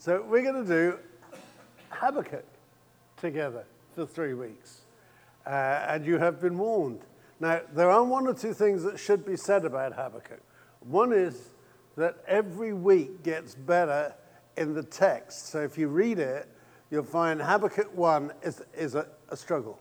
So 0.00 0.22
we're 0.22 0.42
going 0.42 0.64
to 0.64 0.68
do 0.68 0.98
Habakkuk 1.90 2.44
together 3.16 3.64
for 3.96 4.06
three 4.06 4.32
weeks. 4.32 4.82
Uh, 5.44 5.50
and 5.88 6.06
you 6.06 6.18
have 6.18 6.40
been 6.40 6.56
warned. 6.56 7.00
Now, 7.40 7.62
there 7.74 7.90
are 7.90 8.04
one 8.04 8.28
or 8.28 8.34
two 8.34 8.54
things 8.54 8.84
that 8.84 9.00
should 9.00 9.26
be 9.26 9.36
said 9.36 9.64
about 9.64 9.94
Habakkuk. 9.94 10.40
One 10.80 11.12
is 11.12 11.50
that 11.96 12.18
every 12.28 12.72
week 12.72 13.24
gets 13.24 13.56
better 13.56 14.14
in 14.56 14.72
the 14.72 14.84
text. 14.84 15.48
So 15.48 15.62
if 15.62 15.76
you 15.76 15.88
read 15.88 16.20
it, 16.20 16.48
you'll 16.92 17.02
find 17.02 17.42
Habakkuk 17.42 17.92
1 17.96 18.32
is, 18.44 18.62
is 18.76 18.94
a, 18.94 19.08
a 19.30 19.36
struggle. 19.36 19.80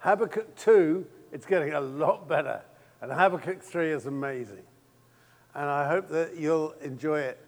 Habakkuk 0.00 0.54
2, 0.56 1.06
it's 1.32 1.46
getting 1.46 1.72
a 1.72 1.80
lot 1.80 2.28
better. 2.28 2.60
And 3.00 3.10
Habakkuk 3.10 3.62
3 3.62 3.90
is 3.90 4.04
amazing. 4.04 4.64
And 5.54 5.64
I 5.64 5.88
hope 5.88 6.10
that 6.10 6.36
you'll 6.36 6.74
enjoy 6.82 7.20
it 7.20 7.47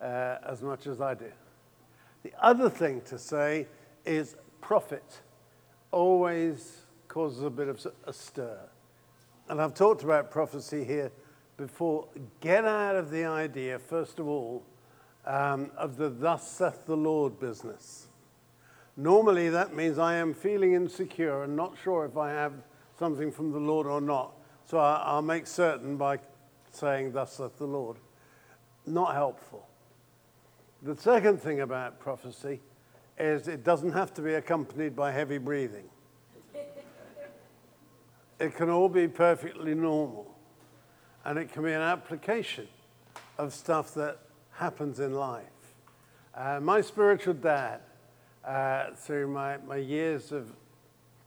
uh, 0.00 0.36
as 0.46 0.62
much 0.62 0.86
as 0.86 1.00
I 1.00 1.14
do. 1.14 1.30
The 2.22 2.32
other 2.40 2.68
thing 2.68 3.00
to 3.02 3.18
say 3.18 3.66
is 4.04 4.36
prophet 4.60 5.20
always 5.90 6.82
causes 7.08 7.42
a 7.42 7.50
bit 7.50 7.68
of 7.68 7.84
a 8.04 8.12
stir. 8.12 8.58
And 9.48 9.60
I've 9.60 9.74
talked 9.74 10.04
about 10.04 10.30
prophecy 10.30 10.84
here 10.84 11.10
before. 11.56 12.06
Get 12.40 12.64
out 12.64 12.96
of 12.96 13.10
the 13.10 13.24
idea, 13.24 13.78
first 13.78 14.18
of 14.18 14.28
all, 14.28 14.62
um, 15.26 15.70
of 15.76 15.96
the 15.96 16.08
thus 16.08 16.48
saith 16.48 16.86
the 16.86 16.96
Lord 16.96 17.40
business. 17.40 18.06
Normally, 18.96 19.48
that 19.48 19.74
means 19.74 19.98
I 19.98 20.16
am 20.16 20.34
feeling 20.34 20.74
insecure 20.74 21.44
and 21.44 21.56
not 21.56 21.74
sure 21.82 22.04
if 22.04 22.16
I 22.16 22.30
have 22.30 22.52
something 22.98 23.32
from 23.32 23.50
the 23.50 23.58
Lord 23.58 23.86
or 23.86 24.00
not. 24.00 24.32
So 24.66 24.78
I'll 24.78 25.22
make 25.22 25.46
certain 25.46 25.96
by 25.96 26.18
saying, 26.70 27.12
Thus 27.12 27.32
saith 27.32 27.58
the 27.58 27.66
Lord. 27.66 27.96
Not 28.86 29.14
helpful. 29.14 29.66
The 30.82 30.96
second 30.96 31.42
thing 31.42 31.60
about 31.60 32.00
prophecy 32.00 32.60
is 33.18 33.48
it 33.48 33.64
doesn't 33.64 33.92
have 33.92 34.14
to 34.14 34.22
be 34.22 34.34
accompanied 34.34 34.96
by 34.96 35.12
heavy 35.12 35.36
breathing. 35.36 35.84
it 38.38 38.56
can 38.56 38.70
all 38.70 38.88
be 38.88 39.06
perfectly 39.06 39.74
normal. 39.74 40.34
And 41.26 41.38
it 41.38 41.52
can 41.52 41.64
be 41.64 41.72
an 41.72 41.82
application 41.82 42.66
of 43.36 43.52
stuff 43.52 43.92
that 43.94 44.20
happens 44.52 45.00
in 45.00 45.12
life. 45.12 45.44
Uh, 46.34 46.60
my 46.62 46.80
spiritual 46.80 47.34
dad, 47.34 47.80
uh, 48.42 48.92
through 48.96 49.28
my, 49.28 49.58
my 49.58 49.76
years 49.76 50.32
of, 50.32 50.50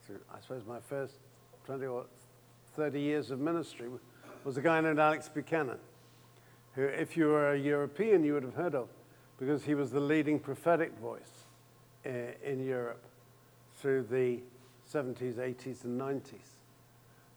through, 0.08 0.20
I 0.34 0.40
suppose 0.42 0.64
my 0.67 0.80
first 0.80 1.14
20 1.66 1.86
or 1.86 2.06
30 2.76 3.00
years 3.00 3.30
of 3.30 3.40
ministry, 3.40 3.88
was 4.44 4.58
a 4.58 4.62
guy 4.62 4.82
named 4.82 4.98
Alex 4.98 5.30
Buchanan, 5.30 5.78
who, 6.73 6.86
if 6.86 7.16
you 7.16 7.28
were 7.28 7.54
a 7.54 7.60
European, 7.60 8.23
you 8.23 8.34
would 8.34 8.44
have 8.44 8.56
heard 8.56 8.73
of, 8.73 8.90
because 9.38 9.64
he 9.64 9.76
was 9.76 9.92
the 9.92 10.00
leading 10.00 10.39
prophetic 10.39 10.98
voice 11.00 11.45
in, 12.06 12.34
in 12.44 12.66
Europe 12.66 13.03
through 13.76 14.03
the 14.03 14.39
70s, 14.92 15.36
80s, 15.36 15.84
and 15.84 16.00
90s. 16.00 16.31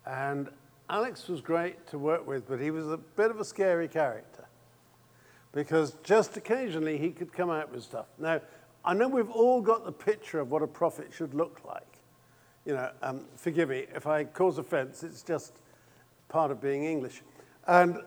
And 0.06 0.48
Alex 0.88 1.28
was 1.28 1.40
great 1.40 1.86
to 1.88 1.98
work 1.98 2.26
with, 2.26 2.48
but 2.48 2.60
he 2.60 2.70
was 2.70 2.88
a 2.90 2.96
bit 2.96 3.30
of 3.30 3.40
a 3.40 3.44
scary 3.44 3.88
character 3.88 4.46
because 5.52 5.96
just 6.02 6.36
occasionally 6.36 6.98
he 6.98 7.10
could 7.10 7.32
come 7.32 7.50
out 7.50 7.72
with 7.72 7.82
stuff. 7.82 8.06
Now, 8.18 8.40
I 8.84 8.94
know 8.94 9.08
we've 9.08 9.30
all 9.30 9.60
got 9.60 9.84
the 9.84 9.92
picture 9.92 10.38
of 10.38 10.50
what 10.50 10.62
a 10.62 10.66
prophet 10.66 11.08
should 11.12 11.34
look 11.34 11.62
like. 11.66 11.98
You 12.64 12.74
know, 12.74 12.90
um, 13.02 13.24
forgive 13.36 13.70
me 13.70 13.86
if 13.94 14.06
I 14.06 14.24
cause 14.24 14.58
offense, 14.58 15.02
it's 15.02 15.22
just 15.22 15.54
part 16.28 16.50
of 16.50 16.60
being 16.60 16.84
English. 16.84 17.22
And 17.66 17.98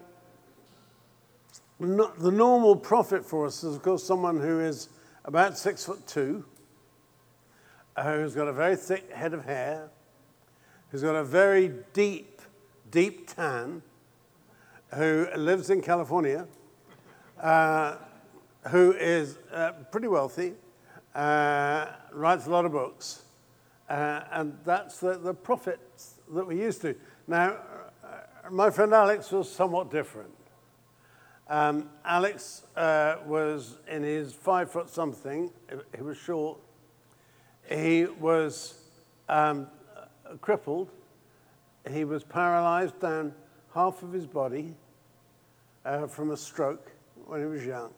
the 1.79 2.31
normal 2.31 2.75
prophet 2.75 3.25
for 3.25 3.45
us 3.45 3.63
is, 3.63 3.75
of 3.75 3.81
course, 3.81 4.03
someone 4.03 4.39
who 4.39 4.59
is 4.59 4.89
about 5.23 5.57
six 5.57 5.85
foot 5.85 6.05
two, 6.05 6.43
uh, 7.95 8.15
who's 8.15 8.35
got 8.35 8.47
a 8.47 8.53
very 8.53 8.75
thick 8.75 9.11
head 9.13 9.33
of 9.33 9.45
hair, 9.45 9.89
who's 10.89 11.01
got 11.01 11.15
a 11.15 11.23
very 11.23 11.71
deep, 11.93 12.41
deep 12.91 13.33
tan, 13.33 13.81
who 14.95 15.27
lives 15.35 15.69
in 15.69 15.81
California, 15.81 16.47
uh, 17.41 17.95
who 18.67 18.91
is 18.93 19.37
uh, 19.53 19.71
pretty 19.91 20.07
wealthy, 20.07 20.53
uh, 21.15 21.85
writes 22.11 22.45
a 22.45 22.49
lot 22.49 22.65
of 22.65 22.73
books, 22.73 23.23
uh, 23.89 24.21
and 24.31 24.57
that's 24.65 24.99
the, 24.99 25.17
the 25.17 25.33
prophets 25.33 26.15
that 26.33 26.45
we're 26.45 26.61
used 26.61 26.81
to. 26.81 26.93
Now, 27.27 27.57
uh, 28.03 28.49
my 28.51 28.69
friend 28.69 28.93
Alex 28.93 29.31
was 29.31 29.49
somewhat 29.49 29.91
different. 29.91 30.31
Um, 31.49 31.89
Alex 32.05 32.63
uh, 32.75 33.15
was 33.25 33.79
in 33.87 34.03
his 34.03 34.33
five 34.33 34.71
foot 34.71 34.87
something, 34.87 35.49
he 35.95 36.03
was 36.03 36.15
short. 36.15 36.59
He 37.67 38.05
was 38.05 38.75
um, 39.27 39.67
crippled. 40.41 40.91
He 41.89 42.03
was 42.03 42.23
paralyzed 42.23 42.99
down 42.99 43.33
half 43.73 44.03
of 44.03 44.13
his 44.13 44.27
body 44.27 44.75
uh, 45.85 46.05
from 46.05 46.31
a 46.31 46.37
stroke 46.37 46.91
when 47.25 47.39
he 47.39 47.47
was 47.47 47.65
young. 47.65 47.93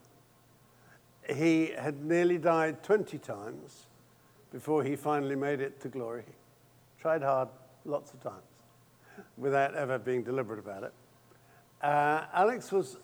He 1.35 1.73
had 1.77 2.03
nearly 2.05 2.37
died 2.37 2.83
20 2.83 3.17
times 3.17 3.87
before 4.53 4.83
he 4.83 4.95
finally 4.95 5.35
made 5.35 5.59
it 5.59 5.79
to 5.81 5.89
glory. 5.89 6.25
Tried 6.99 7.21
hard 7.21 7.49
lots 7.83 8.13
of 8.13 8.21
times 8.21 8.43
without 9.37 9.75
ever 9.75 9.99
being 9.99 10.23
deliberate 10.23 10.59
about 10.59 10.83
it. 10.83 10.93
Uh, 11.81 12.25
Alex 12.33 12.71
was 12.71 12.97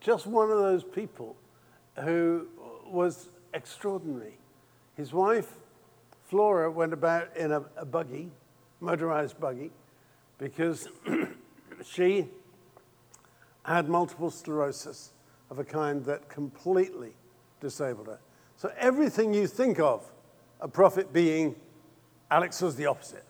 just 0.00 0.26
one 0.26 0.50
of 0.50 0.58
those 0.58 0.84
people 0.84 1.36
who 2.02 2.46
was 2.86 3.28
extraordinary. 3.54 4.38
His 4.96 5.12
wife, 5.12 5.52
Flora, 6.28 6.70
went 6.70 6.92
about 6.92 7.36
in 7.36 7.52
a, 7.52 7.62
a 7.76 7.84
buggy, 7.84 8.30
motorized 8.80 9.38
buggy, 9.40 9.70
because 10.38 10.88
she 11.84 12.28
had 13.64 13.88
multiple 13.88 14.30
sclerosis 14.30 15.12
of 15.50 15.58
a 15.58 15.64
kind 15.64 16.04
that 16.04 16.28
completely 16.28 17.12
disabled 17.60 18.06
her. 18.06 18.18
So 18.56 18.72
everything 18.78 19.34
you 19.34 19.46
think 19.46 19.78
of 19.78 20.10
a 20.60 20.68
prophet 20.68 21.12
being, 21.12 21.54
Alex 22.30 22.60
was 22.60 22.76
the 22.76 22.86
opposite. 22.86 23.24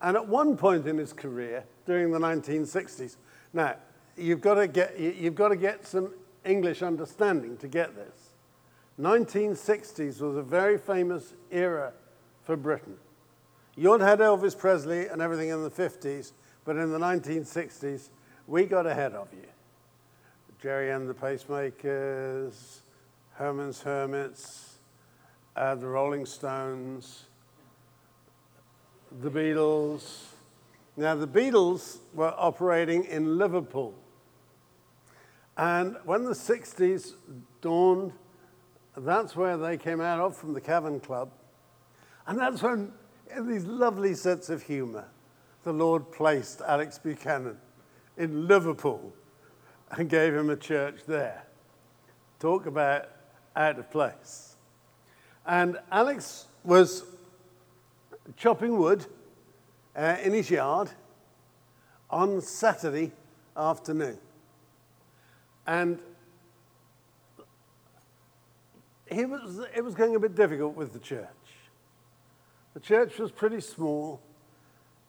And 0.00 0.16
at 0.16 0.28
one 0.28 0.56
point 0.56 0.86
in 0.86 0.98
his 0.98 1.12
career, 1.12 1.64
during 1.86 2.10
the 2.10 2.18
1960s, 2.18 3.16
now, 3.52 3.76
you've 4.16 4.40
got 4.40 4.54
to 4.54 4.66
get, 4.66 4.98
you've 4.98 5.34
got 5.34 5.48
to 5.48 5.56
get 5.56 5.86
some 5.86 6.12
English 6.44 6.82
understanding 6.82 7.56
to 7.58 7.68
get 7.68 7.94
this. 7.94 8.34
1960s 9.00 10.20
was 10.20 10.36
a 10.36 10.42
very 10.42 10.78
famous 10.78 11.34
era 11.50 11.92
for 12.44 12.56
Britain. 12.56 12.96
You'd 13.76 14.00
had 14.00 14.20
Elvis 14.20 14.56
Presley 14.56 15.08
and 15.08 15.20
everything 15.20 15.48
in 15.48 15.62
the 15.64 15.70
50s, 15.70 16.32
but 16.64 16.76
in 16.76 16.92
the 16.92 16.98
1960s, 16.98 18.10
we 18.46 18.66
got 18.66 18.86
ahead 18.86 19.14
of 19.14 19.28
you. 19.32 19.46
Gerry 20.62 20.90
and 20.92 21.08
the 21.08 21.14
Pacemakers, 21.14 22.80
Herman's 23.32 23.82
Hermits, 23.82 24.78
uh, 25.56 25.74
the 25.74 25.86
Rolling 25.86 26.24
Stones, 26.24 27.24
the 29.20 29.30
Beatles. 29.30 30.26
Now, 30.96 31.16
the 31.16 31.26
Beatles 31.26 31.98
were 32.14 32.32
operating 32.36 33.04
in 33.04 33.38
Liverpool. 33.38 33.94
And 35.56 35.96
when 36.04 36.24
the 36.24 36.32
60s 36.32 37.14
dawned, 37.60 38.12
that's 38.96 39.36
where 39.36 39.56
they 39.56 39.76
came 39.76 40.00
out 40.00 40.20
of 40.20 40.36
from 40.36 40.52
the 40.52 40.60
Cavern 40.60 41.00
Club. 41.00 41.30
And 42.26 42.38
that's 42.38 42.62
when, 42.62 42.92
in 43.34 43.48
these 43.48 43.64
lovely 43.64 44.14
sets 44.14 44.48
of 44.48 44.62
humor, 44.62 45.08
the 45.62 45.72
Lord 45.72 46.10
placed 46.12 46.60
Alex 46.60 46.98
Buchanan 46.98 47.58
in 48.16 48.46
Liverpool 48.46 49.12
and 49.90 50.08
gave 50.08 50.34
him 50.34 50.50
a 50.50 50.56
church 50.56 51.00
there. 51.06 51.44
Talk 52.38 52.66
about 52.66 53.08
out 53.56 53.78
of 53.78 53.90
place. 53.90 54.56
And 55.46 55.78
Alex 55.90 56.46
was 56.64 57.04
chopping 58.36 58.78
wood 58.78 59.06
uh, 59.94 60.16
in 60.22 60.32
his 60.32 60.50
yard 60.50 60.90
on 62.10 62.40
Saturday 62.40 63.12
afternoon. 63.56 64.18
And 65.66 65.98
he 69.10 69.24
was, 69.24 69.60
it 69.74 69.84
was 69.84 69.94
getting 69.94 70.16
a 70.16 70.20
bit 70.20 70.34
difficult 70.34 70.76
with 70.76 70.92
the 70.92 70.98
church. 70.98 71.28
The 72.74 72.80
church 72.80 73.18
was 73.18 73.30
pretty 73.30 73.60
small, 73.60 74.20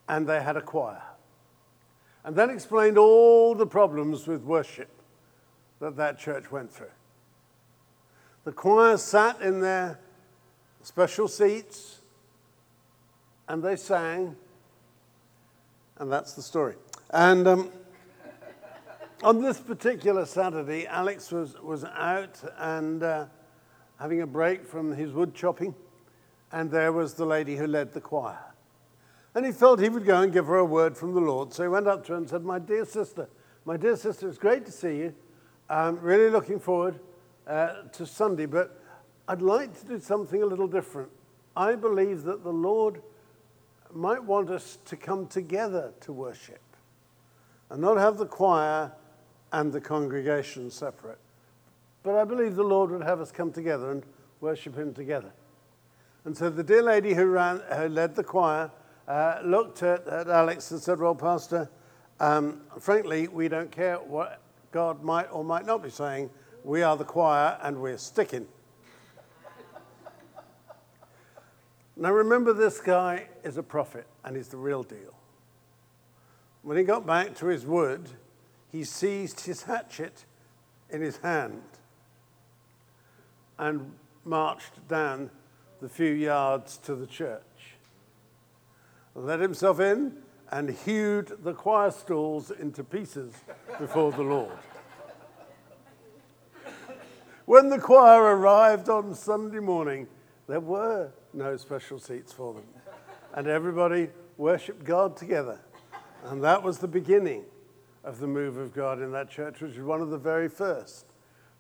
and 0.07 0.27
they 0.27 0.41
had 0.41 0.55
a 0.55 0.61
choir. 0.61 1.01
And 2.23 2.35
that 2.35 2.49
explained 2.49 2.97
all 2.97 3.55
the 3.55 3.67
problems 3.67 4.27
with 4.27 4.43
worship 4.43 4.89
that 5.79 5.95
that 5.97 6.17
church 6.17 6.51
went 6.51 6.71
through. 6.71 6.91
The 8.45 8.51
choir 8.51 8.97
sat 8.97 9.41
in 9.41 9.59
their 9.59 9.99
special 10.81 11.27
seats 11.27 11.99
and 13.47 13.63
they 13.63 13.75
sang, 13.75 14.35
and 15.97 16.11
that's 16.11 16.33
the 16.33 16.41
story. 16.41 16.75
And 17.11 17.47
um, 17.47 17.71
on 19.25 19.41
this 19.41 19.59
particular 19.59 20.23
Saturday, 20.23 20.85
Alex 20.85 21.31
was, 21.31 21.59
was 21.59 21.83
out 21.83 22.39
and 22.59 23.01
uh, 23.01 23.25
having 23.99 24.21
a 24.21 24.27
break 24.27 24.63
from 24.63 24.95
his 24.95 25.13
wood 25.13 25.33
chopping, 25.33 25.73
and 26.51 26.69
there 26.69 26.93
was 26.93 27.15
the 27.15 27.25
lady 27.25 27.55
who 27.55 27.65
led 27.65 27.91
the 27.91 27.99
choir. 27.99 28.37
And 29.33 29.43
he 29.43 29.51
felt 29.51 29.79
he 29.79 29.89
would 29.89 30.05
go 30.05 30.21
and 30.21 30.31
give 30.31 30.45
her 30.45 30.57
a 30.57 30.65
word 30.65 30.95
from 30.95 31.15
the 31.15 31.19
Lord. 31.21 31.51
So 31.51 31.63
he 31.63 31.69
went 31.69 31.87
up 31.87 32.05
to 32.05 32.11
her 32.11 32.19
and 32.19 32.29
said, 32.29 32.43
My 32.43 32.59
dear 32.59 32.85
sister, 32.85 33.27
my 33.65 33.77
dear 33.77 33.95
sister, 33.95 34.29
it's 34.29 34.37
great 34.37 34.63
to 34.67 34.71
see 34.71 34.97
you. 34.97 35.15
I'm 35.71 35.99
really 36.01 36.29
looking 36.29 36.59
forward 36.59 36.99
uh, 37.47 37.81
to 37.93 38.05
Sunday, 38.05 38.45
but 38.45 38.79
I'd 39.27 39.41
like 39.41 39.77
to 39.79 39.87
do 39.87 39.99
something 39.99 40.43
a 40.43 40.45
little 40.45 40.67
different. 40.67 41.09
I 41.57 41.73
believe 41.73 42.23
that 42.25 42.43
the 42.43 42.53
Lord 42.53 43.01
might 43.91 44.23
want 44.23 44.51
us 44.51 44.77
to 44.85 44.95
come 44.95 45.25
together 45.25 45.93
to 46.01 46.13
worship 46.13 46.61
and 47.71 47.81
not 47.81 47.97
have 47.97 48.19
the 48.19 48.27
choir 48.27 48.91
and 49.55 49.71
the 49.71 49.79
congregation 49.79 50.69
separate. 50.69 51.17
But 52.03 52.15
I 52.15 52.25
believe 52.25 52.55
the 52.55 52.63
Lord 52.63 52.91
would 52.91 53.03
have 53.03 53.21
us 53.21 53.31
come 53.31 53.53
together 53.53 53.89
and 53.89 54.03
worship 54.41 54.75
Him 54.75 54.93
together. 54.93 55.31
And 56.25 56.35
so 56.35 56.49
the 56.49 56.63
dear 56.63 56.83
lady 56.83 57.13
who, 57.13 57.25
ran, 57.27 57.61
who 57.73 57.87
led 57.87 58.15
the 58.15 58.23
choir 58.23 58.69
uh, 59.07 59.39
looked 59.45 59.81
at, 59.81 60.05
at, 60.07 60.27
Alex 60.27 60.71
and 60.71 60.81
said, 60.81 60.99
Well, 60.99 61.15
Pastor, 61.15 61.69
um, 62.19 62.61
frankly, 62.81 63.29
we 63.29 63.47
don't 63.47 63.71
care 63.71 63.95
what 63.95 64.41
God 64.73 65.01
might 65.01 65.27
or 65.31 65.45
might 65.45 65.65
not 65.65 65.81
be 65.81 65.89
saying. 65.89 66.29
We 66.65 66.83
are 66.83 66.97
the 66.97 67.05
choir 67.05 67.57
and 67.61 67.81
we're 67.81 67.97
sticking. 67.97 68.47
now, 71.95 72.11
remember, 72.11 72.51
this 72.51 72.81
guy 72.81 73.27
is 73.43 73.55
a 73.55 73.63
prophet 73.63 74.05
and 74.25 74.35
he's 74.35 74.49
the 74.49 74.57
real 74.57 74.83
deal. 74.83 75.15
When 76.61 76.75
he 76.75 76.83
got 76.83 77.05
back 77.05 77.35
to 77.35 77.45
his 77.45 77.65
wood, 77.65 78.09
he 78.75 78.83
seized 78.83 79.39
his 79.39 79.63
hatchet 79.63 80.25
in 80.89 81.01
his 81.01 81.15
hand 81.17 81.61
and 83.57 83.93
marched 84.25 84.85
down 84.89 85.29
the 85.79 85.87
few 85.87 86.11
yards 86.11 86.77
to 86.77 86.93
the 86.93 87.07
church, 87.07 87.77
let 89.13 89.39
himself 89.39 89.79
in, 89.79 90.17
and 90.51 90.69
hewed 90.69 91.31
the 91.41 91.53
choir 91.53 91.89
stalls 91.89 92.51
into 92.51 92.83
pieces 92.83 93.33
before 93.79 94.11
the 94.11 94.21
Lord. 94.21 94.57
When 97.45 97.69
the 97.69 97.79
choir 97.79 98.23
arrived 98.35 98.89
on 98.89 99.15
Sunday 99.15 99.59
morning, 99.59 100.05
there 100.47 100.59
were 100.59 101.11
no 101.33 101.55
special 101.55 101.97
seats 101.97 102.33
for 102.33 102.53
them, 102.53 102.65
and 103.33 103.47
everybody 103.47 104.09
worshipped 104.35 104.83
God 104.83 105.15
together. 105.15 105.59
And 106.25 106.43
that 106.43 106.61
was 106.61 106.79
the 106.79 106.89
beginning 106.89 107.45
of 108.05 108.19
the 108.19 108.27
move 108.27 108.55
of 108.55 108.73
God 108.73 109.01
in 109.01 109.11
that 109.11 109.29
church, 109.29 109.59
which 109.59 109.75
was 109.75 109.85
one 109.85 109.99
of 109.99 110.11
the 110.11 110.17
very 110.17 110.47
first 110.47 111.07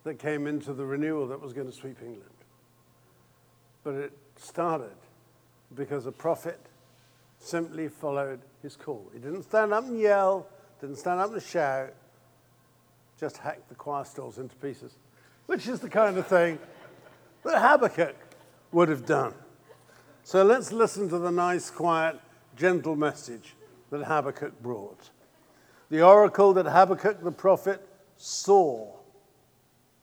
that 0.03 0.19
came 0.19 0.45
into 0.45 0.73
the 0.73 0.85
renewal 0.85 1.27
that 1.27 1.41
was 1.41 1.51
going 1.51 1.67
to 1.67 1.73
sweep 1.73 1.97
England. 2.01 2.29
But 3.83 3.95
it 3.95 4.13
started 4.37 4.95
because 5.75 6.05
a 6.05 6.11
prophet 6.11 6.59
simply 7.39 7.87
followed 7.87 8.39
his 8.61 8.75
call. 8.75 9.09
He 9.11 9.19
didn't 9.19 9.43
stand 9.43 9.73
up 9.73 9.85
and 9.85 9.99
yell, 9.99 10.47
didn't 10.79 10.97
stand 10.97 11.19
up 11.19 11.33
and 11.33 11.41
shout, 11.41 11.93
just 13.19 13.37
hacked 13.37 13.67
the 13.67 13.75
choir 13.75 14.05
stalls 14.05 14.37
into 14.37 14.55
pieces, 14.57 14.93
which 15.47 15.67
is 15.67 15.79
the 15.79 15.89
kind 15.89 16.17
of 16.17 16.27
thing 16.27 16.59
that 17.43 17.59
Habakkuk 17.59 18.15
would 18.71 18.89
have 18.89 19.05
done. 19.05 19.33
So 20.23 20.43
let's 20.43 20.71
listen 20.71 21.09
to 21.09 21.17
the 21.17 21.31
nice, 21.31 21.71
quiet, 21.71 22.19
gentle 22.55 22.95
message 22.95 23.55
that 23.89 24.03
Habakkuk 24.03 24.61
brought. 24.61 25.09
The 25.89 26.01
oracle 26.01 26.53
that 26.53 26.65
Habakkuk 26.65 27.23
the 27.23 27.31
prophet 27.31 27.81
saw. 28.17 28.91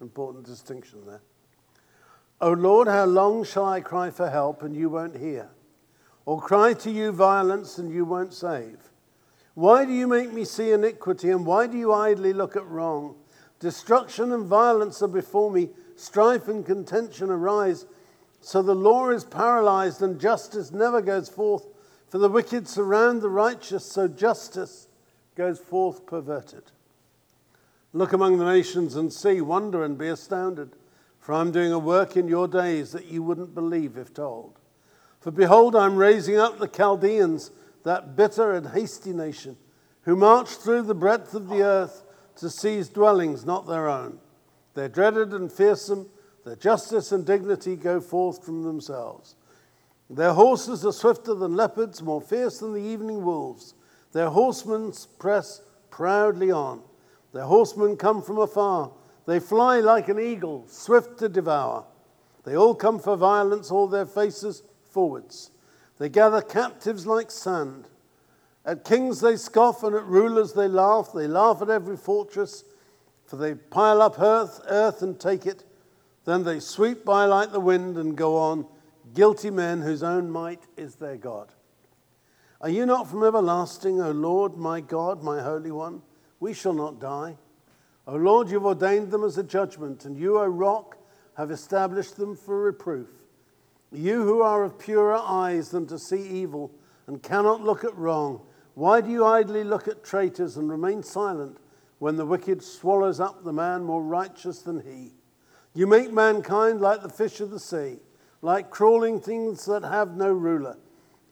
Important 0.01 0.45
distinction 0.47 1.01
there. 1.07 1.23
O 2.41 2.53
Lord, 2.53 2.89
how 2.89 3.05
long 3.05 3.45
shall 3.45 3.65
I 3.65 3.81
cry 3.81 4.11
for 4.11 4.29
help 4.29 4.63
and 4.63 4.77
you 4.77 4.89
won't 4.89 5.17
hear? 5.17 5.49
Or 6.25 6.41
cry 6.41 6.73
to 6.75 6.91
you 6.91 7.13
violence 7.13 7.79
and 7.79 7.93
you 7.93 8.05
won't 8.05 8.35
save? 8.35 8.79
Why 9.55 9.85
do 9.85 9.93
you 9.93 10.07
make 10.07 10.33
me 10.33 10.45
see 10.45 10.73
iniquity 10.73 11.31
and 11.31 11.47
why 11.47 11.67
do 11.67 11.77
you 11.77 11.93
idly 11.93 12.33
look 12.33 12.57
at 12.57 12.67
wrong? 12.67 13.17
Destruction 13.61 14.33
and 14.33 14.47
violence 14.47 15.03
are 15.03 15.09
before 15.09 15.51
me, 15.51 15.71
strife 15.95 16.49
and 16.49 16.65
contention 16.65 17.31
arise. 17.31 17.87
So 18.41 18.63
the 18.63 18.75
law 18.75 19.11
is 19.11 19.25
paralyzed 19.25 20.03
and 20.03 20.21
justice 20.21 20.73
never 20.73 21.01
goes 21.01 21.29
forth. 21.29 21.67
For 22.09 22.19
the 22.19 22.29
wicked 22.29 22.67
surround 22.67 23.23
the 23.23 23.29
righteous, 23.29 23.85
so 23.85 24.09
justice 24.09 24.89
goes 25.35 25.59
forth 25.59 26.07
perverted. 26.07 26.65
Look 27.93 28.13
among 28.13 28.39
the 28.39 28.45
nations 28.45 28.97
and 28.97 29.13
see, 29.13 29.41
wonder 29.41 29.85
and 29.85 29.99
be 29.99 30.09
astounded. 30.09 30.71
For 31.21 31.35
I'm 31.35 31.53
doing 31.53 31.73
a 31.73 31.79
work 31.79 32.17
in 32.17 32.27
your 32.27 32.49
days 32.49 32.93
that 32.93 33.07
you 33.07 33.23
wouldn't 33.23 33.55
believe 33.55 33.97
if 33.97 34.13
told. 34.13 34.59
For 35.21 35.31
behold, 35.31 35.77
I'm 35.77 35.97
raising 35.97 36.37
up 36.37 36.59
the 36.59 36.67
Chaldeans, 36.67 37.53
that 37.85 38.17
bitter 38.17 38.53
and 38.53 38.69
hasty 38.69 39.13
nation, 39.13 39.57
who 40.03 40.17
march 40.17 40.49
through 40.49 40.83
the 40.83 40.95
breadth 40.95 41.35
of 41.35 41.49
the 41.49 41.63
earth 41.63 42.03
to 42.37 42.51
seize 42.51 42.89
dwellings 42.89 43.45
not 43.45 43.67
their 43.67 43.89
own. 43.89 44.19
They're 44.75 44.89
dreaded 44.89 45.33
and 45.33 45.53
fearsome, 45.53 46.09
their 46.45 46.57
justice 46.57 47.13
and 47.13 47.25
dignity 47.25 47.77
go 47.77 48.01
forth 48.01 48.45
from 48.45 48.65
themselves. 48.65 49.37
Their 50.11 50.33
horses 50.33 50.85
are 50.85 50.93
swifter 50.93 51.35
than 51.35 51.57
leopards, 51.57 52.03
more 52.03 52.21
fierce 52.21 52.59
than 52.59 52.73
the 52.73 52.81
evening 52.81 53.25
wolves. 53.25 53.75
Their 54.13 54.31
horsemen 54.31 54.93
press 55.19 55.63
proudly 55.91 56.51
on. 56.51 56.83
Their 57.33 57.45
horsemen 57.45 57.97
come 57.97 58.23
from 58.23 58.39
afar. 58.39 58.93
They 59.27 59.41
fly 59.41 59.81
like 59.81 60.09
an 60.09 60.19
eagle, 60.19 60.65
swift 60.69 61.19
to 61.21 61.29
devour. 61.29 61.85
They 62.45 62.57
all 62.57 62.75
come 62.75 62.99
for 62.99 63.17
violence, 63.17 63.71
all 63.71 63.87
their 63.87 64.07
faces 64.07 64.63
forwards. 64.91 65.51
They 65.99 66.09
gather 66.09 66.43
captives 66.43 67.07
like 67.07 67.31
sand. 67.31 67.89
At 68.65 68.85
kings 68.85 69.21
they 69.21 69.37
scoff, 69.37 69.83
and 69.83 69.95
at 69.95 70.05
rulers 70.05 70.53
they 70.53 70.69
laugh. 70.69 71.11
They 71.15 71.27
laugh 71.27 71.63
at 71.63 71.71
every 71.71 71.97
fortress, 71.97 72.65
for 73.27 73.37
they 73.37 73.55
pile 73.55 74.03
up 74.03 74.21
earth, 74.21 74.61
earth 74.69 75.03
and 75.03 75.19
take 75.19 75.47
it. 75.47 75.65
Then 76.25 76.45
they 76.45 76.61
sweep 76.61 77.05
by 77.05 77.25
like 77.25 77.53
the 77.53 77.61
wind 77.61 77.97
and 77.97 78.17
go 78.17 78.37
on 78.37 78.67
guilty 79.15 79.51
men 79.51 79.81
whose 79.81 80.03
own 80.03 80.31
might 80.31 80.63
is 80.77 80.97
their 80.97 81.17
God. 81.17 81.53
Are 82.63 82.71
you 82.71 82.87
not 82.87 83.11
from 83.11 83.25
everlasting, 83.25 84.01
O 84.01 84.13
Lord, 84.13 84.57
my 84.57 84.81
God, 84.81 85.23
my 85.23 85.43
Holy 85.43 85.73
One? 85.73 86.01
We 86.39 86.55
shall 86.55 86.73
not 86.73 87.01
die. 87.01 87.37
O 88.07 88.15
Lord, 88.15 88.51
you've 88.51 88.65
ordained 88.65 89.11
them 89.11 89.25
as 89.25 89.37
a 89.37 89.43
judgment, 89.43 90.05
and 90.05 90.17
you, 90.17 90.39
O 90.39 90.47
rock, 90.47 90.97
have 91.37 91.51
established 91.51 92.17
them 92.17 92.37
for 92.37 92.63
reproof. 92.63 93.09
You 93.91 94.23
who 94.23 94.43
are 94.43 94.63
of 94.63 94.79
purer 94.79 95.17
eyes 95.17 95.71
than 95.71 95.87
to 95.89 95.99
see 95.99 96.23
evil 96.23 96.71
and 97.09 97.21
cannot 97.21 97.63
look 97.63 97.83
at 97.83 97.97
wrong, 97.97 98.43
why 98.75 99.01
do 99.01 99.11
you 99.11 99.25
idly 99.25 99.65
look 99.65 99.89
at 99.89 100.05
traitors 100.05 100.57
and 100.57 100.71
remain 100.71 101.03
silent 101.03 101.59
when 101.99 102.17
the 102.17 102.25
wicked 102.25 102.63
swallows 102.63 103.19
up 103.19 103.43
the 103.43 103.53
man 103.53 103.83
more 103.83 104.03
righteous 104.03 104.61
than 104.61 104.81
he? 104.81 105.13
You 105.75 105.89
make 105.89 106.13
mankind 106.13 106.81
like 106.81 107.03
the 107.03 107.09
fish 107.09 107.41
of 107.41 107.51
the 107.51 107.61
sea 107.61 107.99
like 108.43 108.71
crawling 108.71 109.21
things 109.21 109.65
that 109.67 109.85
have 109.85 110.17
no 110.17 110.33
ruler. 110.33 110.77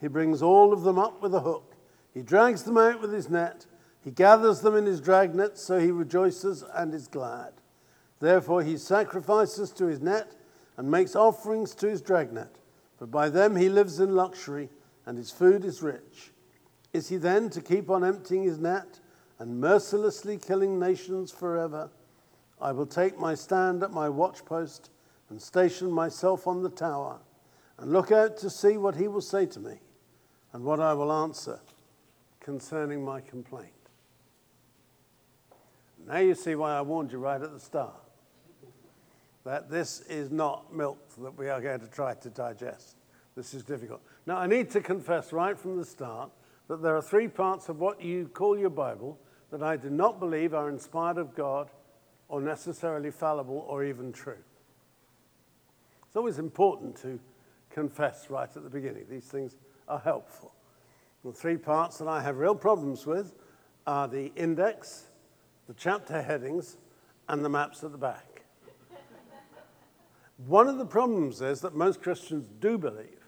He 0.01 0.09
brings 0.09 0.43
all 0.43 0.73
of 0.73 0.83
them 0.83 0.99
up 0.99 1.23
with 1.23 1.35
a 1.35 1.41
hook. 1.41 1.75
He 2.15 2.23
drags 2.23 2.63
them 2.63 2.79
out 2.79 3.01
with 3.01 3.13
his 3.13 3.29
net. 3.29 3.67
He 4.03 4.11
gathers 4.11 4.61
them 4.61 4.75
in 4.75 4.87
his 4.87 5.01
dragnet, 5.01 5.59
so 5.59 5.79
he 5.79 5.91
rejoices 5.91 6.65
and 6.75 6.95
is 6.95 7.07
glad. 7.07 7.53
Therefore, 8.19 8.63
he 8.63 8.79
sacrifices 8.79 9.71
to 9.73 9.87
his 9.87 10.01
net 10.01 10.33
and 10.77 10.91
makes 10.91 11.15
offerings 11.15 11.75
to 11.77 11.89
his 11.89 12.01
dragnet. 12.01 12.57
For 12.99 13.07
by 13.07 13.29
them 13.29 13.57
he 13.57 13.69
lives 13.69 14.01
in 14.01 14.15
luxury, 14.15 14.71
and 15.05 15.19
his 15.19 15.31
food 15.31 15.65
is 15.65 15.83
rich. 15.83 16.33
Is 16.93 17.09
he 17.09 17.17
then 17.17 17.51
to 17.51 17.61
keep 17.61 17.91
on 17.91 18.05
emptying 18.05 18.43
his 18.43 18.59
net 18.59 19.01
and 19.39 19.61
mercilessly 19.61 20.39
killing 20.39 20.79
nations 20.79 21.31
forever? 21.31 21.91
I 22.61 22.73
will 22.73 22.87
take 22.87 23.19
my 23.19 23.35
stand 23.35 23.83
at 23.83 23.93
my 23.93 24.09
watchpost 24.09 24.91
and 25.29 25.41
station 25.41 25.91
myself 25.91 26.47
on 26.47 26.63
the 26.63 26.71
tower 26.71 27.21
and 27.79 27.93
look 27.93 28.13
out 28.13 28.37
to 28.39 28.51
see 28.51 28.77
what 28.77 28.97
he 28.97 29.09
will 29.09 29.21
say 29.21 29.47
to 29.47 29.61
me 29.61 29.81
and 30.53 30.65
what 30.65 30.81
I 30.81 30.93
will 30.95 31.13
answer 31.13 31.61
concerning 32.41 33.05
my 33.05 33.21
complaint. 33.21 33.71
Now 36.07 36.19
you 36.19 36.35
see 36.35 36.55
why 36.55 36.77
I 36.77 36.81
warned 36.81 37.13
you 37.13 37.19
right 37.19 37.41
at 37.41 37.53
the 37.53 37.61
start 37.61 37.95
that 39.45 39.71
this 39.71 40.01
is 40.03 40.31
not 40.31 40.75
milk 40.75 40.99
that 41.19 41.37
we 41.37 41.49
are 41.49 41.61
going 41.61 41.81
to 41.81 41.87
try 41.87 42.15
to 42.15 42.31
digest. 42.31 42.97
This 43.37 43.55
is 43.55 43.63
difficult. 43.63 44.03
Now, 44.27 44.37
I 44.37 44.47
need 44.47 44.71
to 44.71 44.81
confess 44.81 45.33
right 45.33 45.59
from 45.59 45.77
the 45.77 45.85
start 45.85 46.31
that 46.69 46.83
there 46.83 46.97
are 46.97 47.03
three 47.03 47.29
parts 47.29 47.69
of 47.69 47.81
what 47.81 48.03
you 48.03 48.29
call 48.29 48.59
your 48.59 48.71
Bible 48.71 49.19
that 49.51 49.63
I 49.63 49.77
do 49.77 49.91
not 49.91 50.21
believe 50.21 50.55
are 50.55 50.69
inspired 50.69 51.19
of 51.19 51.35
God 51.35 51.71
or 52.29 52.41
necessarily 52.41 53.11
fallible 53.11 53.65
or 53.69 53.83
even 53.85 54.13
true. 54.13 54.39
It's 56.07 56.17
always 56.17 56.39
important 56.39 56.97
to 57.03 57.19
confess 57.71 58.31
right 58.31 58.49
at 58.55 58.63
the 58.63 58.71
beginning. 58.71 59.07
These 59.09 59.25
things 59.25 59.57
are 59.91 59.99
helpful. 59.99 60.53
The 61.25 61.33
three 61.33 61.59
parts 61.59 61.99
that 61.99 62.09
I 62.09 62.23
have 62.23 62.39
real 62.39 62.55
problems 62.55 63.05
with 63.05 63.35
are 63.87 64.09
the 64.09 64.33
index, 64.37 65.07
the 65.67 65.75
chapter 65.75 66.23
headings, 66.23 66.77
and 67.29 67.45
the 67.45 67.49
maps 67.49 67.85
at 67.85 67.93
the 67.93 67.99
back. 67.99 68.45
One 70.47 70.69
of 70.69 70.79
the 70.79 70.87
problems 70.87 71.43
is 71.43 71.61
that 71.61 71.75
most 71.75 72.03
Christians 72.03 72.47
do 72.61 72.79
believe 72.79 73.27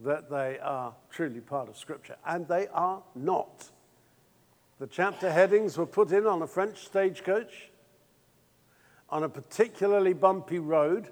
that 0.00 0.28
they 0.28 0.58
are 0.58 0.94
truly 1.10 1.40
part 1.40 1.68
of 1.68 1.76
Scripture, 1.76 2.16
and 2.26 2.46
they 2.46 2.66
are 2.68 3.02
not. 3.14 3.70
The 4.78 4.86
chapter 4.86 5.30
headings 5.30 5.78
were 5.78 5.86
put 5.86 6.10
in 6.10 6.26
on 6.26 6.42
a 6.42 6.46
French 6.46 6.84
stagecoach 6.84 7.70
on 9.08 9.22
a 9.22 9.28
particularly 9.28 10.12
bumpy 10.12 10.58
road 10.58 11.08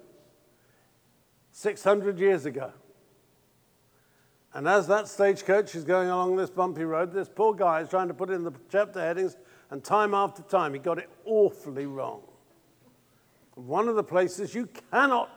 600 1.52 2.18
years 2.18 2.46
ago. 2.46 2.72
And 4.52 4.66
as 4.66 4.88
that 4.88 5.06
stagecoach 5.06 5.74
is 5.74 5.84
going 5.84 6.08
along 6.08 6.36
this 6.36 6.50
bumpy 6.50 6.84
road, 6.84 7.12
this 7.12 7.28
poor 7.28 7.54
guy 7.54 7.80
is 7.80 7.88
trying 7.88 8.08
to 8.08 8.14
put 8.14 8.30
in 8.30 8.42
the 8.42 8.52
chapter 8.70 9.00
headings, 9.00 9.36
and 9.70 9.82
time 9.82 10.12
after 10.12 10.42
time 10.42 10.72
he 10.72 10.80
got 10.80 10.98
it 10.98 11.08
awfully 11.24 11.86
wrong. 11.86 12.22
One 13.54 13.88
of 13.88 13.94
the 13.94 14.02
places 14.02 14.54
you 14.54 14.68
cannot 14.90 15.30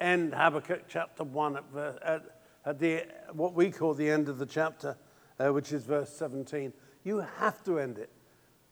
end 0.00 0.34
Habakkuk 0.34 0.84
chapter 0.88 1.22
1 1.22 1.56
at, 1.56 1.64
at, 2.02 2.22
at 2.64 2.78
the, 2.78 3.04
what 3.32 3.54
we 3.54 3.70
call 3.70 3.94
the 3.94 4.08
end 4.08 4.28
of 4.28 4.38
the 4.38 4.46
chapter, 4.46 4.96
uh, 5.38 5.52
which 5.52 5.72
is 5.72 5.84
verse 5.84 6.10
17. 6.10 6.72
You 7.04 7.24
have 7.38 7.62
to 7.64 7.78
end 7.78 7.98
it 7.98 8.10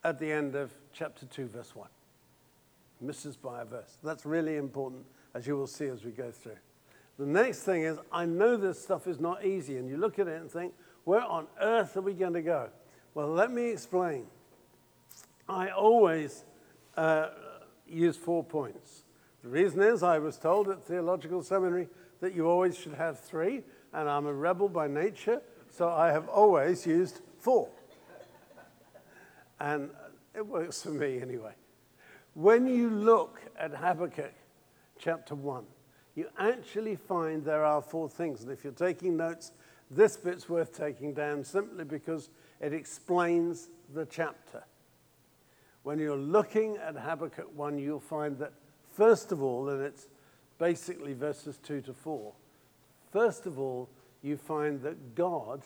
at 0.04 0.18
the 0.18 0.30
end 0.30 0.56
of 0.56 0.72
chapter 0.92 1.26
2, 1.26 1.46
verse 1.46 1.76
1. 1.76 1.88
Misses 3.00 3.36
by 3.36 3.62
a 3.62 3.64
verse. 3.64 3.98
That's 4.02 4.26
really 4.26 4.56
important, 4.56 5.04
as 5.34 5.46
you 5.46 5.56
will 5.56 5.68
see 5.68 5.86
as 5.86 6.04
we 6.04 6.10
go 6.10 6.32
through. 6.32 6.56
The 7.18 7.26
next 7.26 7.62
thing 7.62 7.82
is, 7.82 7.98
I 8.12 8.26
know 8.26 8.56
this 8.56 8.80
stuff 8.80 9.08
is 9.08 9.18
not 9.18 9.44
easy, 9.44 9.76
and 9.76 9.88
you 9.88 9.96
look 9.96 10.18
at 10.18 10.28
it 10.28 10.40
and 10.40 10.50
think, 10.50 10.72
where 11.04 11.22
on 11.22 11.48
earth 11.60 11.96
are 11.96 12.00
we 12.00 12.14
going 12.14 12.34
to 12.34 12.42
go? 12.42 12.68
Well, 13.14 13.28
let 13.28 13.50
me 13.50 13.70
explain. 13.70 14.26
I 15.48 15.70
always 15.70 16.44
uh, 16.96 17.30
use 17.88 18.16
four 18.16 18.44
points. 18.44 19.02
The 19.42 19.48
reason 19.48 19.80
is, 19.82 20.02
I 20.02 20.18
was 20.18 20.36
told 20.36 20.68
at 20.68 20.84
theological 20.84 21.42
seminary 21.42 21.88
that 22.20 22.34
you 22.34 22.46
always 22.46 22.78
should 22.78 22.94
have 22.94 23.18
three, 23.18 23.62
and 23.92 24.08
I'm 24.08 24.26
a 24.26 24.32
rebel 24.32 24.68
by 24.68 24.86
nature, 24.86 25.42
so 25.70 25.88
I 25.88 26.12
have 26.12 26.28
always 26.28 26.86
used 26.86 27.20
four. 27.40 27.68
And 29.58 29.90
it 30.36 30.46
works 30.46 30.82
for 30.82 30.90
me 30.90 31.20
anyway. 31.20 31.54
When 32.34 32.68
you 32.68 32.90
look 32.90 33.40
at 33.58 33.74
Habakkuk 33.74 34.34
chapter 34.98 35.34
1, 35.34 35.64
you 36.18 36.26
actually 36.36 36.96
find 36.96 37.44
there 37.44 37.64
are 37.64 37.80
four 37.80 38.08
things. 38.08 38.42
And 38.42 38.50
if 38.50 38.64
you're 38.64 38.72
taking 38.72 39.16
notes, 39.16 39.52
this 39.88 40.16
bit's 40.16 40.48
worth 40.48 40.76
taking 40.76 41.14
down 41.14 41.44
simply 41.44 41.84
because 41.84 42.28
it 42.60 42.72
explains 42.72 43.68
the 43.94 44.04
chapter. 44.04 44.64
When 45.84 46.00
you're 46.00 46.16
looking 46.16 46.76
at 46.76 46.96
Habakkuk 46.96 47.54
1, 47.54 47.78
you'll 47.78 48.00
find 48.00 48.36
that, 48.38 48.52
first 48.90 49.30
of 49.30 49.44
all, 49.44 49.68
and 49.68 49.80
it's 49.80 50.08
basically 50.58 51.14
verses 51.14 51.56
2 51.62 51.82
to 51.82 51.94
4, 51.94 52.32
first 53.12 53.46
of 53.46 53.60
all, 53.60 53.88
you 54.20 54.36
find 54.36 54.82
that 54.82 55.14
God 55.14 55.62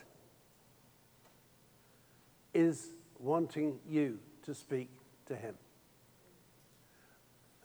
is 2.53 2.89
wanting 3.19 3.79
you 3.89 4.19
to 4.43 4.53
speak 4.53 4.91
to 5.29 5.35
him. 5.35 5.55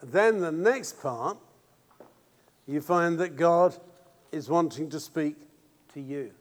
Then 0.01 0.39
the 0.39 0.53
next 0.53 1.01
part, 1.01 1.37
you 2.67 2.81
find 2.81 3.17
that 3.19 3.35
God 3.35 3.75
is 4.31 4.49
wanting 4.49 4.89
to 4.89 4.99
speak 4.99 5.35
to 5.93 6.01
you. 6.01 6.31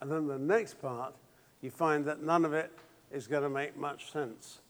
And 0.00 0.10
then 0.10 0.26
the 0.26 0.38
next 0.38 0.80
part, 0.80 1.14
you 1.60 1.70
find 1.70 2.04
that 2.06 2.22
none 2.22 2.44
of 2.44 2.52
it 2.52 2.72
is 3.12 3.26
going 3.26 3.42
to 3.42 3.50
make 3.50 3.76
much 3.76 4.10
sense. 4.12 4.60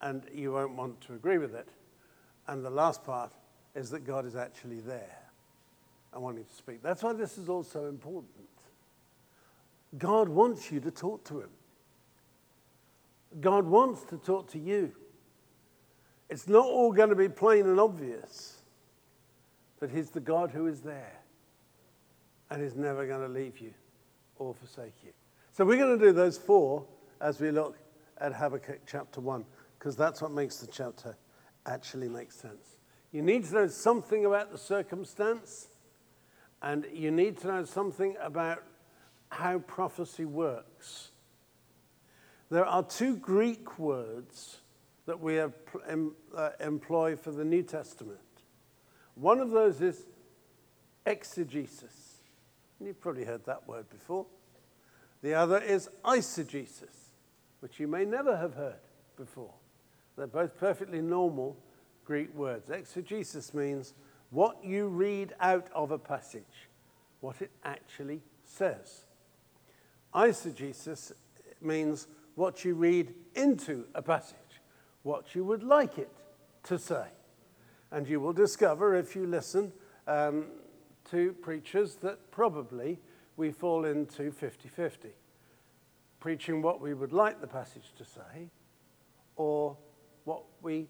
And 0.00 0.22
you 0.34 0.52
won't 0.52 0.76
want 0.76 1.00
to 1.02 1.14
agree 1.14 1.38
with 1.38 1.54
it. 1.54 1.68
And 2.46 2.64
the 2.64 2.70
last 2.70 3.04
part 3.04 3.32
is 3.74 3.90
that 3.90 4.06
God 4.06 4.24
is 4.24 4.34
actually 4.34 4.80
there 4.80 5.18
and 6.12 6.22
wanting 6.22 6.44
to 6.44 6.54
speak. 6.54 6.82
That's 6.82 7.02
why 7.02 7.12
this 7.12 7.38
is 7.38 7.48
all 7.48 7.62
so 7.62 7.86
important. 7.86 8.32
God 9.98 10.28
wants 10.28 10.70
you 10.70 10.80
to 10.80 10.90
talk 10.90 11.24
to 11.24 11.40
Him. 11.40 11.50
God 13.40 13.66
wants 13.66 14.02
to 14.04 14.16
talk 14.16 14.50
to 14.52 14.58
you. 14.58 14.92
It's 16.28 16.48
not 16.48 16.64
all 16.64 16.92
going 16.92 17.10
to 17.10 17.16
be 17.16 17.28
plain 17.28 17.66
and 17.66 17.78
obvious, 17.78 18.59
but 19.80 19.90
He's 19.90 20.10
the 20.10 20.20
God 20.20 20.50
who 20.50 20.66
is 20.66 20.82
there 20.82 21.20
and 22.50 22.62
is 22.62 22.76
never 22.76 23.06
going 23.06 23.26
to 23.26 23.32
leave 23.32 23.58
you 23.58 23.72
or 24.36 24.54
forsake 24.54 24.94
you. 25.04 25.12
So 25.52 25.64
we're 25.64 25.78
going 25.78 25.98
to 25.98 26.04
do 26.04 26.12
those 26.12 26.38
four 26.38 26.84
as 27.20 27.40
we 27.40 27.50
look 27.50 27.76
at 28.18 28.34
Habakkuk 28.34 28.80
chapter 28.86 29.20
1, 29.20 29.44
because 29.78 29.96
that's 29.96 30.22
what 30.22 30.30
makes 30.30 30.58
the 30.58 30.66
chapter 30.66 31.16
actually 31.66 32.08
make 32.08 32.32
sense. 32.32 32.78
You 33.12 33.22
need 33.22 33.44
to 33.46 33.54
know 33.54 33.66
something 33.66 34.24
about 34.24 34.52
the 34.52 34.58
circumstance, 34.58 35.68
and 36.62 36.86
you 36.92 37.10
need 37.10 37.38
to 37.38 37.48
know 37.48 37.64
something 37.64 38.16
about 38.20 38.62
how 39.30 39.58
prophecy 39.60 40.24
works. 40.24 41.10
There 42.50 42.66
are 42.66 42.82
two 42.82 43.16
Greek 43.16 43.78
words 43.78 44.58
that 45.06 45.20
we 45.20 45.40
uh, 45.40 45.48
employ 46.60 47.16
for 47.16 47.30
the 47.30 47.44
New 47.44 47.62
Testament. 47.62 48.18
One 49.14 49.40
of 49.40 49.50
those 49.50 49.80
is 49.80 50.06
exegesis. 51.06 52.22
You've 52.80 53.00
probably 53.00 53.24
heard 53.24 53.44
that 53.46 53.68
word 53.68 53.88
before. 53.90 54.26
The 55.22 55.34
other 55.34 55.58
is 55.58 55.88
eisegesis, 56.04 57.12
which 57.60 57.78
you 57.78 57.86
may 57.86 58.04
never 58.04 58.36
have 58.36 58.54
heard 58.54 58.80
before. 59.16 59.52
They're 60.16 60.26
both 60.26 60.56
perfectly 60.56 61.02
normal 61.02 61.56
Greek 62.04 62.34
words. 62.34 62.70
Exegesis 62.70 63.52
means 63.52 63.94
what 64.30 64.64
you 64.64 64.88
read 64.88 65.34
out 65.40 65.68
of 65.74 65.90
a 65.90 65.98
passage, 65.98 66.68
what 67.20 67.42
it 67.42 67.50
actually 67.64 68.22
says. 68.44 69.02
Eisegesis 70.14 71.12
means 71.60 72.06
what 72.34 72.64
you 72.64 72.74
read 72.74 73.14
into 73.34 73.84
a 73.94 74.02
passage, 74.02 74.36
what 75.02 75.34
you 75.34 75.44
would 75.44 75.62
like 75.62 75.98
it 75.98 76.10
to 76.64 76.78
say. 76.78 77.06
And 77.92 78.08
you 78.08 78.20
will 78.20 78.32
discover 78.32 78.94
if 78.94 79.16
you 79.16 79.26
listen 79.26 79.72
um, 80.06 80.46
to 81.10 81.32
preachers 81.32 81.96
that 81.96 82.30
probably 82.30 82.98
we 83.36 83.50
fall 83.50 83.84
into 83.84 84.30
50 84.30 84.68
50. 84.68 85.08
Preaching 86.20 86.62
what 86.62 86.80
we 86.80 86.94
would 86.94 87.12
like 87.12 87.40
the 87.40 87.46
passage 87.46 87.92
to 87.96 88.04
say, 88.04 88.50
or 89.36 89.76
what 90.24 90.42
we 90.60 90.86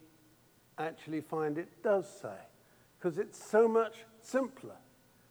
actually 0.78 1.20
find 1.20 1.56
it 1.56 1.82
does 1.82 2.08
say. 2.20 2.36
Because 2.98 3.16
it's 3.16 3.42
so 3.42 3.68
much 3.68 3.94
simpler 4.20 4.76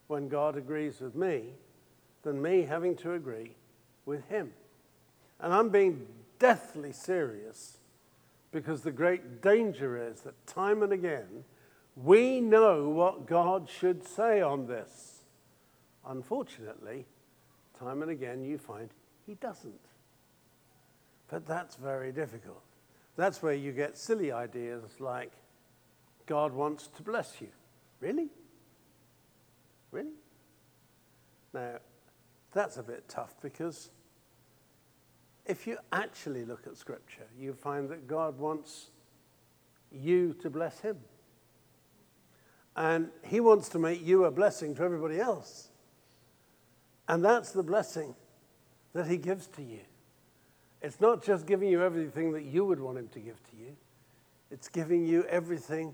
when 0.07 0.29
God 0.29 0.55
agrees 0.55 1.01
with 1.01 1.15
me 1.15 1.53
than 2.23 2.41
me 2.41 2.63
having 2.63 2.95
to 2.97 3.13
agree 3.13 3.55
with 4.05 4.27
him. 4.29 4.51
And 5.39 5.53
I'm 5.53 5.69
being 5.69 6.07
deathly 6.39 6.91
serious 6.91 7.77
because 8.51 8.81
the 8.81 8.91
great 8.91 9.41
danger 9.41 9.97
is 9.97 10.21
that 10.21 10.47
time 10.47 10.81
and 10.81 10.91
again 10.91 11.43
we 11.95 12.39
know 12.41 12.89
what 12.89 13.27
God 13.27 13.69
should 13.69 14.03
say 14.03 14.41
on 14.41 14.67
this. 14.67 15.23
Unfortunately, 16.07 17.05
time 17.77 18.01
and 18.01 18.11
again 18.11 18.43
you 18.43 18.57
find 18.57 18.89
he 19.25 19.35
doesn't. 19.35 19.73
But 21.29 21.45
that's 21.45 21.75
very 21.75 22.11
difficult. 22.11 22.63
That's 23.15 23.43
where 23.43 23.53
you 23.53 23.71
get 23.71 23.97
silly 23.97 24.31
ideas 24.31 24.83
like, 24.99 25.31
God 26.25 26.53
wants 26.53 26.87
to 26.87 27.03
bless 27.03 27.41
you. 27.41 27.49
Really? 27.99 28.29
Really? 29.91 30.13
Now, 31.53 31.75
that's 32.53 32.77
a 32.77 32.83
bit 32.83 33.07
tough 33.07 33.33
because 33.41 33.89
if 35.45 35.65
you 35.67 35.77
actually 35.91 36.45
look 36.45 36.67
at 36.67 36.77
Scripture, 36.77 37.27
you 37.37 37.53
find 37.53 37.89
that 37.89 38.07
God 38.07 38.37
wants 38.39 38.91
you 39.91 40.33
to 40.41 40.49
bless 40.49 40.79
Him. 40.79 40.97
And 42.79 43.09
He 43.25 43.41
wants 43.41 43.67
to 43.69 43.79
make 43.79 44.07
you 44.07 44.23
a 44.23 44.31
blessing 44.31 44.73
to 44.75 44.83
everybody 44.83 45.19
else. 45.19 45.67
And 47.09 47.23
that's 47.23 47.51
the 47.51 47.61
blessing 47.61 48.15
that 48.93 49.05
He 49.05 49.17
gives 49.17 49.47
to 49.47 49.61
you. 49.61 49.81
It's 50.81 51.01
not 51.01 51.21
just 51.21 51.45
giving 51.45 51.67
you 51.67 51.83
everything 51.83 52.31
that 52.31 52.45
you 52.45 52.63
would 52.63 52.79
want 52.79 52.97
Him 52.97 53.09
to 53.09 53.19
give 53.19 53.43
to 53.51 53.57
you, 53.57 53.75
it's 54.49 54.69
giving 54.69 55.05
you 55.05 55.25
everything 55.25 55.93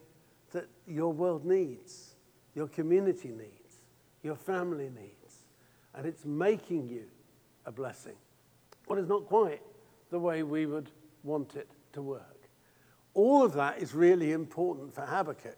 that 0.52 0.68
your 0.88 1.12
world 1.12 1.44
needs, 1.44 2.14
your 2.54 2.68
community 2.68 3.30
needs, 3.30 3.82
your 4.22 4.36
family 4.36 4.90
needs. 4.90 5.44
And 5.96 6.06
it's 6.06 6.24
making 6.24 6.88
you 6.88 7.06
a 7.66 7.72
blessing. 7.72 8.16
Well, 8.88 9.00
it's 9.00 9.10
not 9.10 9.26
quite 9.26 9.62
the 10.12 10.20
way 10.20 10.44
we 10.44 10.68
would 10.68 10.92
want 11.24 11.56
it 11.56 11.68
to 11.94 12.04
work. 12.04 12.48
All 13.16 13.44
of 13.44 13.54
that 13.54 13.82
is 13.82 13.96
really 13.96 14.34
important 14.34 14.94
for 14.94 15.02
Habakkuk 15.02 15.58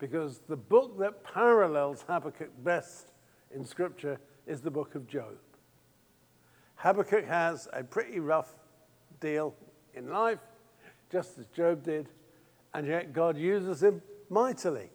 because 0.00 0.40
the 0.48 0.56
book 0.56 0.98
that 0.98 1.22
parallels 1.22 2.04
Habakkuk 2.08 2.50
best 2.64 3.12
in 3.54 3.64
Scripture 3.64 4.18
is 4.46 4.60
the 4.60 4.70
book 4.70 4.94
of 4.96 5.06
Job. 5.06 5.36
Habakkuk 6.76 7.26
has 7.26 7.68
a 7.72 7.84
pretty 7.84 8.18
rough 8.18 8.54
deal 9.20 9.54
in 9.94 10.08
life, 10.08 10.40
just 11.12 11.38
as 11.38 11.46
Job 11.48 11.84
did, 11.84 12.08
and 12.72 12.86
yet 12.86 13.12
God 13.12 13.36
uses 13.36 13.82
him 13.82 14.00
mightily. 14.30 14.90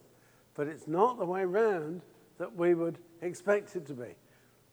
But 0.56 0.68
it's 0.68 0.88
not 0.88 1.20
the 1.20 1.26
way 1.26 1.46
round 1.46 2.02
that 2.40 2.54
we 2.56 2.74
would 2.74 2.98
expect 3.22 3.76
it 3.76 3.86
to 3.86 3.94
be, 3.94 4.16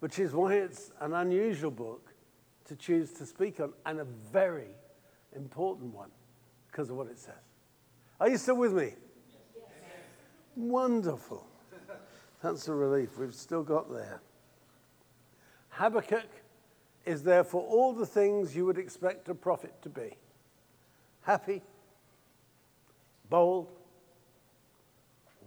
which 0.00 0.18
is 0.18 0.32
why 0.32 0.54
it's 0.54 0.92
an 1.00 1.12
unusual 1.12 1.70
book 1.70 2.14
to 2.64 2.74
choose 2.74 3.12
to 3.12 3.26
speak 3.26 3.60
on, 3.60 3.74
and 3.84 4.00
a 4.00 4.06
very 4.32 4.70
important 5.36 5.92
one 5.94 6.10
because 6.70 6.88
of 6.88 6.96
what 6.96 7.08
it 7.08 7.18
says. 7.18 7.34
Are 8.18 8.30
you 8.30 8.38
still 8.38 8.56
with 8.56 8.72
me? 8.72 8.94
Wonderful. 10.56 11.46
That's 12.42 12.68
a 12.68 12.74
relief. 12.74 13.18
We've 13.18 13.34
still 13.34 13.62
got 13.62 13.92
there. 13.92 14.20
Habakkuk 15.70 16.28
is 17.06 17.22
therefore 17.22 17.62
all 17.62 17.92
the 17.92 18.06
things 18.06 18.54
you 18.54 18.66
would 18.66 18.78
expect 18.78 19.28
a 19.28 19.34
prophet 19.34 19.74
to 19.82 19.88
be 19.88 20.16
happy, 21.22 21.62
bold, 23.30 23.70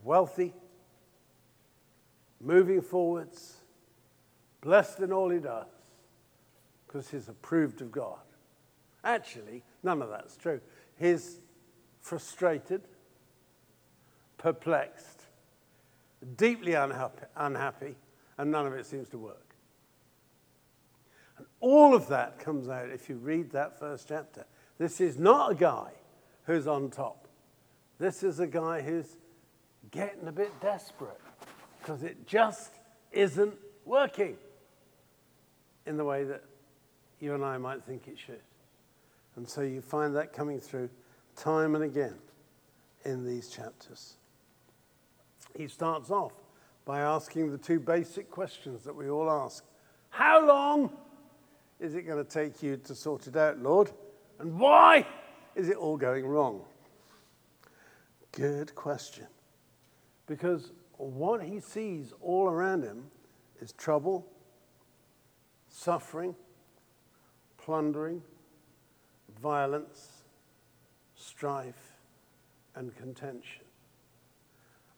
wealthy, 0.03 0.53
moving 2.39 2.81
forwards, 2.81 3.57
blessed 4.61 4.99
in 4.99 5.11
all 5.11 5.29
he 5.29 5.39
does, 5.39 5.67
because 6.87 7.09
he's 7.09 7.27
approved 7.27 7.81
of 7.81 7.91
God. 7.91 8.19
Actually, 9.03 9.63
none 9.83 10.01
of 10.01 10.09
that's 10.09 10.37
true. 10.37 10.61
He's 10.97 11.39
frustrated, 12.01 12.81
perplexed, 14.45 15.23
deeply 16.37 16.75
unhappy, 16.75 17.95
and 18.37 18.51
none 18.51 18.67
of 18.67 18.73
it 18.73 18.85
seems 18.85 19.09
to 19.09 19.17
work. 19.17 19.55
And 21.39 21.47
all 21.61 21.95
of 21.95 22.07
that 22.09 22.37
comes 22.37 22.69
out 22.69 22.91
if 22.91 23.09
you 23.09 23.15
read 23.15 23.49
that 23.53 23.79
first 23.79 24.07
chapter. 24.07 24.45
This 24.77 25.01
is 25.01 25.17
not 25.17 25.53
a 25.53 25.55
guy 25.55 25.89
who's 26.43 26.67
on 26.67 26.91
top. 26.91 27.27
This 27.97 28.21
is 28.21 28.39
a 28.39 28.45
guy 28.45 28.81
who's 28.81 29.17
getting 29.89 30.27
a 30.27 30.31
bit 30.31 30.51
desperate 30.61 31.19
because 31.79 32.03
it 32.03 32.27
just 32.27 32.69
isn't 33.13 33.55
working 33.83 34.37
in 35.87 35.97
the 35.97 36.05
way 36.05 36.23
that 36.23 36.43
you 37.19 37.33
and 37.33 37.43
I 37.43 37.57
might 37.57 37.83
think 37.83 38.07
it 38.07 38.19
should. 38.19 38.43
And 39.37 39.49
so 39.49 39.61
you 39.61 39.81
find 39.81 40.15
that 40.15 40.33
coming 40.33 40.59
through 40.59 40.91
time 41.35 41.73
and 41.73 41.83
again 41.83 42.19
in 43.05 43.25
these 43.25 43.49
chapters. 43.49 44.17
He 45.55 45.67
starts 45.67 46.11
off 46.11 46.33
by 46.83 46.99
asking 46.99 47.51
the 47.51 47.57
two 47.57 47.79
basic 47.79 48.29
questions 48.29 48.83
that 48.83 48.95
we 48.95 49.09
all 49.09 49.29
ask 49.29 49.63
How 50.09 50.45
long 50.45 50.91
is 51.79 51.95
it 51.95 52.03
going 52.03 52.23
to 52.23 52.29
take 52.29 52.61
you 52.61 52.77
to 52.77 52.95
sort 52.95 53.27
it 53.27 53.35
out, 53.35 53.59
Lord? 53.59 53.91
And 54.39 54.59
why 54.59 55.07
is 55.55 55.69
it 55.69 55.77
all 55.77 55.97
going 55.97 56.25
wrong? 56.25 56.61
Good 58.31 58.75
question. 58.75 59.27
Because 60.27 60.71
what 60.97 61.41
he 61.41 61.59
sees 61.59 62.13
all 62.21 62.49
around 62.49 62.83
him 62.83 63.05
is 63.61 63.71
trouble, 63.73 64.25
suffering, 65.69 66.35
plundering, 67.57 68.21
violence, 69.41 70.23
strife, 71.15 71.93
and 72.75 72.95
contention. 72.95 73.64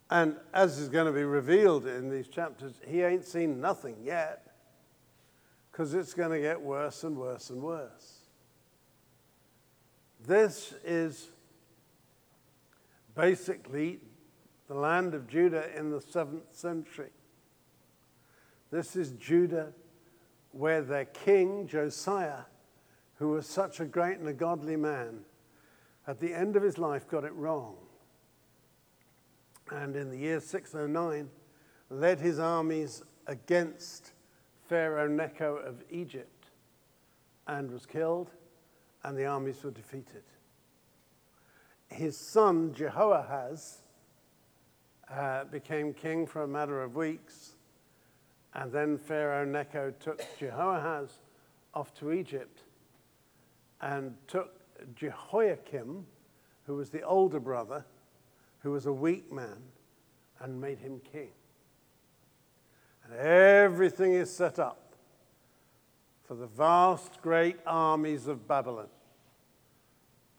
And 0.09 0.37
as 0.53 0.79
is 0.79 0.87
going 0.89 1.07
to 1.07 1.11
be 1.11 1.23
revealed 1.23 1.85
in 1.85 2.09
these 2.09 2.27
chapters, 2.27 2.79
he 2.87 3.01
ain't 3.01 3.25
seen 3.25 3.59
nothing 3.59 3.97
yet 4.03 4.47
because 5.71 5.93
it's 5.93 6.13
going 6.13 6.31
to 6.31 6.39
get 6.39 6.61
worse 6.61 7.03
and 7.03 7.17
worse 7.17 7.49
and 7.49 7.61
worse. 7.61 8.21
This 10.25 10.73
is 10.83 11.29
basically 13.15 13.99
the 14.67 14.73
land 14.73 15.13
of 15.13 15.27
Judah 15.27 15.65
in 15.77 15.91
the 15.91 16.01
seventh 16.01 16.55
century. 16.55 17.09
This 18.71 18.95
is 18.95 19.11
Judah 19.11 19.73
where 20.51 20.81
their 20.81 21.05
king, 21.05 21.67
Josiah, 21.67 22.43
who 23.15 23.29
was 23.29 23.45
such 23.45 23.79
a 23.79 23.85
great 23.85 24.17
and 24.17 24.27
a 24.27 24.33
godly 24.33 24.75
man, 24.75 25.19
at 26.05 26.19
the 26.19 26.33
end 26.33 26.55
of 26.55 26.63
his 26.63 26.77
life 26.77 27.07
got 27.07 27.23
it 27.23 27.33
wrong. 27.33 27.75
And 29.71 29.95
in 29.95 30.09
the 30.09 30.17
year 30.17 30.39
609, 30.39 31.29
led 31.89 32.19
his 32.19 32.39
armies 32.39 33.03
against 33.27 34.13
Pharaoh 34.67 35.07
Necho 35.07 35.55
of 35.55 35.83
Egypt 35.89 36.49
and 37.47 37.71
was 37.71 37.85
killed, 37.85 38.31
and 39.03 39.17
the 39.17 39.25
armies 39.25 39.63
were 39.63 39.71
defeated. 39.71 40.23
His 41.89 42.17
son, 42.17 42.73
Jehoahaz, 42.73 43.79
uh, 45.09 45.45
became 45.45 45.93
king 45.93 46.27
for 46.27 46.43
a 46.43 46.47
matter 46.47 46.81
of 46.81 46.95
weeks, 46.95 47.55
and 48.53 48.71
then 48.71 48.97
Pharaoh 48.97 49.45
Necho 49.45 49.93
took 49.99 50.21
Jehoahaz 50.37 51.19
off 51.73 51.93
to 51.95 52.11
Egypt 52.11 52.63
and 53.81 54.15
took 54.27 54.59
Jehoiakim, 54.95 56.05
who 56.65 56.75
was 56.75 56.89
the 56.89 57.03
older 57.03 57.39
brother, 57.39 57.85
who 58.67 58.73
was 58.73 58.85
a 58.85 58.91
weak 58.91 59.31
man, 59.31 59.63
and 60.41 60.59
made 60.59 60.77
him 60.77 60.99
king. 61.13 61.29
And 63.05 63.17
everything 63.17 64.13
is 64.13 64.29
set 64.29 64.59
up 64.59 64.93
for 66.25 66.35
the 66.35 66.47
vast, 66.47 67.21
great 67.21 67.55
armies 67.65 68.27
of 68.27 68.45
Babylon 68.45 68.89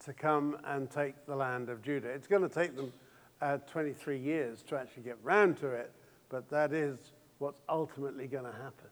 to 0.04 0.12
come 0.12 0.58
and 0.66 0.90
take 0.90 1.24
the 1.24 1.34
land 1.34 1.70
of 1.70 1.80
Judah. 1.80 2.10
It's 2.10 2.26
going 2.26 2.42
to 2.42 2.50
take 2.50 2.76
them 2.76 2.92
uh, 3.40 3.56
23 3.66 4.18
years 4.18 4.62
to 4.64 4.76
actually 4.76 5.04
get 5.04 5.16
round 5.22 5.56
to 5.60 5.68
it, 5.68 5.90
but 6.28 6.50
that 6.50 6.74
is 6.74 6.98
what's 7.38 7.62
ultimately 7.66 8.26
going 8.26 8.44
to 8.44 8.52
happen. 8.52 8.90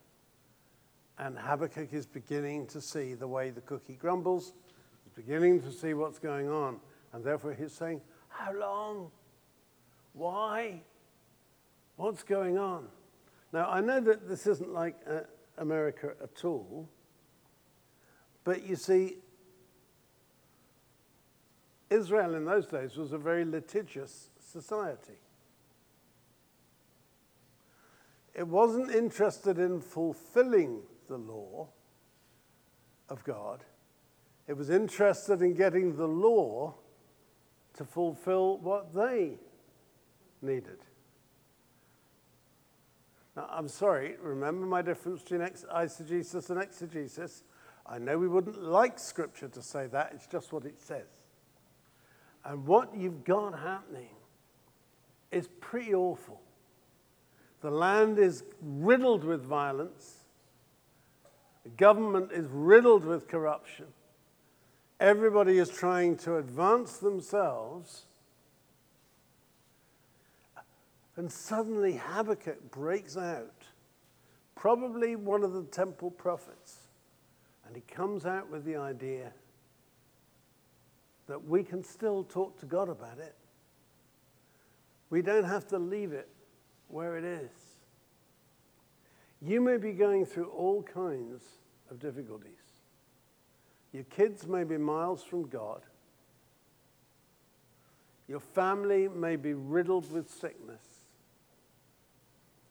And 1.18 1.36
Habakkuk 1.38 1.92
is 1.92 2.06
beginning 2.06 2.68
to 2.68 2.80
see 2.80 3.12
the 3.12 3.28
way 3.28 3.50
the 3.50 3.60
cookie 3.60 3.98
grumbles, 4.00 4.54
he's 5.04 5.12
beginning 5.12 5.60
to 5.60 5.70
see 5.70 5.92
what's 5.92 6.18
going 6.18 6.48
on, 6.48 6.80
and 7.12 7.22
therefore 7.22 7.52
he's 7.52 7.74
saying, 7.74 8.00
How 8.30 8.54
long? 8.54 9.10
Why? 10.16 10.80
What's 11.96 12.22
going 12.22 12.56
on? 12.56 12.88
Now, 13.52 13.68
I 13.68 13.82
know 13.82 14.00
that 14.00 14.26
this 14.26 14.46
isn't 14.46 14.72
like 14.72 14.96
uh, 15.08 15.20
America 15.58 16.14
at 16.22 16.42
all, 16.42 16.88
but 18.42 18.66
you 18.66 18.76
see, 18.76 19.18
Israel 21.90 22.34
in 22.34 22.46
those 22.46 22.66
days 22.66 22.96
was 22.96 23.12
a 23.12 23.18
very 23.18 23.44
litigious 23.44 24.30
society. 24.40 25.18
It 28.34 28.48
wasn't 28.48 28.94
interested 28.94 29.58
in 29.58 29.82
fulfilling 29.82 30.80
the 31.08 31.18
law 31.18 31.68
of 33.10 33.22
God, 33.22 33.64
it 34.48 34.56
was 34.56 34.70
interested 34.70 35.42
in 35.42 35.54
getting 35.54 35.96
the 35.96 36.08
law 36.08 36.74
to 37.74 37.84
fulfill 37.84 38.56
what 38.58 38.94
they 38.94 39.38
needed. 40.42 40.78
Now, 43.36 43.48
I'm 43.50 43.68
sorry, 43.68 44.16
remember 44.20 44.66
my 44.66 44.82
difference 44.82 45.22
between 45.22 45.40
eisegesis 45.40 46.50
and 46.50 46.60
exegesis? 46.60 47.44
I 47.84 47.98
know 47.98 48.18
we 48.18 48.28
wouldn't 48.28 48.62
like 48.62 48.98
Scripture 48.98 49.48
to 49.48 49.62
say 49.62 49.86
that, 49.88 50.12
it's 50.14 50.26
just 50.26 50.52
what 50.52 50.64
it 50.64 50.80
says. 50.80 51.06
And 52.44 52.66
what 52.66 52.96
you've 52.96 53.24
got 53.24 53.58
happening 53.58 54.14
is 55.30 55.48
pretty 55.60 55.94
awful. 55.94 56.40
The 57.60 57.70
land 57.70 58.18
is 58.18 58.44
riddled 58.62 59.24
with 59.24 59.42
violence. 59.44 60.24
The 61.64 61.70
government 61.70 62.30
is 62.32 62.46
riddled 62.48 63.04
with 63.04 63.28
corruption. 63.28 63.86
Everybody 65.00 65.58
is 65.58 65.68
trying 65.68 66.16
to 66.18 66.36
advance 66.36 66.98
themselves. 66.98 68.06
And 71.16 71.32
suddenly 71.32 71.96
Habakkuk 71.96 72.70
breaks 72.70 73.16
out, 73.16 73.64
probably 74.54 75.16
one 75.16 75.42
of 75.42 75.54
the 75.54 75.64
temple 75.64 76.10
prophets. 76.10 76.88
And 77.66 77.74
he 77.74 77.82
comes 77.82 78.26
out 78.26 78.50
with 78.50 78.64
the 78.64 78.76
idea 78.76 79.32
that 81.26 81.44
we 81.44 81.64
can 81.64 81.82
still 81.82 82.22
talk 82.22 82.58
to 82.60 82.66
God 82.66 82.88
about 82.88 83.18
it. 83.18 83.34
We 85.10 85.22
don't 85.22 85.44
have 85.44 85.66
to 85.68 85.78
leave 85.78 86.12
it 86.12 86.28
where 86.88 87.16
it 87.16 87.24
is. 87.24 87.50
You 89.42 89.60
may 89.60 89.76
be 89.76 89.92
going 89.92 90.26
through 90.26 90.50
all 90.50 90.82
kinds 90.82 91.42
of 91.90 91.98
difficulties. 91.98 92.52
Your 93.92 94.04
kids 94.04 94.46
may 94.46 94.64
be 94.64 94.76
miles 94.76 95.22
from 95.22 95.48
God. 95.48 95.82
Your 98.28 98.40
family 98.40 99.08
may 99.08 99.36
be 99.36 99.54
riddled 99.54 100.10
with 100.12 100.28
sickness. 100.28 100.95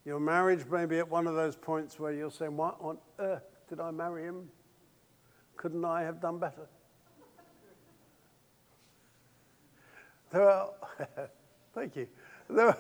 Your 0.05 0.19
marriage 0.19 0.65
may 0.69 0.85
be 0.85 0.99
at 0.99 1.09
one 1.09 1.25
of 1.25 1.35
those 1.35 1.55
points 1.55 1.99
where 1.99 2.13
you're 2.13 2.31
saying, 2.31 2.55
What 2.55 2.77
on 2.79 2.97
earth 3.19 3.43
did 3.67 3.79
I 3.79 3.91
marry 3.91 4.23
him? 4.23 4.49
Couldn't 5.57 5.83
I 5.83 6.03
have 6.03 6.21
done 6.21 6.37
better? 6.37 6.67
There 10.31 10.49
are, 10.49 10.69
thank 11.73 11.95
you, 11.95 12.07
there 12.49 12.67
are 12.67 12.77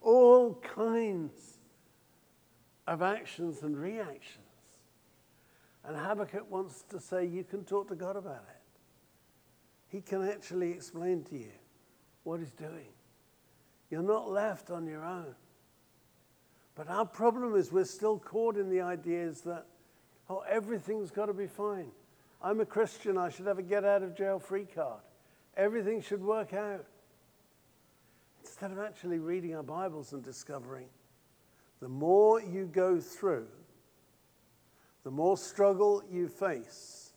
all 0.00 0.54
kinds 0.54 1.58
of 2.86 3.02
actions 3.02 3.62
and 3.62 3.76
reactions. 3.76 4.44
And 5.84 5.96
Habakkuk 5.96 6.50
wants 6.50 6.84
to 6.90 7.00
say, 7.00 7.24
you 7.24 7.44
can 7.44 7.64
talk 7.64 7.88
to 7.88 7.94
God 7.94 8.16
about 8.16 8.44
it. 8.48 8.62
He 9.88 10.00
can 10.00 10.28
actually 10.28 10.70
explain 10.70 11.24
to 11.24 11.36
you 11.38 11.52
what 12.24 12.40
he's 12.40 12.50
doing. 12.50 12.92
You're 13.90 14.02
not 14.02 14.30
left 14.30 14.70
on 14.70 14.86
your 14.86 15.04
own. 15.04 15.34
But 16.74 16.88
our 16.88 17.04
problem 17.04 17.54
is 17.56 17.72
we're 17.72 17.84
still 17.84 18.18
caught 18.18 18.56
in 18.56 18.70
the 18.70 18.80
ideas 18.80 19.42
that, 19.42 19.66
oh, 20.28 20.42
everything's 20.48 21.10
got 21.10 21.26
to 21.26 21.34
be 21.34 21.46
fine. 21.46 21.90
I'm 22.42 22.60
a 22.60 22.66
Christian, 22.66 23.18
I 23.18 23.28
should 23.28 23.46
have 23.46 23.58
a 23.58 23.62
get 23.62 23.84
out 23.84 24.02
of 24.02 24.16
jail 24.16 24.38
free 24.38 24.66
card. 24.74 25.00
Everything 25.56 26.00
should 26.00 26.22
work 26.22 26.54
out. 26.54 26.86
Instead 28.42 28.70
of 28.70 28.78
actually 28.78 29.18
reading 29.18 29.54
our 29.54 29.62
Bibles 29.62 30.12
and 30.12 30.22
discovering 30.22 30.86
the 31.80 31.88
more 31.88 32.40
you 32.40 32.66
go 32.66 33.00
through, 33.00 33.46
the 35.02 35.10
more 35.10 35.36
struggle 35.36 36.02
you 36.10 36.28
face, 36.28 37.12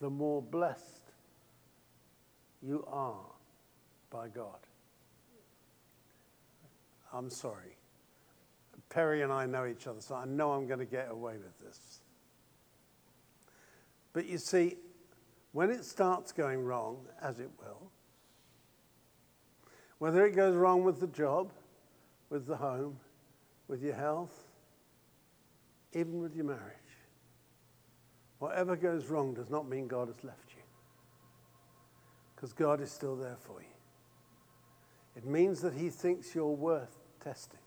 the 0.00 0.10
more 0.10 0.42
blessed 0.42 1.12
you 2.62 2.84
are 2.88 3.26
by 4.10 4.28
God. 4.28 4.58
I'm 7.12 7.30
sorry. 7.30 7.77
Perry 8.90 9.22
and 9.22 9.32
I 9.32 9.46
know 9.46 9.66
each 9.66 9.86
other, 9.86 10.00
so 10.00 10.14
I 10.14 10.24
know 10.24 10.52
I'm 10.52 10.66
going 10.66 10.78
to 10.78 10.86
get 10.86 11.10
away 11.10 11.34
with 11.34 11.58
this. 11.60 12.00
But 14.12 14.26
you 14.26 14.38
see, 14.38 14.76
when 15.52 15.70
it 15.70 15.84
starts 15.84 16.32
going 16.32 16.64
wrong, 16.64 17.06
as 17.20 17.38
it 17.40 17.50
will, 17.60 17.90
whether 19.98 20.24
it 20.24 20.34
goes 20.34 20.56
wrong 20.56 20.84
with 20.84 21.00
the 21.00 21.06
job, 21.08 21.52
with 22.30 22.46
the 22.46 22.56
home, 22.56 22.98
with 23.66 23.82
your 23.82 23.94
health, 23.94 24.46
even 25.92 26.20
with 26.20 26.34
your 26.34 26.44
marriage, 26.44 26.76
whatever 28.38 28.76
goes 28.76 29.06
wrong 29.06 29.34
does 29.34 29.50
not 29.50 29.68
mean 29.68 29.86
God 29.86 30.08
has 30.08 30.22
left 30.24 30.54
you. 30.56 30.62
Because 32.34 32.52
God 32.52 32.80
is 32.80 32.90
still 32.90 33.16
there 33.16 33.36
for 33.40 33.60
you. 33.60 33.66
It 35.16 35.26
means 35.26 35.60
that 35.62 35.74
He 35.74 35.90
thinks 35.90 36.34
you're 36.34 36.46
worth 36.46 36.96
testing. 37.22 37.58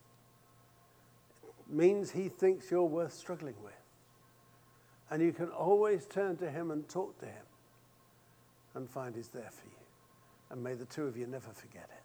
Means 1.71 2.11
He 2.11 2.29
thinks 2.29 2.69
you're 2.69 2.83
worth 2.83 3.13
struggling 3.13 3.55
with. 3.63 3.73
And 5.09 5.21
you 5.21 5.31
can 5.31 5.49
always 5.49 6.05
turn 6.05 6.37
to 6.37 6.49
Him 6.49 6.71
and 6.71 6.87
talk 6.87 7.17
to 7.19 7.25
Him 7.25 7.45
and 8.75 8.89
find 8.89 9.15
He's 9.15 9.29
there 9.29 9.49
for 9.49 9.65
you. 9.65 9.85
And 10.49 10.61
may 10.63 10.73
the 10.73 10.85
two 10.85 11.05
of 11.05 11.17
you 11.17 11.27
never 11.27 11.51
forget 11.53 11.89
it. 11.89 12.03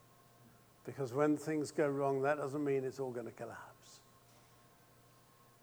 Because 0.85 1.13
when 1.13 1.37
things 1.37 1.73
go 1.73 1.89
wrong, 1.89 2.23
that 2.23 2.39
doesn't 2.39 2.65
mean 2.65 2.85
it's 2.85 3.01
all 3.01 3.11
going 3.11 3.27
to 3.27 3.33
collapse. 3.33 4.01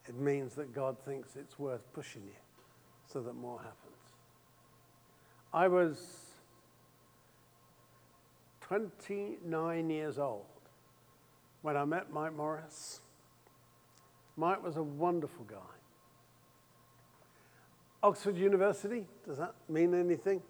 It 0.06 0.16
means 0.16 0.54
that 0.56 0.74
God 0.74 1.00
thinks 1.00 1.38
it's 1.38 1.58
worth 1.58 1.92
pushing 1.94 2.24
you 2.24 2.36
so 3.06 3.22
that 3.22 3.34
more 3.34 3.60
happens. 3.60 3.78
I 5.54 5.68
was 5.70 6.34
29 8.62 9.90
years 9.90 10.20
old 10.20 10.46
when 11.62 11.78
I 11.78 11.86
met 11.86 12.12
Mike 12.12 12.36
Morris. 12.36 13.00
Mike 14.36 14.64
was 14.64 14.78
a 14.78 14.84
wonderful 14.84 15.46
guy. 15.46 15.58
Oxford 18.02 18.38
University, 18.38 19.06
does 19.26 19.38
that 19.38 19.54
mean 19.70 19.94
anything? 19.94 20.42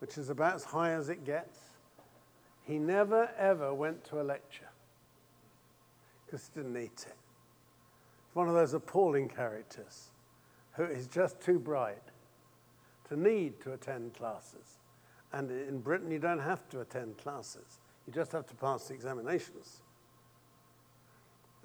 Which 0.00 0.18
is 0.18 0.30
about 0.30 0.54
as 0.54 0.64
high 0.64 0.92
as 0.92 1.08
it 1.08 1.24
gets. 1.24 1.58
He 2.64 2.78
never 2.78 3.30
ever 3.38 3.72
went 3.72 4.04
to 4.06 4.20
a 4.20 4.24
lecture 4.24 4.68
because 6.24 6.50
he 6.52 6.60
didn't 6.60 6.74
need 6.74 6.96
to. 6.96 7.08
One 8.32 8.48
of 8.48 8.54
those 8.54 8.74
appalling 8.74 9.28
characters 9.28 10.10
who 10.72 10.84
is 10.84 11.06
just 11.06 11.40
too 11.40 11.58
bright 11.58 12.02
to 13.08 13.18
need 13.18 13.60
to 13.62 13.72
attend 13.72 14.14
classes. 14.14 14.78
And 15.32 15.50
in 15.50 15.78
Britain, 15.78 16.10
you 16.10 16.18
don't 16.18 16.40
have 16.40 16.68
to 16.70 16.80
attend 16.80 17.18
classes, 17.18 17.80
you 18.06 18.12
just 18.12 18.32
have 18.32 18.46
to 18.46 18.54
pass 18.54 18.88
the 18.88 18.94
examinations. 18.94 19.82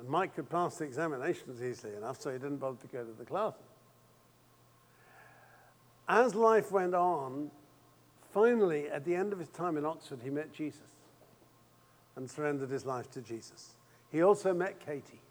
And 0.02 0.10
Mike 0.10 0.36
could 0.36 0.50
pass 0.50 0.78
the 0.78 0.84
examinations 0.84 1.62
easily 1.62 1.96
enough, 1.96 2.20
so 2.20 2.32
he 2.32 2.40
didn't 2.40 2.58
bother 2.58 2.78
to 2.82 2.88
go 2.88 3.04
to 3.04 3.12
the 3.12 3.24
classes. 3.24 3.62
As 6.10 6.34
life 6.34 6.72
went 6.72 6.96
on, 6.96 7.52
finally, 8.34 8.90
at 8.90 9.06
the 9.06 9.14
end 9.14 9.32
of 9.32 9.38
his 9.38 9.50
time 9.50 9.78
in 9.78 9.86
Oxford, 9.86 10.20
he 10.24 10.32
met 10.32 10.52
Jesus 10.52 10.82
and 12.16 12.28
surrendered 12.28 12.72
his 12.72 12.84
life 12.84 13.12
to 13.12 13.22
Jesus. 13.22 13.76
He 14.12 14.24
also 14.24 14.56
met 14.56 14.80
Katie, 14.84 15.22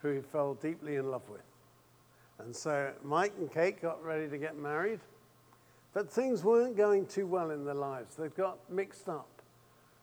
who 0.00 0.10
he 0.10 0.20
fell 0.20 0.54
deeply 0.54 0.96
in 0.96 1.12
love 1.12 1.28
with. 1.30 1.46
And 2.40 2.54
so 2.54 2.92
Mike 3.04 3.34
and 3.38 3.50
Kate 3.50 3.80
got 3.80 4.02
ready 4.02 4.28
to 4.28 4.36
get 4.36 4.58
married, 4.58 4.98
but 5.92 6.10
things 6.10 6.42
weren't 6.42 6.76
going 6.76 7.06
too 7.06 7.28
well 7.28 7.52
in 7.52 7.64
their 7.64 7.74
lives. 7.74 8.16
They 8.16 8.28
got 8.30 8.58
mixed 8.68 9.08
up 9.08 9.28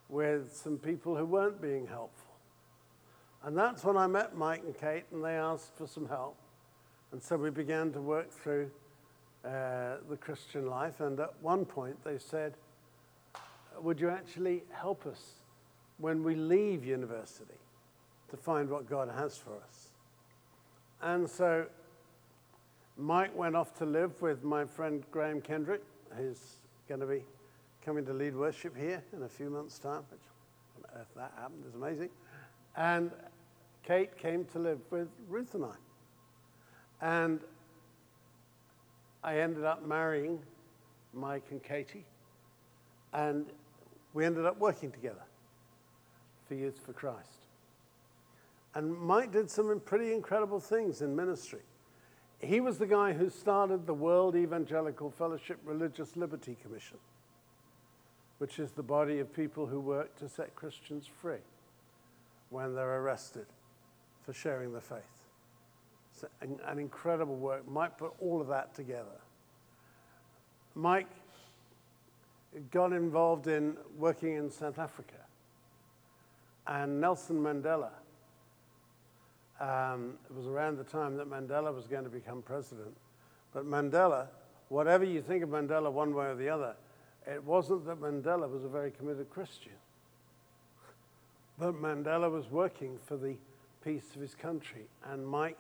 with 0.08 0.56
some 0.56 0.78
people 0.78 1.18
who 1.18 1.26
weren't 1.26 1.62
being 1.62 1.86
helpful. 1.86 2.21
And 3.44 3.58
that's 3.58 3.84
when 3.84 3.98
I 3.98 4.08
met 4.08 4.36
Mike 4.36 4.62
and 4.64 4.78
Kate, 4.78 5.06
and 5.12 5.24
they 5.24 5.36
asked 5.36 5.76
for 5.76 5.88
some 5.88 6.08
help. 6.08 6.38
And 7.12 7.22
so 7.22 7.36
we 7.38 7.50
began 7.50 7.92
to 7.94 8.02
work 8.02 8.32
through 8.32 8.70
uh, 9.44 9.96
the 10.10 10.18
Christian 10.20 10.68
life. 10.68 11.00
And 11.02 11.20
at 11.20 11.34
one 11.42 11.66
point, 11.66 12.04
they 12.04 12.18
said, 12.20 12.54
Would 13.82 14.00
you 14.00 14.10
actually 14.10 14.64
help 14.72 15.06
us 15.08 15.22
when 15.98 16.24
we 16.24 16.36
leave 16.36 16.86
university 16.86 17.60
to 18.30 18.38
find 18.38 18.70
what 18.70 18.88
God 18.88 19.10
has 19.10 19.38
for 19.38 19.56
us? 19.56 19.90
And 21.02 21.28
so 21.28 21.66
Mike 22.96 23.36
went 23.36 23.56
off 23.56 23.74
to 23.80 23.86
live 23.86 24.22
with 24.22 24.44
my 24.44 24.66
friend 24.66 25.04
Graham 25.12 25.42
Kendrick, 25.42 25.82
who's 26.16 26.58
going 26.88 27.02
to 27.02 27.08
be 27.08 27.24
coming 27.84 28.06
to 28.06 28.14
lead 28.14 28.36
worship 28.36 28.78
here 28.78 29.04
in 29.14 29.24
a 29.24 29.30
few 29.30 29.50
months' 29.50 29.80
time, 29.80 30.04
which 30.12 30.22
on 30.78 31.02
earth 31.02 31.08
that 31.16 31.32
happened 31.36 31.64
is 31.68 31.74
amazing. 31.74 32.10
And 32.76 33.12
Kate 33.84 34.18
came 34.18 34.46
to 34.46 34.60
live 34.60 34.80
with 34.90 35.10
Ruth 35.28 35.54
and 35.54 35.66
I. 35.66 35.76
And 37.02 37.40
I 39.24 39.40
ended 39.40 39.66
up 39.66 39.86
marrying 39.86 40.40
Mike 41.14 41.48
and 41.52 41.62
Katie, 41.62 42.06
and 43.14 43.46
we 44.14 44.26
ended 44.26 44.46
up 44.46 44.60
working 44.60 44.92
together 44.92 45.24
for 46.48 46.56
Youth 46.56 46.80
for 46.86 46.94
Christ. 46.94 47.46
And 48.74 48.98
Mike 48.98 49.32
did 49.32 49.50
some 49.50 49.80
pretty 49.84 50.14
incredible 50.14 50.60
things 50.60 51.02
in 51.02 51.16
ministry. 51.16 51.60
He 52.40 52.62
was 52.62 52.78
the 52.78 52.88
guy 52.88 53.14
who 53.14 53.30
started 53.30 53.86
the 53.86 53.94
World 53.94 54.36
Evangelical 54.36 55.12
Fellowship 55.12 55.60
Religious 55.66 56.16
Liberty 56.16 56.58
Commission, 56.62 56.98
which 58.38 58.58
is 58.58 58.72
the 58.72 58.84
body 58.84 59.20
of 59.20 59.34
people 59.34 59.68
who 59.68 59.80
work 59.80 60.16
to 60.18 60.30
set 60.30 60.56
Christians 60.56 61.08
free 61.22 61.42
when 62.52 62.76
they're 62.76 63.00
arrested 63.00 63.48
for 64.24 64.34
sharing 64.34 64.72
the 64.72 64.82
faith. 64.82 65.00
It's 66.14 66.26
an, 66.42 66.60
an 66.68 66.78
incredible 66.78 67.36
work. 67.36 67.68
Mike 67.68 67.98
put 67.98 68.14
all 68.20 68.40
of 68.40 68.48
that 68.50 68.76
together. 68.76 69.20
Mike 70.76 71.10
got 72.70 72.92
involved 72.92 73.48
in 73.48 73.78
working 73.98 74.36
in 74.36 74.52
South 74.52 74.78
Africa. 74.78 75.16
And 76.68 77.02
Nelson 77.02 77.42
Mandela, 77.42 77.90
um, 79.60 80.14
it 80.30 80.36
was 80.36 80.48
around 80.48 80.78
the 80.78 80.84
time 80.84 81.18
that 81.18 81.30
Mandela 81.30 81.74
was 81.74 81.88
going 81.88 82.04
to 82.04 82.10
become 82.10 82.42
president. 82.42 82.96
But 83.54 83.66
Mandela, 83.66 84.28
whatever 84.70 85.04
you 85.04 85.22
think 85.22 85.44
of 85.44 85.50
Mandela 85.50 85.92
one 85.92 86.14
way 86.14 86.28
or 86.28 86.36
the 86.36 86.50
other, 86.50 86.76
it 87.26 87.44
wasn't 87.44 87.86
that 87.86 88.02
Mandela 88.02 88.50
was 88.50 88.64
a 88.64 88.70
very 88.70 88.92
committed 88.92 89.30
Christian. 89.30 89.74
But 91.62 91.80
Mandela 91.80 92.32
was 92.32 92.50
working 92.50 92.98
for 93.06 93.18
the 93.18 93.36
peace 93.86 94.16
of 94.16 94.22
his 94.22 94.34
country. 94.34 94.88
And 95.12 95.24
Mike 95.24 95.60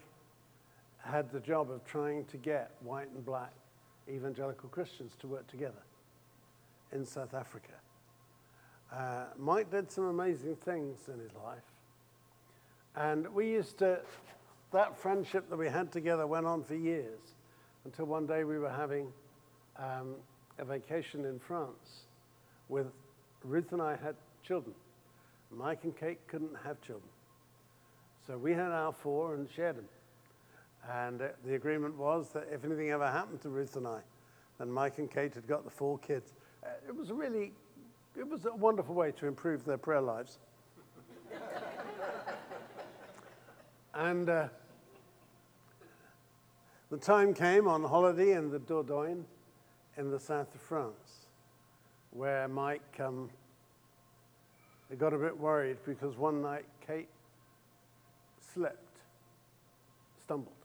had 0.97 1.31
the 1.31 1.39
job 1.39 1.69
of 1.69 1.85
trying 1.85 2.25
to 2.25 2.37
get 2.37 2.71
white 2.81 3.09
and 3.13 3.23
black 3.23 3.53
evangelical 4.09 4.67
Christians 4.69 5.11
to 5.19 5.27
work 5.27 5.45
together 5.45 5.83
in 6.91 7.05
South 7.05 7.35
Africa. 7.35 7.73
Uh, 8.91 9.25
Mike 9.37 9.69
did 9.69 9.91
some 9.91 10.05
amazing 10.05 10.55
things 10.55 11.07
in 11.07 11.19
his 11.19 11.35
life. 11.35 11.61
And 12.95 13.31
we 13.31 13.51
used 13.51 13.77
to, 13.77 13.99
that 14.73 14.97
friendship 14.97 15.51
that 15.51 15.57
we 15.57 15.69
had 15.69 15.91
together 15.91 16.25
went 16.25 16.47
on 16.47 16.63
for 16.63 16.73
years 16.73 17.35
until 17.85 18.05
one 18.05 18.25
day 18.25 18.43
we 18.43 18.57
were 18.57 18.71
having 18.71 19.13
um, 19.77 20.15
a 20.57 20.65
vacation 20.65 21.25
in 21.25 21.37
France 21.37 22.05
with 22.69 22.87
Ruth 23.43 23.71
and 23.71 23.83
I 23.83 23.91
had 23.97 24.15
children. 24.41 24.73
Mike 25.51 25.83
and 25.83 25.95
Kate 25.95 26.19
couldn't 26.27 26.55
have 26.63 26.81
children. 26.81 27.09
So 28.25 28.37
we 28.37 28.53
had 28.53 28.71
our 28.71 28.93
four 28.93 29.35
and 29.35 29.49
shared 29.49 29.77
them. 29.77 29.85
And 30.89 31.21
uh, 31.21 31.27
the 31.45 31.55
agreement 31.55 31.97
was 31.97 32.29
that 32.29 32.47
if 32.51 32.63
anything 32.63 32.89
ever 32.91 33.07
happened 33.07 33.41
to 33.41 33.49
Ruth 33.49 33.75
and 33.75 33.87
I, 33.87 33.99
then 34.57 34.71
Mike 34.71 34.97
and 34.97 35.11
Kate 35.11 35.33
had 35.33 35.47
got 35.47 35.63
the 35.63 35.69
four 35.69 35.97
kids. 35.99 36.33
Uh, 36.63 36.69
it 36.87 36.95
was 36.95 37.11
really 37.11 37.51
it 38.15 38.27
was 38.27 38.45
a 38.45 38.53
wonderful 38.53 38.93
way 38.93 39.11
to 39.11 39.27
improve 39.27 39.63
their 39.63 39.77
prayer 39.77 40.01
lives. 40.01 40.37
and 43.93 44.29
uh, 44.29 44.47
the 46.89 46.97
time 46.97 47.33
came 47.33 47.67
on 47.67 47.83
holiday 47.83 48.33
in 48.33 48.51
the 48.51 48.59
Dordogne 48.59 49.23
in 49.97 50.11
the 50.11 50.19
south 50.19 50.53
of 50.53 50.61
France, 50.61 51.27
where 52.11 52.47
Mike 52.49 52.99
um, 52.99 53.29
got 54.99 55.13
a 55.13 55.17
bit 55.17 55.37
worried 55.37 55.77
because 55.85 56.17
one 56.17 56.41
night 56.41 56.65
Kate 56.85 57.09
slipped, 58.53 58.99
stumbled. 60.21 60.55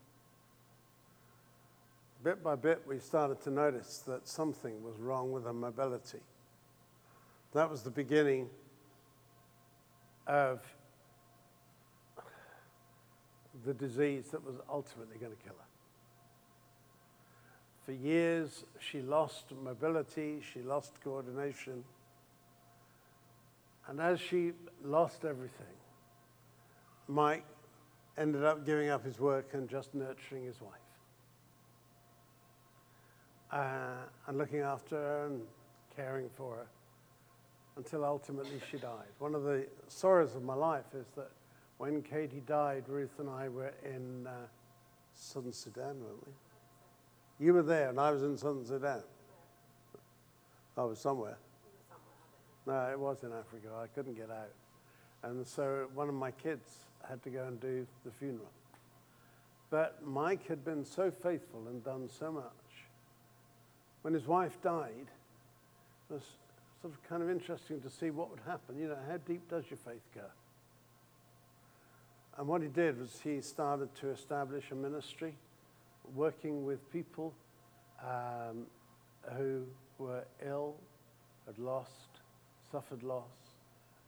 Bit 2.24 2.42
by 2.42 2.56
bit, 2.56 2.82
we 2.86 2.98
started 2.98 3.40
to 3.42 3.50
notice 3.50 4.02
that 4.06 4.26
something 4.26 4.82
was 4.82 4.98
wrong 4.98 5.30
with 5.30 5.44
her 5.44 5.52
mobility. 5.52 6.18
That 7.52 7.70
was 7.70 7.82
the 7.82 7.90
beginning 7.90 8.48
of 10.26 10.60
the 13.64 13.72
disease 13.72 14.28
that 14.32 14.44
was 14.44 14.56
ultimately 14.68 15.18
going 15.18 15.32
to 15.32 15.42
kill 15.42 15.54
her. 15.54 15.64
For 17.84 17.92
years, 17.92 18.64
she 18.80 19.00
lost 19.00 19.52
mobility, 19.62 20.42
she 20.52 20.62
lost 20.62 21.00
coordination. 21.04 21.84
And 23.88 24.00
as 24.00 24.20
she 24.20 24.52
lost 24.82 25.24
everything, 25.24 25.66
Mike 27.08 27.44
ended 28.18 28.44
up 28.44 28.66
giving 28.66 28.88
up 28.88 29.04
his 29.04 29.20
work 29.20 29.50
and 29.52 29.68
just 29.68 29.94
nurturing 29.94 30.44
his 30.44 30.60
wife. 30.60 30.72
Uh, 33.52 34.06
and 34.26 34.38
looking 34.38 34.60
after 34.60 34.96
her 34.96 35.26
and 35.26 35.42
caring 35.94 36.28
for 36.36 36.56
her 36.56 36.66
until 37.76 38.04
ultimately 38.04 38.60
she 38.70 38.76
died. 38.78 39.06
One 39.18 39.34
of 39.34 39.44
the 39.44 39.66
sorrows 39.88 40.34
of 40.34 40.42
my 40.42 40.54
life 40.54 40.94
is 40.94 41.06
that 41.16 41.30
when 41.78 42.02
Katie 42.02 42.42
died, 42.46 42.84
Ruth 42.88 43.18
and 43.18 43.28
I 43.28 43.48
were 43.48 43.72
in 43.84 44.26
uh, 44.26 44.32
Southern 45.14 45.52
Sudan, 45.52 46.00
weren't 46.00 46.26
we? 46.26 47.46
You 47.46 47.52
were 47.52 47.62
there, 47.62 47.90
and 47.90 48.00
I 48.00 48.10
was 48.10 48.22
in 48.22 48.36
Southern 48.36 48.64
Sudan. 48.64 49.02
I 50.76 50.84
was 50.84 50.98
somewhere. 50.98 51.38
No, 52.66 52.88
it 52.90 52.98
was 52.98 53.22
in 53.22 53.32
Africa. 53.32 53.68
I 53.80 53.86
couldn't 53.86 54.14
get 54.14 54.30
out. 54.30 54.50
And 55.22 55.46
so 55.46 55.86
one 55.94 56.08
of 56.08 56.14
my 56.14 56.32
kids 56.32 56.78
had 57.08 57.22
to 57.22 57.30
go 57.30 57.44
and 57.44 57.60
do 57.60 57.86
the 58.04 58.10
funeral. 58.10 58.50
But 59.70 60.04
Mike 60.04 60.46
had 60.48 60.64
been 60.64 60.84
so 60.84 61.10
faithful 61.10 61.66
and 61.68 61.82
done 61.84 62.08
so 62.08 62.32
much. 62.32 62.44
When 64.02 64.14
his 64.14 64.26
wife 64.26 64.60
died, 64.62 65.06
it 66.08 66.12
was 66.12 66.22
sort 66.80 66.94
of 66.94 67.02
kind 67.08 67.22
of 67.22 67.30
interesting 67.30 67.80
to 67.80 67.90
see 67.90 68.10
what 68.10 68.30
would 68.30 68.40
happen. 68.46 68.78
You 68.78 68.88
know, 68.88 68.98
how 69.08 69.16
deep 69.16 69.48
does 69.48 69.64
your 69.70 69.78
faith 69.78 70.02
go? 70.14 70.22
And 72.38 72.46
what 72.46 72.62
he 72.62 72.68
did 72.68 73.00
was 73.00 73.18
he 73.24 73.40
started 73.40 73.94
to 73.96 74.10
establish 74.10 74.70
a 74.70 74.74
ministry 74.74 75.34
working 76.14 76.64
with 76.64 76.92
people 76.92 77.32
um, 78.04 78.66
who 79.36 79.64
were 79.98 80.24
ill, 80.44 80.74
had 81.46 81.58
lost, 81.58 82.15
suffered 82.70 83.02
loss, 83.02 83.24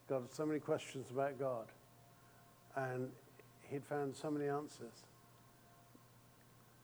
got 0.08 0.34
so 0.34 0.46
many 0.46 0.60
questions 0.60 1.06
about 1.10 1.38
God. 1.38 1.66
And 2.76 3.10
he'd 3.70 3.84
found 3.84 4.14
so 4.16 4.30
many 4.30 4.48
answers. 4.48 5.04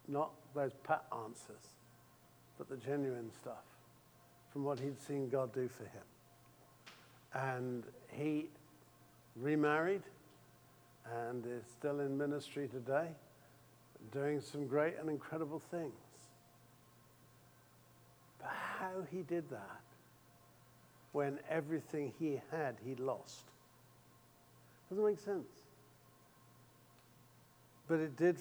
Not 0.09 0.33
those 0.55 0.73
pat 0.85 1.05
answers, 1.25 1.73
but 2.59 2.69
the 2.69 2.77
genuine 2.77 3.31
stuff 3.41 3.65
from 4.53 4.65
what 4.65 4.79
he'd 4.79 5.01
seen 5.01 5.29
God 5.29 5.53
do 5.53 5.69
for 5.69 5.85
him. 5.85 6.03
And 7.33 7.85
he 8.09 8.47
remarried 9.37 10.03
and 11.27 11.45
is 11.47 11.65
still 11.79 12.01
in 12.01 12.17
ministry 12.17 12.69
today 12.69 13.09
doing 14.13 14.41
some 14.41 14.67
great 14.67 14.95
and 15.01 15.09
incredible 15.09 15.61
things. 15.71 15.93
But 18.39 18.51
how 18.79 19.03
he 19.11 19.23
did 19.23 19.49
that 19.51 19.81
when 21.15 21.39
everything 21.49 22.13
he 22.19 22.41
had, 22.51 22.75
he 22.85 22.97
lost. 22.97 23.45
Doesn't 24.91 25.07
make 25.07 25.21
sense. 25.21 25.47
But 27.87 28.01
it 28.01 28.17
did 28.17 28.37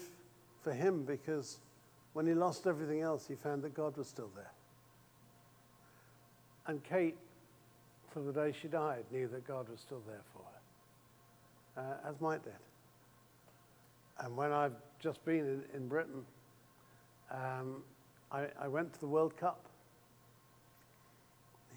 for 0.64 0.72
him 0.72 1.04
because 1.04 1.58
when 2.14 2.26
he 2.26 2.34
lost 2.34 2.66
everything 2.66 3.00
else, 3.00 3.28
he 3.28 3.36
found 3.36 3.62
that 3.62 3.74
God 3.74 3.96
was 3.96 4.08
still 4.08 4.28
there. 4.34 4.50
And 6.66 6.82
Kate, 6.82 7.16
till 8.12 8.24
the 8.24 8.32
day 8.32 8.52
she 8.60 8.66
died, 8.66 9.04
knew 9.12 9.28
that 9.28 9.46
God 9.46 9.68
was 9.68 9.78
still 9.78 10.02
there 10.04 10.22
for 10.32 10.42
her, 11.76 11.82
uh, 12.04 12.10
as 12.10 12.20
Mike 12.20 12.42
did. 12.42 12.54
And 14.18 14.36
when 14.36 14.50
I've 14.50 14.74
just 14.98 15.24
been 15.24 15.38
in, 15.38 15.62
in 15.74 15.86
Britain, 15.86 16.24
um, 17.30 17.84
I, 18.32 18.46
I 18.60 18.66
went 18.66 18.92
to 18.94 19.00
the 19.00 19.06
World 19.06 19.36
Cup. 19.36 19.64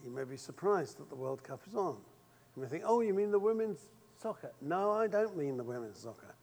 You 0.07 0.15
may 0.15 0.23
be 0.23 0.37
surprised 0.37 0.99
that 0.99 1.09
the 1.09 1.15
World 1.15 1.43
Cup 1.43 1.59
is 1.67 1.75
on. 1.75 1.97
You 2.55 2.61
may 2.61 2.69
think, 2.69 2.83
oh, 2.85 3.01
you 3.01 3.13
mean 3.13 3.29
the 3.29 3.39
women's 3.39 3.89
soccer? 4.15 4.53
No, 4.61 4.89
I 4.89 5.07
don't 5.07 5.35
mean 5.35 5.57
the 5.57 5.65
women's 5.65 5.99
soccer. 5.99 6.33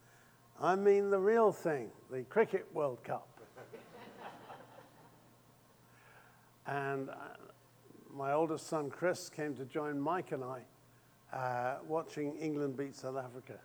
I 0.60 0.76
mean 0.76 1.08
the 1.08 1.18
real 1.18 1.50
thing, 1.50 1.88
the 2.10 2.24
Cricket 2.24 2.66
World 2.74 3.02
Cup. 3.02 3.26
and 6.66 7.08
uh, 7.08 7.14
my 8.14 8.34
oldest 8.34 8.66
son, 8.66 8.90
Chris, 8.90 9.30
came 9.30 9.54
to 9.54 9.64
join 9.64 9.98
Mike 9.98 10.32
and 10.32 10.44
I 10.44 10.60
uh, 11.34 11.78
watching 11.88 12.36
England 12.36 12.76
beat 12.76 12.94
South 12.94 13.16
Africa 13.16 13.58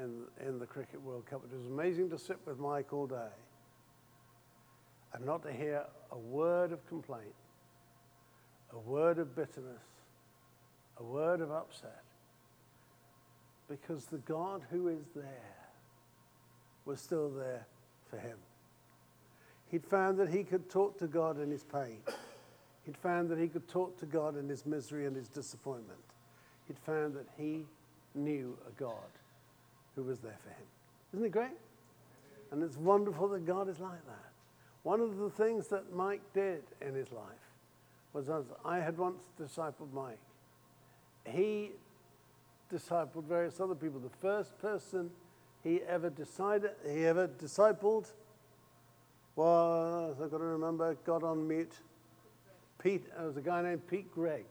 in, 0.00 0.22
in 0.46 0.60
the 0.60 0.66
Cricket 0.66 1.02
World 1.02 1.26
Cup. 1.26 1.42
It 1.50 1.56
was 1.56 1.66
amazing 1.66 2.10
to 2.10 2.18
sit 2.18 2.38
with 2.46 2.60
Mike 2.60 2.92
all 2.92 3.08
day 3.08 3.32
and 5.14 5.24
not 5.24 5.42
to 5.42 5.52
hear 5.52 5.84
a 6.12 6.18
word 6.18 6.70
of 6.70 6.86
complaint, 6.86 7.34
a 8.72 8.78
word 8.78 9.18
of 9.18 9.34
bitterness, 9.34 9.82
a 10.98 11.02
word 11.02 11.40
of 11.40 11.50
upset. 11.50 12.02
Because 13.68 14.06
the 14.06 14.18
God 14.18 14.62
who 14.70 14.88
is 14.88 15.06
there 15.14 15.24
was 16.84 17.00
still 17.00 17.30
there 17.30 17.66
for 18.08 18.18
him. 18.18 18.36
He'd 19.70 19.86
found 19.86 20.18
that 20.18 20.28
he 20.28 20.42
could 20.42 20.68
talk 20.68 20.98
to 20.98 21.06
God 21.06 21.40
in 21.40 21.50
his 21.50 21.62
pain. 21.62 21.98
He'd 22.84 22.96
found 22.96 23.28
that 23.28 23.38
he 23.38 23.46
could 23.46 23.68
talk 23.68 23.98
to 24.00 24.06
God 24.06 24.36
in 24.36 24.48
his 24.48 24.66
misery 24.66 25.06
and 25.06 25.14
his 25.14 25.28
disappointment. 25.28 26.00
He'd 26.66 26.78
found 26.78 27.14
that 27.14 27.26
he 27.38 27.64
knew 28.14 28.56
a 28.66 28.72
God 28.80 28.94
who 29.94 30.02
was 30.02 30.18
there 30.18 30.38
for 30.42 30.50
him. 30.50 30.66
Isn't 31.14 31.26
it 31.26 31.32
great? 31.32 31.58
And 32.50 32.62
it's 32.62 32.76
wonderful 32.76 33.28
that 33.28 33.46
God 33.46 33.68
is 33.68 33.78
like 33.78 34.04
that. 34.06 34.32
One 34.82 35.00
of 35.00 35.18
the 35.18 35.30
things 35.30 35.68
that 35.68 35.92
Mike 35.94 36.22
did 36.34 36.62
in 36.80 36.94
his 36.94 37.12
life 37.12 37.49
was 38.12 38.28
as 38.28 38.44
I 38.64 38.78
had 38.78 38.98
once 38.98 39.22
discipled 39.40 39.92
Mike, 39.92 40.18
he 41.24 41.72
discipled 42.72 43.24
various 43.24 43.60
other 43.60 43.74
people. 43.74 44.00
The 44.00 44.16
first 44.20 44.58
person 44.58 45.10
he 45.62 45.80
ever 45.82 46.10
decided 46.10 46.70
he 46.88 47.06
ever 47.06 47.28
discipled 47.28 48.06
was 49.36 50.16
I've 50.22 50.30
got 50.30 50.38
to 50.38 50.44
remember, 50.44 50.94
got 51.04 51.22
on 51.22 51.46
mute. 51.46 51.74
Pete, 52.82 53.04
there 53.16 53.26
was 53.26 53.36
a 53.36 53.42
guy 53.42 53.62
named 53.62 53.86
Pete 53.86 54.12
Greig, 54.14 54.46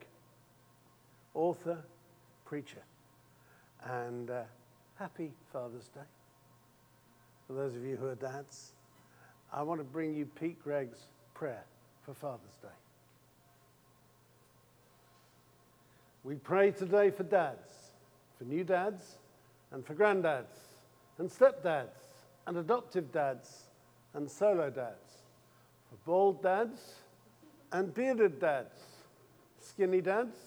author, 1.34 1.84
preacher. 2.46 2.84
And 3.84 4.30
uh, 4.30 4.44
Happy 4.96 5.32
Father's 5.52 5.88
Day. 5.88 6.02
For 7.48 7.54
those 7.54 7.76
of 7.76 7.84
you 7.84 7.96
who 7.96 8.08
are 8.08 8.16
dads, 8.16 8.74
I 9.52 9.64
want 9.64 9.80
to 9.80 9.84
bring 9.84 10.14
you 10.14 10.26
Pete 10.26 10.62
Greig's 10.64 11.00
prayer 11.34 11.64
for 12.06 12.14
Father's 12.14 12.58
Day. 12.62 12.79
We 16.24 16.36
pray 16.36 16.72
today 16.72 17.12
for 17.12 17.24
dads, 17.24 17.92
for 18.38 18.44
new 18.44 18.64
dads, 18.64 19.18
and 19.72 19.86
for 19.86 19.96
granddads, 19.96 20.58
and 21.18 21.30
stepdads, 21.30 21.98
and 22.48 22.58
adoptive 22.58 23.12
dads, 23.12 23.64
and 24.14 24.30
solo 24.30 24.70
dads, 24.70 25.24
for 25.90 25.96
bald 26.06 26.42
dads, 26.42 26.96
and 27.72 27.94
bearded 27.94 28.40
dads, 28.40 28.80
skinny 29.60 30.02
dads, 30.02 30.38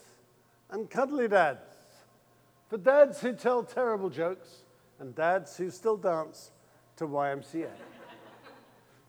and 0.70 0.90
cuddly 0.90 1.28
dads 1.28 1.61
for 2.72 2.78
dads 2.78 3.20
who 3.20 3.35
tell 3.35 3.62
terrible 3.62 4.08
jokes 4.08 4.62
and 4.98 5.14
dads 5.14 5.58
who 5.58 5.68
still 5.68 5.98
dance 5.98 6.52
to 6.96 7.06
YMCA. 7.06 7.68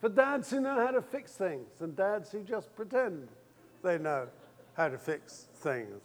For 0.01 0.09
dads 0.09 0.49
who 0.49 0.59
know 0.59 0.85
how 0.85 0.91
to 0.91 1.01
fix 1.01 1.31
things 1.31 1.69
and 1.79 1.95
dads 1.95 2.29
who 2.29 2.43
just 2.43 2.75
pretend 2.75 3.29
they 3.81 3.97
know 3.97 4.27
how 4.73 4.89
to 4.89 4.97
fix 4.97 5.47
things. 5.53 6.01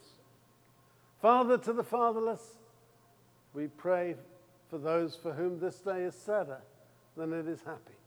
Father 1.20 1.58
to 1.58 1.72
the 1.72 1.82
fatherless, 1.82 2.42
we 3.52 3.66
pray 3.66 4.14
for 4.70 4.78
those 4.78 5.16
for 5.16 5.32
whom 5.32 5.58
this 5.58 5.80
day 5.80 6.02
is 6.02 6.14
sadder 6.14 6.60
than 7.16 7.32
it 7.32 7.48
is 7.48 7.60
happy, 7.62 7.98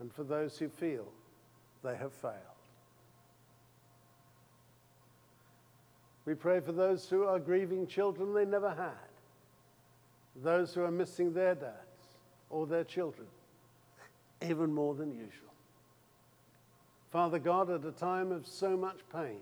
and 0.00 0.12
for 0.12 0.24
those 0.24 0.58
who 0.58 0.68
feel 0.68 1.06
they 1.84 1.96
have 1.96 2.12
failed. 2.12 2.34
We 6.24 6.34
pray 6.34 6.60
for 6.60 6.72
those 6.72 7.08
who 7.08 7.24
are 7.24 7.38
grieving 7.38 7.86
children 7.86 8.34
they 8.34 8.44
never 8.44 8.70
had, 8.70 9.10
those 10.42 10.74
who 10.74 10.82
are 10.82 10.90
missing 10.90 11.32
their 11.32 11.54
dads 11.54 11.74
or 12.50 12.66
their 12.66 12.84
children, 12.84 13.28
even 14.42 14.72
more 14.72 14.94
than 14.94 15.10
usual. 15.12 15.52
Father 17.12 17.38
God, 17.38 17.70
at 17.70 17.84
a 17.84 17.92
time 17.92 18.32
of 18.32 18.46
so 18.46 18.76
much 18.76 18.98
pain, 19.12 19.40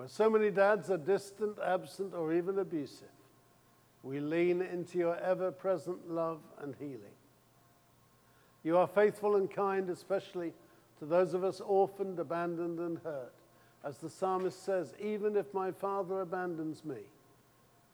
where 0.00 0.08
so 0.08 0.30
many 0.30 0.50
dads 0.50 0.90
are 0.90 0.96
distant, 0.96 1.58
absent, 1.62 2.14
or 2.14 2.32
even 2.32 2.58
abusive, 2.58 3.06
we 4.02 4.18
lean 4.18 4.62
into 4.62 4.96
your 4.96 5.14
ever 5.16 5.52
present 5.52 6.10
love 6.10 6.40
and 6.62 6.74
healing. 6.78 7.18
You 8.64 8.78
are 8.78 8.86
faithful 8.86 9.36
and 9.36 9.50
kind, 9.50 9.90
especially 9.90 10.54
to 11.00 11.04
those 11.04 11.34
of 11.34 11.44
us 11.44 11.60
orphaned, 11.60 12.18
abandoned, 12.18 12.78
and 12.78 12.98
hurt. 13.04 13.34
As 13.84 13.98
the 13.98 14.08
psalmist 14.08 14.64
says, 14.64 14.94
even 14.98 15.36
if 15.36 15.52
my 15.52 15.70
father 15.70 16.22
abandons 16.22 16.82
me, 16.82 17.02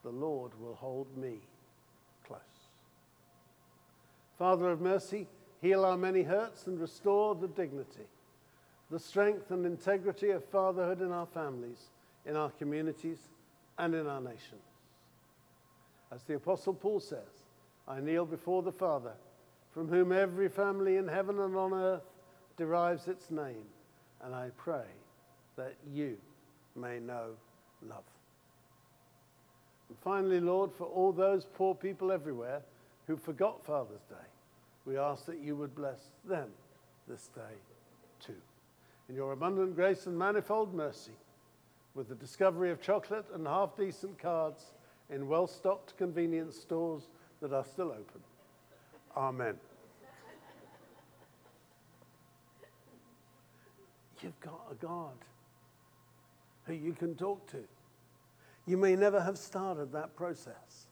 the 0.05 0.11
Lord 0.11 0.53
will 0.61 0.77
hold 0.77 1.09
me 1.17 1.41
close. 2.25 2.39
Father 4.39 4.71
of 4.71 4.81
mercy, 4.81 5.27
heal 5.61 5.85
our 5.85 5.97
many 5.97 6.23
hurts 6.23 6.69
and 6.69 6.81
restore 6.81 7.35
the 7.35 7.49
dignity, 7.49 8.07
the 8.93 9.01
strength 9.01 9.51
and 9.51 9.67
integrity 9.67 10.31
of 10.31 10.45
fatherhood 10.45 11.01
in 11.01 11.11
our 11.11 11.27
families, 11.27 11.89
in 12.27 12.37
our 12.37 12.51
communities, 12.51 13.19
and 13.79 13.95
in 13.95 14.07
our 14.07 14.21
nations. 14.21 14.63
As 16.13 16.23
the 16.23 16.35
Apostle 16.35 16.75
Paul 16.75 17.01
says, 17.01 17.45
I 17.87 18.01
kneel 18.01 18.25
before 18.25 18.63
the 18.63 18.73
Father, 18.73 19.13
from 19.73 19.89
whom 19.89 20.13
every 20.13 20.49
family 20.49 20.97
in 20.97 21.07
heaven 21.07 21.39
and 21.39 21.55
on 21.57 21.75
earth 21.75 22.07
derives 22.57 23.07
its 23.07 23.31
name, 23.31 23.65
and 24.25 24.35
I 24.35 24.51
pray 24.57 24.87
that 25.57 25.75
you 25.93 26.17
may 26.75 26.99
know 26.99 27.31
love. 27.87 28.05
And 29.89 29.99
finally, 29.99 30.41
Lord, 30.41 30.73
for 30.73 30.85
all 30.85 31.13
those 31.13 31.47
poor 31.55 31.75
people 31.75 32.11
everywhere 32.11 32.63
who 33.07 33.17
forgot 33.17 33.65
Father's 33.65 34.05
Day, 34.09 34.17
we 34.85 34.97
ask 34.97 35.27
that 35.27 35.39
you 35.39 35.55
would 35.57 35.75
bless 35.75 36.01
them 36.25 36.49
this 37.09 37.29
day 37.35 37.55
too. 38.25 38.41
In 39.09 39.15
your 39.15 39.33
abundant 39.33 39.77
grace 39.77 40.07
and 40.07 40.19
manifold 40.19 40.75
mercy, 40.75 41.13
with 41.97 42.09
the 42.09 42.15
discovery 42.15 42.71
of 42.71 42.81
chocolate 42.81 43.25
and 43.35 43.47
half 43.47 43.75
decent 43.75 44.19
cards 44.19 44.73
in 45.11 45.27
well 45.27 45.47
stocked 45.47 45.97
convenience 45.97 46.57
stores 46.57 47.09
that 47.41 47.53
are 47.53 47.65
still 47.65 47.91
open. 47.91 48.21
Amen. 49.17 49.55
You've 54.23 54.39
got 54.41 54.61
a 54.71 54.75
God 54.75 55.15
who 56.65 56.75
you 56.75 56.93
can 56.93 57.15
talk 57.15 57.51
to. 57.51 57.63
You 58.67 58.77
may 58.77 58.97
never 58.97 59.21
have 59.21 59.39
started 59.39 59.93
that 59.93 60.17
process, 60.17 60.89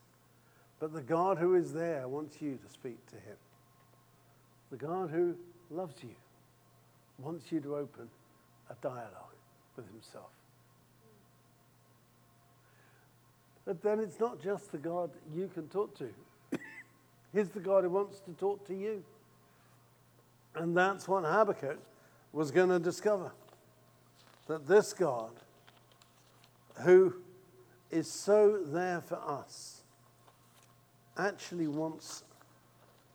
but 0.79 0.93
the 0.95 1.03
God 1.03 1.38
who 1.38 1.55
is 1.55 1.73
there 1.73 2.09
wants 2.09 2.40
you 2.40 2.57
to 2.57 2.73
speak 2.73 3.05
to 3.09 3.17
him. 3.17 3.37
The 4.71 4.77
God 4.77 5.11
who 5.11 5.37
loves 5.71 6.03
you 6.03 6.14
wants 7.19 7.51
you 7.51 7.61
to 7.61 7.77
open 7.77 8.09
a 8.71 8.75
dialogue 8.81 9.35
with 9.77 9.87
himself. 9.90 10.31
But 13.64 13.83
then 13.83 14.00
it's 14.00 14.20
not 14.20 14.42
just 14.42 14.72
the 14.72 14.79
God 14.79 15.11
you 15.35 15.48
can 15.53 15.68
talk 15.68 15.96
to. 15.98 16.09
He's 17.33 17.48
the 17.48 17.61
God 17.61 17.85
who 17.85 17.90
wants 17.90 18.20
to 18.20 18.33
talk 18.33 18.66
to 18.66 18.74
you. 18.74 19.03
And 20.55 20.77
that's 20.77 21.09
what 21.09 21.24
Habakkuk 21.24 21.79
was 22.33 22.50
going 22.50 22.68
to 22.68 22.79
discover. 22.79 23.33
That 24.46 24.66
this 24.66 24.92
God 24.92 25.31
who 26.83 27.14
is 27.90 28.11
so 28.11 28.59
there 28.66 29.00
for 29.00 29.16
us, 29.16 29.83
actually 31.16 31.68
wants 31.68 32.24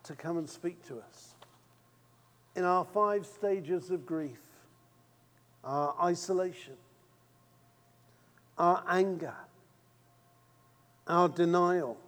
to 0.04 0.14
come 0.14 0.38
and 0.38 0.48
speak 0.48 0.86
to 0.88 0.98
us. 0.98 1.34
In 2.56 2.64
our 2.64 2.84
five 2.84 3.26
stages 3.26 3.90
of 3.90 4.06
grief, 4.06 4.40
our 5.62 5.94
isolation, 6.02 6.76
our 8.56 8.82
anger, 8.88 9.34
our 11.10 11.28
denial, 11.28 11.98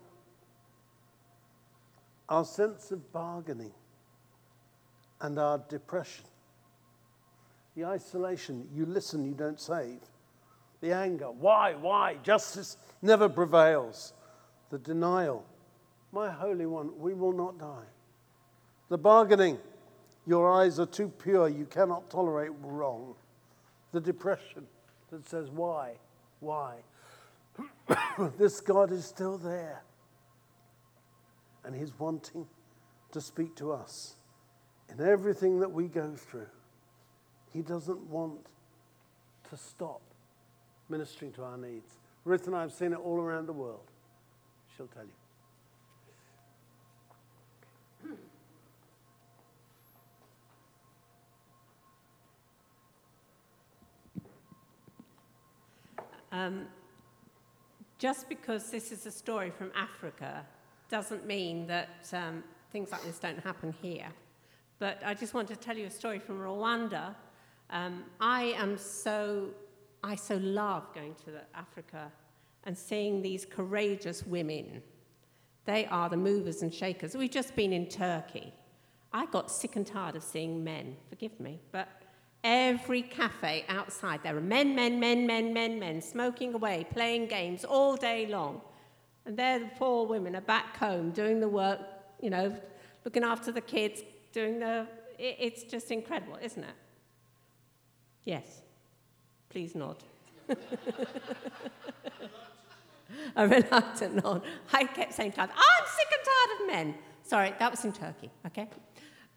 our 2.28 2.44
sense 2.44 2.92
of 2.92 3.12
bargaining, 3.12 3.72
and 5.20 5.38
our 5.40 5.58
depression. 5.68 6.24
The 7.74 7.84
isolation, 7.84 8.68
you 8.72 8.86
listen, 8.86 9.24
you 9.24 9.34
don't 9.34 9.60
save 9.60 9.98
the 10.80 10.92
anger. 10.92 11.30
Why? 11.30 11.74
Why? 11.74 12.16
Justice 12.22 12.76
never 13.00 13.28
prevails. 13.28 14.12
The 14.70 14.78
denial. 14.78 15.44
My 16.12 16.30
Holy 16.30 16.66
One, 16.66 16.90
we 16.98 17.14
will 17.14 17.32
not 17.32 17.58
die. 17.58 17.88
The 18.88 18.98
bargaining. 18.98 19.58
Your 20.26 20.52
eyes 20.52 20.78
are 20.78 20.86
too 20.86 21.08
pure. 21.08 21.48
You 21.48 21.64
cannot 21.64 22.08
tolerate 22.08 22.52
wrong. 22.62 23.14
The 23.90 24.00
depression 24.00 24.66
that 25.10 25.28
says, 25.28 25.50
Why? 25.50 25.94
Why? 26.38 26.76
this 28.38 28.60
God 28.60 28.92
is 28.92 29.04
still 29.04 29.38
there. 29.38 29.82
And 31.64 31.74
He's 31.74 31.92
wanting 31.98 32.46
to 33.12 33.20
speak 33.20 33.54
to 33.56 33.72
us 33.72 34.16
in 34.88 35.04
everything 35.04 35.60
that 35.60 35.70
we 35.70 35.86
go 35.86 36.14
through. 36.14 36.48
He 37.52 37.62
doesn't 37.62 38.00
want 38.08 38.46
to 39.50 39.56
stop 39.56 40.00
ministering 40.88 41.32
to 41.32 41.44
our 41.44 41.58
needs. 41.58 41.98
Ruth 42.24 42.46
and 42.46 42.56
I 42.56 42.62
have 42.62 42.72
seen 42.72 42.92
it 42.92 42.98
all 42.98 43.20
around 43.20 43.46
the 43.46 43.52
world. 43.52 43.90
She'll 44.76 44.86
tell 44.86 45.04
you. 45.04 45.10
Um, 56.32 56.66
just 58.02 58.28
because 58.28 58.68
this 58.68 58.90
is 58.90 59.06
a 59.06 59.12
story 59.12 59.48
from 59.48 59.70
Africa 59.76 60.44
doesn't 60.90 61.24
mean 61.24 61.68
that 61.68 62.10
um, 62.12 62.42
things 62.72 62.90
like 62.90 63.00
this 63.04 63.20
don't 63.20 63.38
happen 63.38 63.72
here. 63.80 64.08
But 64.80 65.00
I 65.06 65.14
just 65.14 65.34
want 65.34 65.46
to 65.50 65.54
tell 65.54 65.78
you 65.78 65.86
a 65.86 65.90
story 65.90 66.18
from 66.18 66.40
Rwanda. 66.40 67.14
Um, 67.70 68.02
I 68.20 68.56
am 68.58 68.76
so 68.76 69.50
I 70.02 70.16
so 70.16 70.38
love 70.38 70.92
going 70.92 71.14
to 71.26 71.30
Africa 71.54 72.10
and 72.64 72.76
seeing 72.76 73.22
these 73.22 73.46
courageous 73.46 74.26
women. 74.26 74.82
They 75.64 75.86
are 75.86 76.08
the 76.08 76.16
movers 76.16 76.62
and 76.62 76.74
shakers. 76.74 77.16
We've 77.16 77.30
just 77.30 77.54
been 77.54 77.72
in 77.72 77.86
Turkey. 77.86 78.52
I 79.12 79.26
got 79.26 79.48
sick 79.48 79.76
and 79.76 79.86
tired 79.86 80.16
of 80.16 80.24
seeing 80.24 80.64
men, 80.64 80.96
forgive 81.08 81.38
me, 81.38 81.60
but 81.70 82.01
every 82.44 83.02
cafe 83.02 83.64
outside 83.68 84.22
there 84.22 84.36
are 84.36 84.40
men, 84.40 84.74
men, 84.74 84.98
men, 84.98 85.26
men, 85.26 85.52
men, 85.52 85.78
men, 85.78 86.00
smoking 86.02 86.54
away, 86.54 86.86
playing 86.92 87.26
games 87.26 87.64
all 87.64 87.96
day 87.96 88.26
long. 88.26 88.60
And 89.24 89.36
there 89.36 89.58
the 89.60 89.70
poor 89.78 90.06
women 90.06 90.34
are 90.34 90.40
back 90.40 90.76
home 90.76 91.10
doing 91.10 91.40
the 91.40 91.48
work, 91.48 91.80
you 92.20 92.30
know, 92.30 92.56
looking 93.04 93.22
after 93.22 93.52
the 93.52 93.60
kids, 93.60 94.02
doing 94.32 94.58
the. 94.58 94.86
It's 95.18 95.62
just 95.64 95.90
incredible, 95.92 96.38
isn't 96.42 96.64
it? 96.64 96.74
Yes. 98.24 98.62
Please 99.48 99.74
nod. 99.74 100.02
a 103.36 103.46
reluctant 103.46 104.24
nod. 104.24 104.42
I 104.72 104.84
kept 104.84 105.12
saying 105.12 105.32
to 105.32 105.42
her, 105.42 105.48
oh, 105.54 105.68
I'm 105.80 105.86
sick 105.86 106.08
and 106.12 106.24
tired 106.24 106.60
of 106.60 106.66
men. 106.74 106.94
Sorry, 107.22 107.54
that 107.58 107.70
was 107.70 107.84
in 107.84 107.92
Turkey, 107.92 108.30
okay? 108.46 108.68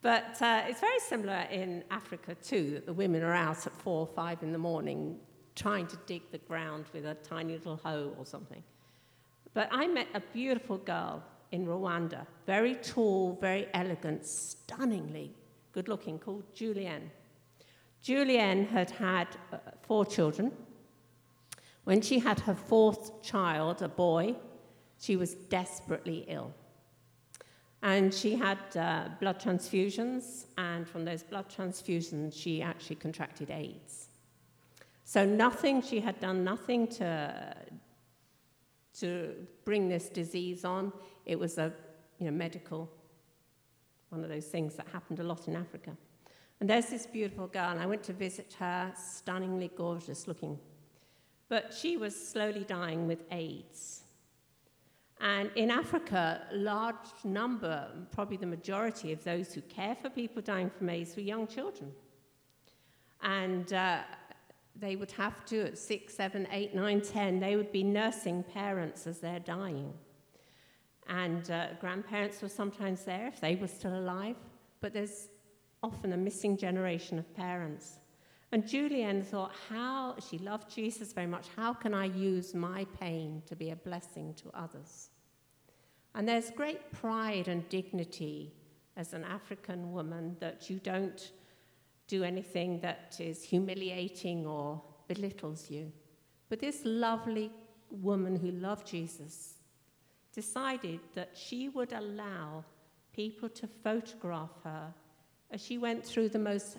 But 0.05 0.39
uh, 0.39 0.61
it's 0.67 0.81
very 0.81 0.99
similar 0.99 1.47
in 1.49 1.83
Africa 1.89 2.35
too, 2.35 2.69
that 2.75 2.85
the 2.85 2.93
women 2.93 3.23
are 3.23 3.33
out 3.33 3.65
at 3.65 3.73
four 3.81 4.01
or 4.01 4.05
five 4.05 4.43
in 4.43 4.51
the 4.51 4.59
morning 4.59 5.17
trying 5.55 5.87
to 5.87 5.97
dig 6.05 6.21
the 6.31 6.37
ground 6.37 6.85
with 6.93 7.07
a 7.07 7.15
tiny 7.15 7.53
little 7.53 7.77
hoe 7.77 8.13
or 8.15 8.23
something. 8.23 8.61
But 9.55 9.67
I 9.71 9.87
met 9.87 10.05
a 10.13 10.21
beautiful 10.31 10.77
girl 10.77 11.23
in 11.51 11.65
Rwanda, 11.65 12.27
very 12.45 12.75
tall, 12.75 13.39
very 13.41 13.67
elegant, 13.73 14.27
stunningly 14.27 15.31
good 15.71 15.87
looking, 15.87 16.19
called 16.19 16.43
Julienne. 16.53 17.09
Julienne 18.03 18.67
had 18.67 18.91
had 18.91 19.29
uh, 19.51 19.57
four 19.87 20.05
children. 20.05 20.51
When 21.83 22.01
she 22.01 22.19
had 22.19 22.41
her 22.41 22.53
fourth 22.53 23.23
child, 23.23 23.81
a 23.81 23.87
boy, 23.87 24.35
she 24.99 25.15
was 25.15 25.33
desperately 25.33 26.25
ill. 26.27 26.53
And 27.85 28.11
she 28.11 28.35
had 28.35 28.57
uh, 28.75 29.09
blood 29.19 29.39
transfusions, 29.39 30.45
and 30.57 30.89
from 30.89 31.05
those 31.05 31.21
blood 31.21 31.45
transfusions, 31.55 32.33
she 32.33 32.59
actually 32.59 32.95
contracted 32.95 33.51
AIDS. 33.51 34.07
So, 35.03 35.23
nothing, 35.23 35.83
she 35.83 35.99
had 35.99 36.19
done 36.19 36.43
nothing 36.43 36.87
to, 36.97 37.55
to 39.01 39.35
bring 39.65 39.87
this 39.87 40.09
disease 40.09 40.65
on. 40.65 40.91
It 41.27 41.37
was 41.37 41.59
a 41.59 41.71
you 42.17 42.25
know, 42.25 42.31
medical, 42.31 42.89
one 44.09 44.23
of 44.23 44.31
those 44.31 44.47
things 44.47 44.73
that 44.77 44.87
happened 44.87 45.19
a 45.19 45.23
lot 45.23 45.47
in 45.47 45.55
Africa. 45.55 45.95
And 46.59 46.67
there's 46.67 46.87
this 46.87 47.05
beautiful 47.05 47.45
girl, 47.45 47.69
and 47.69 47.79
I 47.79 47.85
went 47.85 48.01
to 48.05 48.13
visit 48.13 48.55
her, 48.57 48.91
stunningly 48.97 49.69
gorgeous 49.77 50.27
looking. 50.27 50.57
But 51.49 51.71
she 51.71 51.97
was 51.97 52.15
slowly 52.15 52.63
dying 52.63 53.05
with 53.05 53.25
AIDS. 53.29 54.04
And 55.21 55.49
in 55.55 55.71
Africa, 55.71 56.45
large 56.51 56.95
number, 57.23 57.87
probably 58.11 58.37
the 58.37 58.45
majority 58.45 59.13
of 59.13 59.23
those 59.23 59.53
who 59.53 59.61
care 59.61 59.95
for 59.95 60.09
people 60.09 60.41
dying 60.41 60.69
from 60.69 60.89
AIDS 60.89 61.15
were 61.15 61.21
young 61.21 61.47
children. 61.47 61.91
And 63.21 63.71
uh, 63.71 63.99
they 64.75 64.95
would 64.95 65.11
have 65.11 65.45
to, 65.45 65.67
at 65.67 65.77
six, 65.77 66.15
seven, 66.15 66.47
eight, 66.51 66.75
nine, 66.75 67.01
ten, 67.01 67.39
they 67.39 67.55
would 67.55 67.71
be 67.71 67.83
nursing 67.83 68.43
parents 68.43 69.07
as 69.07 69.19
they're 69.19 69.39
dying. 69.39 69.93
And 71.07 71.49
uh, 71.49 71.67
grandparents 71.79 72.41
were 72.41 72.49
sometimes 72.49 73.05
there 73.05 73.27
if 73.27 73.39
they 73.39 73.55
were 73.55 73.67
still 73.67 73.97
alive, 73.97 74.35
but 74.81 74.91
there's 74.91 75.29
often 75.81 76.13
a 76.13 76.17
missing 76.17 76.57
generation 76.57 77.17
of 77.19 77.33
parents. 77.35 77.99
And 78.55 78.65
Julienne 78.65 79.21
thought, 79.21 79.51
how, 79.67 80.15
she 80.29 80.37
loved 80.37 80.73
Jesus 80.73 81.11
very 81.11 81.27
much, 81.27 81.47
how 81.57 81.73
can 81.73 81.93
I 81.93 82.05
use 82.05 82.53
my 82.53 82.85
pain 83.01 83.43
to 83.47 83.53
be 83.53 83.71
a 83.71 83.75
blessing 83.75 84.33
to 84.35 84.49
others? 84.53 85.09
And 86.13 86.25
there's 86.25 86.51
great 86.51 86.93
pride 86.93 87.49
and 87.49 87.67
dignity 87.67 88.53
as 88.95 89.11
an 89.11 89.25
African 89.25 89.91
woman 89.91 90.37
that 90.39 90.69
you 90.69 90.79
don't 90.79 91.33
do 92.07 92.23
anything 92.23 92.79
that 92.79 93.17
is 93.19 93.43
humiliating 93.43 94.47
or 94.47 94.81
belittles 95.09 95.69
you. 95.69 95.91
But 96.47 96.61
this 96.61 96.79
lovely 96.85 97.51
woman 97.91 98.37
who 98.37 98.51
loved 98.51 98.87
Jesus 98.87 99.55
decided 100.33 101.01
that 101.13 101.31
she 101.35 101.67
would 101.67 101.91
allow 101.91 102.63
people 103.11 103.49
to 103.49 103.67
photograph 103.67 104.51
her 104.63 104.93
as 105.51 105.61
she 105.61 105.77
went 105.77 106.05
through 106.05 106.29
the 106.29 106.39
most 106.39 106.77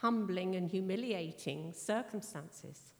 humbling 0.00 0.56
and 0.56 0.70
humiliating 0.70 1.72
circumstances. 1.74 2.94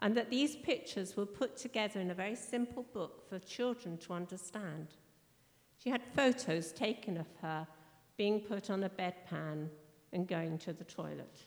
And 0.00 0.16
that 0.16 0.30
these 0.30 0.56
pictures 0.56 1.16
were 1.16 1.26
put 1.26 1.56
together 1.56 2.00
in 2.00 2.10
a 2.10 2.14
very 2.14 2.34
simple 2.34 2.84
book 2.92 3.28
for 3.28 3.38
children 3.38 3.96
to 3.98 4.12
understand. 4.12 4.88
She 5.78 5.90
had 5.90 6.02
photos 6.14 6.72
taken 6.72 7.16
of 7.16 7.28
her 7.40 7.66
being 8.16 8.40
put 8.40 8.68
on 8.68 8.84
a 8.84 8.90
bedpan 8.90 9.68
and 10.12 10.28
going 10.28 10.58
to 10.58 10.72
the 10.72 10.84
toilet. 10.84 11.46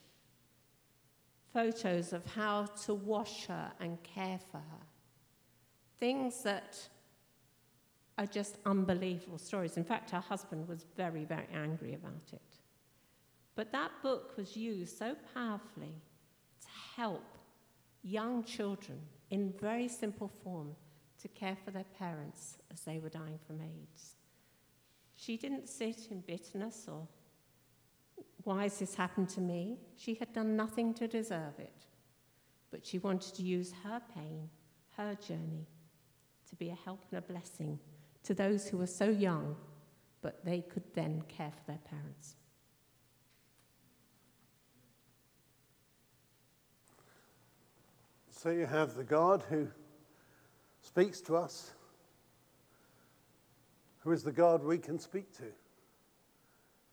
Photos 1.54 2.12
of 2.12 2.26
how 2.26 2.66
to 2.86 2.94
wash 2.94 3.46
her 3.46 3.72
and 3.80 4.02
care 4.04 4.40
for 4.52 4.58
her. 4.58 4.86
Things 6.00 6.42
that 6.44 6.90
are 8.18 8.26
just 8.26 8.58
unbelievable 8.66 9.38
stories. 9.38 9.78
In 9.78 9.84
fact, 9.84 10.12
her 10.12 10.20
husband 10.20 10.68
was 10.68 10.86
very, 10.96 11.26
very 11.26 11.48
angry 11.54 11.94
about 11.94 12.34
it. 12.34 12.55
But 13.56 13.72
that 13.72 13.92
book 14.04 14.36
was 14.38 14.56
used 14.56 14.98
so 14.98 15.16
powerfully 15.34 15.96
to 16.62 16.68
help 16.96 17.38
young 18.04 18.44
children 18.44 19.00
in 19.30 19.54
very 19.60 19.88
simple 19.88 20.30
form 20.44 20.76
to 21.22 21.28
care 21.30 21.58
for 21.64 21.72
their 21.72 21.86
parents 21.98 22.58
as 22.72 22.82
they 22.82 23.00
were 23.00 23.10
dying 23.10 23.40
from 23.48 23.62
AIDS. 23.62 24.16
She 25.16 25.38
didn't 25.38 25.70
sit 25.70 26.12
in 26.12 26.20
bitterness 26.22 26.86
or 26.88 27.08
why 28.44 28.64
has 28.64 28.78
this 28.78 28.94
happened 28.94 29.30
to 29.30 29.42
me? 29.42 29.80
She 29.98 30.14
had 30.16 30.32
done 30.34 30.56
nothing 30.56 30.94
to 30.96 31.08
deserve 31.08 31.58
it. 31.58 31.86
But 32.70 32.86
she 32.86 33.00
wanted 33.00 33.34
to 33.36 33.42
use 33.42 33.74
her 33.84 34.02
pain, 34.14 34.50
her 34.98 35.16
journey, 35.16 35.66
to 36.50 36.56
be 36.56 36.70
a 36.70 36.76
help 36.76 37.04
and 37.10 37.18
a 37.18 37.22
blessing 37.22 37.80
to 38.24 38.34
those 38.34 38.68
who 38.68 38.78
were 38.78 38.88
so 38.88 39.10
young, 39.10 39.56
but 40.22 40.46
they 40.46 40.62
could 40.62 40.84
then 40.94 41.24
care 41.28 41.52
for 41.52 41.72
their 41.72 41.80
parents. 41.90 42.36
So 48.46 48.52
you 48.52 48.68
have 48.68 48.94
the 48.94 49.04
God 49.04 49.44
who 49.50 49.68
speaks 50.80 51.20
to 51.22 51.36
us, 51.36 51.74
who 54.02 54.12
is 54.12 54.22
the 54.22 54.32
God 54.32 54.64
we 54.64 54.78
can 54.78 55.00
speak 55.00 55.36
to. 55.38 55.46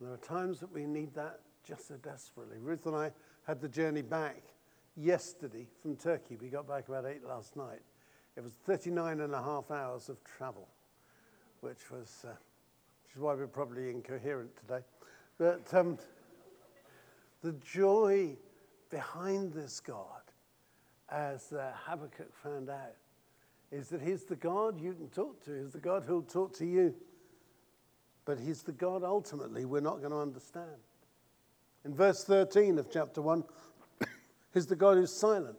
There 0.00 0.10
are 0.10 0.16
times 0.16 0.60
that 0.60 0.72
we 0.72 0.86
need 0.86 1.14
that 1.14 1.40
just 1.62 1.88
so 1.88 1.96
desperately. 1.96 2.56
Ruth 2.58 2.86
and 2.86 2.96
I 2.96 3.10
had 3.46 3.60
the 3.60 3.68
journey 3.68 4.00
back 4.00 4.42
yesterday 4.96 5.66
from 5.82 5.94
Turkey. 5.94 6.38
We 6.40 6.48
got 6.48 6.66
back 6.66 6.88
about 6.88 7.04
8 7.04 7.22
last 7.28 7.54
night. 7.54 7.82
It 8.34 8.42
was 8.42 8.54
39 8.64 9.20
and 9.20 9.34
a 9.34 9.42
half 9.42 9.70
hours 9.70 10.08
of 10.08 10.24
travel, 10.24 10.68
which 11.60 11.90
was, 11.90 12.24
uh, 12.24 12.28
which 12.30 13.14
is 13.14 13.20
why 13.20 13.34
we're 13.34 13.46
probably 13.46 13.90
incoherent 13.90 14.56
today. 14.56 14.80
But 15.36 15.74
um, 15.74 15.98
the 17.42 17.52
joy 17.52 18.38
behind 18.88 19.52
this 19.52 19.80
God, 19.80 20.22
as 21.12 21.52
uh, 21.52 21.72
Habakkuk 21.86 22.32
found 22.42 22.70
out, 22.70 22.96
is 23.70 23.88
that 23.88 24.00
he's 24.00 24.24
the 24.24 24.36
God 24.36 24.80
you 24.80 24.94
can 24.94 25.08
talk 25.08 25.44
to. 25.44 25.62
He's 25.62 25.72
the 25.72 25.78
God 25.78 26.04
who'll 26.06 26.22
talk 26.22 26.56
to 26.58 26.66
you. 26.66 26.94
But 28.24 28.38
he's 28.38 28.62
the 28.62 28.72
God 28.72 29.02
ultimately 29.02 29.64
we're 29.64 29.80
not 29.80 29.98
going 29.98 30.12
to 30.12 30.20
understand. 30.20 30.66
In 31.84 31.94
verse 31.94 32.24
13 32.24 32.78
of 32.78 32.90
chapter 32.90 33.20
1, 33.20 33.44
he's 34.54 34.66
the 34.66 34.76
God 34.76 34.96
who's 34.96 35.18
silent. 35.18 35.56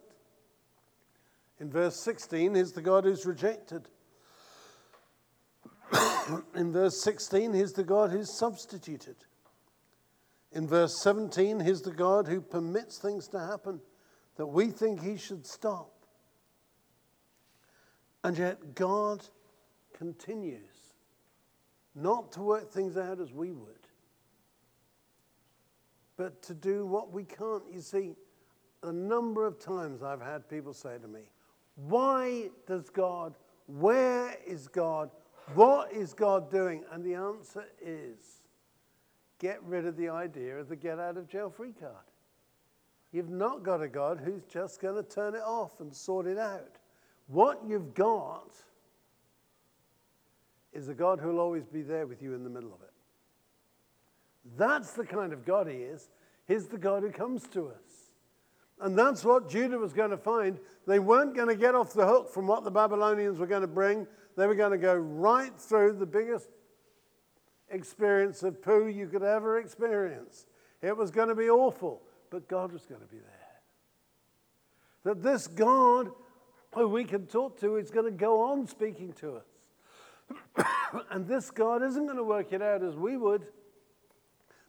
In 1.60 1.70
verse 1.70 1.96
16, 1.96 2.54
he's 2.54 2.72
the 2.72 2.82
God 2.82 3.04
who's 3.04 3.26
rejected. 3.26 3.88
In 6.56 6.72
verse 6.72 7.00
16, 7.02 7.52
he's 7.52 7.72
the 7.74 7.84
God 7.84 8.10
who's 8.10 8.36
substituted. 8.36 9.16
In 10.52 10.66
verse 10.66 11.00
17, 11.02 11.60
he's 11.60 11.82
the 11.82 11.92
God 11.92 12.26
who 12.26 12.40
permits 12.40 12.98
things 12.98 13.28
to 13.28 13.38
happen 13.38 13.80
that 14.36 14.46
we 14.46 14.68
think 14.68 15.02
he 15.02 15.16
should 15.16 15.46
stop. 15.46 15.92
And 18.22 18.36
yet, 18.38 18.74
God 18.74 19.24
continues 19.96 20.94
not 21.94 22.32
to 22.32 22.42
work 22.42 22.70
things 22.70 22.96
out 22.96 23.20
as 23.20 23.32
we 23.32 23.52
would, 23.52 23.86
but 26.16 26.42
to 26.42 26.54
do 26.54 26.86
what 26.86 27.12
we 27.12 27.24
can't. 27.24 27.62
You 27.72 27.80
see, 27.80 28.16
a 28.82 28.92
number 28.92 29.46
of 29.46 29.58
times 29.58 30.02
I've 30.02 30.20
had 30.20 30.48
people 30.48 30.72
say 30.72 30.96
to 31.00 31.08
me, 31.08 31.20
Why 31.76 32.50
does 32.66 32.90
God, 32.90 33.34
where 33.66 34.36
is 34.46 34.68
God, 34.68 35.10
what 35.54 35.92
is 35.92 36.14
God 36.14 36.50
doing? 36.50 36.84
And 36.90 37.04
the 37.04 37.14
answer 37.14 37.66
is 37.80 38.42
get 39.38 39.62
rid 39.62 39.86
of 39.86 39.96
the 39.96 40.08
idea 40.08 40.56
of 40.56 40.68
the 40.68 40.76
get 40.76 40.98
out 40.98 41.16
of 41.16 41.28
jail 41.28 41.50
free 41.50 41.72
card. 41.72 41.92
You've 43.14 43.30
not 43.30 43.62
got 43.62 43.80
a 43.80 43.86
God 43.86 44.20
who's 44.24 44.42
just 44.42 44.80
going 44.80 44.96
to 44.96 45.02
turn 45.08 45.36
it 45.36 45.42
off 45.46 45.78
and 45.78 45.94
sort 45.94 46.26
it 46.26 46.36
out. 46.36 46.78
What 47.28 47.62
you've 47.64 47.94
got 47.94 48.56
is 50.72 50.88
a 50.88 50.94
God 50.94 51.20
who'll 51.20 51.38
always 51.38 51.64
be 51.64 51.82
there 51.82 52.08
with 52.08 52.20
you 52.20 52.34
in 52.34 52.42
the 52.42 52.50
middle 52.50 52.74
of 52.74 52.82
it. 52.82 52.90
That's 54.56 54.94
the 54.94 55.06
kind 55.06 55.32
of 55.32 55.44
God 55.44 55.68
he 55.68 55.76
is. 55.76 56.08
He's 56.48 56.66
the 56.66 56.76
God 56.76 57.04
who 57.04 57.10
comes 57.10 57.46
to 57.52 57.68
us. 57.68 58.10
And 58.80 58.98
that's 58.98 59.24
what 59.24 59.48
Judah 59.48 59.78
was 59.78 59.92
going 59.92 60.10
to 60.10 60.16
find. 60.16 60.58
They 60.84 60.98
weren't 60.98 61.36
going 61.36 61.46
to 61.46 61.54
get 61.54 61.76
off 61.76 61.92
the 61.92 62.04
hook 62.04 62.28
from 62.28 62.48
what 62.48 62.64
the 62.64 62.70
Babylonians 62.72 63.38
were 63.38 63.46
going 63.46 63.60
to 63.60 63.68
bring. 63.68 64.08
They 64.36 64.48
were 64.48 64.56
going 64.56 64.72
to 64.72 64.78
go 64.78 64.96
right 64.96 65.56
through 65.56 65.98
the 65.98 66.06
biggest 66.06 66.50
experience 67.70 68.42
of 68.42 68.60
poo 68.60 68.88
you 68.88 69.06
could 69.06 69.22
ever 69.22 69.60
experience. 69.60 70.46
It 70.82 70.96
was 70.96 71.12
going 71.12 71.28
to 71.28 71.36
be 71.36 71.48
awful, 71.48 72.02
but 72.34 72.48
God 72.48 72.72
was 72.72 72.84
going 72.84 73.00
to 73.00 73.06
be 73.06 73.18
there. 73.18 73.52
That 75.04 75.22
this 75.22 75.46
God 75.46 76.10
who 76.74 76.88
we 76.88 77.04
can 77.04 77.28
talk 77.28 77.60
to 77.60 77.76
is 77.76 77.92
going 77.92 78.06
to 78.06 78.10
go 78.10 78.50
on 78.50 78.66
speaking 78.66 79.12
to 79.20 79.36
us. 79.36 80.66
and 81.12 81.28
this 81.28 81.52
God 81.52 81.84
isn't 81.84 82.04
going 82.04 82.16
to 82.16 82.24
work 82.24 82.52
it 82.52 82.60
out 82.60 82.82
as 82.82 82.96
we 82.96 83.16
would, 83.16 83.46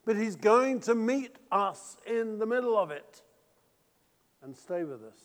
but 0.05 0.15
He's 0.15 0.35
going 0.35 0.79
to 0.81 0.93
meet 0.93 1.37
us 1.51 1.97
in 2.05 2.37
the 2.37 2.45
middle 2.45 2.77
of 2.77 2.91
it 2.91 3.23
and 4.43 4.55
stay 4.55 4.83
with 4.83 5.03
us 5.03 5.17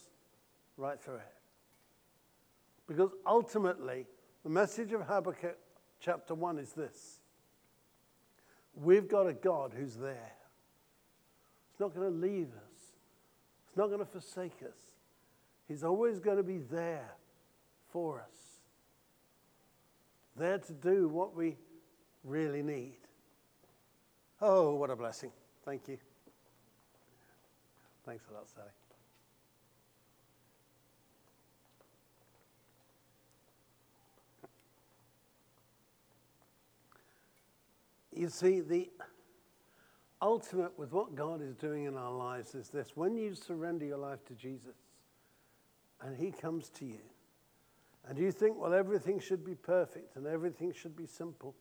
right 0.79 0.99
through 0.99 1.17
it. 1.17 1.35
Because 2.89 3.11
ultimately, 3.27 4.07
the 4.45 4.51
message 4.51 4.93
of 4.93 5.03
Habakkuk 5.03 5.59
chapter 6.01 6.35
1 6.35 6.59
is 6.59 6.73
this 6.73 7.21
We've 8.75 9.09
got 9.09 9.27
a 9.27 9.35
God 9.35 9.75
who's 9.77 9.97
there. 9.97 10.33
Not 11.81 11.95
going 11.95 12.13
to 12.13 12.17
leave 12.17 12.49
us, 12.49 12.93
He's 13.69 13.77
not 13.77 13.89
going 13.89 14.01
to 14.01 14.05
forsake 14.05 14.63
us. 14.63 14.77
He's 15.67 15.83
always 15.83 16.21
going 16.21 16.37
to 16.37 16.43
be 16.43 16.59
there 16.59 17.15
for 17.93 18.21
us 18.21 18.51
there 20.41 20.59
to 20.59 20.73
do 20.73 21.09
what 21.09 21.37
we 21.37 21.57
really 22.25 22.63
need. 22.63 22.97
Oh, 24.41 24.75
what 24.75 24.91
a 24.91 24.97
blessing. 24.97 25.31
Thank 25.65 25.87
you. 25.87 25.99
Thanks 28.07 28.25
a 28.31 28.35
lot, 28.35 28.49
Sally. 28.49 28.67
You 38.17 38.29
see, 38.29 38.61
the 38.61 38.91
ultimate 40.23 40.79
with 40.79 40.93
what 40.93 41.15
God 41.15 41.43
is 41.43 41.55
doing 41.55 41.85
in 41.85 41.97
our 41.97 42.13
lives 42.13 42.55
is 42.55 42.69
this 42.69 42.93
when 42.95 43.17
you 43.17 43.35
surrender 43.35 43.85
your 43.85 43.99
life 43.99 44.25
to 44.27 44.35
Jesus, 44.35 44.77
and 46.03 46.17
he 46.17 46.31
comes 46.31 46.69
to 46.71 46.85
you. 46.85 47.01
And 48.09 48.19
you 48.19 48.33
think, 48.33 48.59
well, 48.59 48.73
everything 48.73 49.21
should 49.21 49.45
be 49.45 49.55
perfect 49.55 50.17
and 50.17 50.27
everything 50.27 50.73
should 50.73 50.97
be 50.97 51.07
simple 51.07 51.55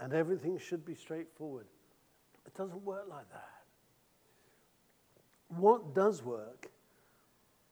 and 0.00 0.12
everything 0.12 0.58
should 0.58 0.84
be 0.84 0.94
straightforward. 0.94 1.66
It 2.46 2.54
doesn't 2.54 2.82
work 2.82 3.06
like 3.08 3.30
that. 3.30 3.48
What 5.48 5.94
does 5.94 6.22
work 6.22 6.68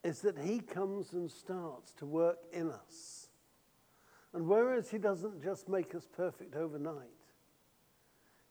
is 0.04 0.20
that 0.20 0.38
he 0.38 0.60
comes 0.60 1.12
and 1.12 1.30
starts 1.30 1.92
to 1.94 2.06
work 2.06 2.38
in 2.52 2.70
us. 2.70 3.28
And 4.32 4.46
whereas 4.46 4.90
he 4.90 4.98
doesn't 4.98 5.42
just 5.42 5.68
make 5.68 5.94
us 5.94 6.06
perfect 6.16 6.56
overnight, 6.56 7.08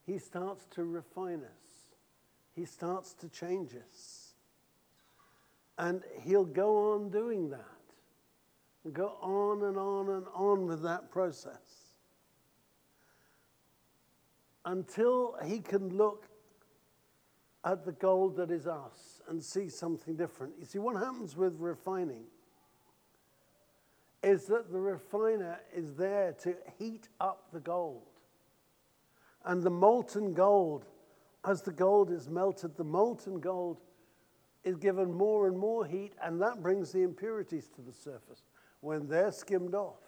he 0.06 0.18
starts 0.18 0.66
to 0.72 0.84
refine 0.84 1.42
us, 1.42 1.61
he 2.54 2.64
starts 2.64 3.14
to 3.14 3.28
change 3.28 3.74
us. 3.74 4.34
And 5.78 6.02
he'll 6.22 6.44
go 6.44 6.92
on 6.92 7.10
doing 7.10 7.50
that 7.50 7.72
go 8.90 9.16
on 9.20 9.62
and 9.62 9.76
on 9.76 10.08
and 10.08 10.26
on 10.34 10.66
with 10.66 10.82
that 10.82 11.10
process 11.10 11.94
until 14.64 15.36
he 15.44 15.60
can 15.60 15.96
look 15.96 16.26
at 17.64 17.84
the 17.84 17.92
gold 17.92 18.36
that 18.36 18.50
is 18.50 18.66
us 18.66 19.20
and 19.28 19.42
see 19.42 19.68
something 19.68 20.16
different. 20.16 20.52
You 20.58 20.66
see, 20.66 20.78
what 20.78 20.96
happens 20.96 21.36
with 21.36 21.54
refining 21.60 22.24
is 24.22 24.46
that 24.46 24.72
the 24.72 24.80
refiner 24.80 25.60
is 25.74 25.94
there 25.94 26.32
to 26.42 26.54
heat 26.78 27.08
up 27.20 27.46
the 27.52 27.60
gold. 27.60 28.02
And 29.44 29.62
the 29.62 29.70
molten 29.70 30.34
gold, 30.34 30.86
as 31.44 31.62
the 31.62 31.72
gold 31.72 32.10
is 32.10 32.28
melted, 32.28 32.76
the 32.76 32.84
molten 32.84 33.40
gold 33.40 33.80
is 34.64 34.76
given 34.76 35.12
more 35.12 35.48
and 35.48 35.58
more 35.58 35.84
heat, 35.84 36.12
and 36.22 36.40
that 36.40 36.62
brings 36.62 36.92
the 36.92 37.02
impurities 37.02 37.68
to 37.74 37.82
the 37.82 37.92
surface. 37.92 38.42
When 38.80 39.08
they're 39.08 39.32
skimmed 39.32 39.74
off, 39.74 40.00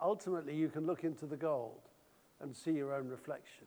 ultimately 0.00 0.54
you 0.54 0.68
can 0.68 0.86
look 0.86 1.04
into 1.04 1.26
the 1.26 1.36
gold 1.36 1.80
and 2.40 2.54
see 2.54 2.72
your 2.72 2.94
own 2.94 3.08
reflection. 3.08 3.66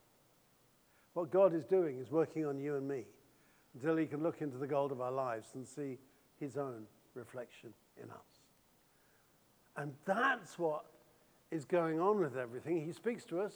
What 1.14 1.32
God 1.32 1.54
is 1.54 1.66
doing 1.66 1.99
is 1.99 2.12
working 2.12 2.45
on 2.45 2.60
you 2.60 2.76
and 2.76 2.88
me 2.88 3.06
until 3.74 3.95
He 3.97 4.06
can 4.06 4.22
look 4.22 4.41
into 4.41 4.58
the 4.58 4.68
gold 4.68 4.91
of 4.91 5.01
our 5.01 5.12
lives 5.12 5.49
and 5.56 5.68
see 5.68 5.97
His 6.39 6.58
own 6.58 6.86
reflection 7.16 7.74
in 8.01 8.10
us. 8.10 8.41
And 9.76 9.93
that's 10.06 10.60
what 10.60 10.86
is 11.51 11.66
going 11.66 11.99
on 11.99 12.20
with 12.20 12.38
everything. 12.38 12.84
He 12.84 12.91
speaks 12.91 13.26
to 13.26 13.41
us, 13.41 13.54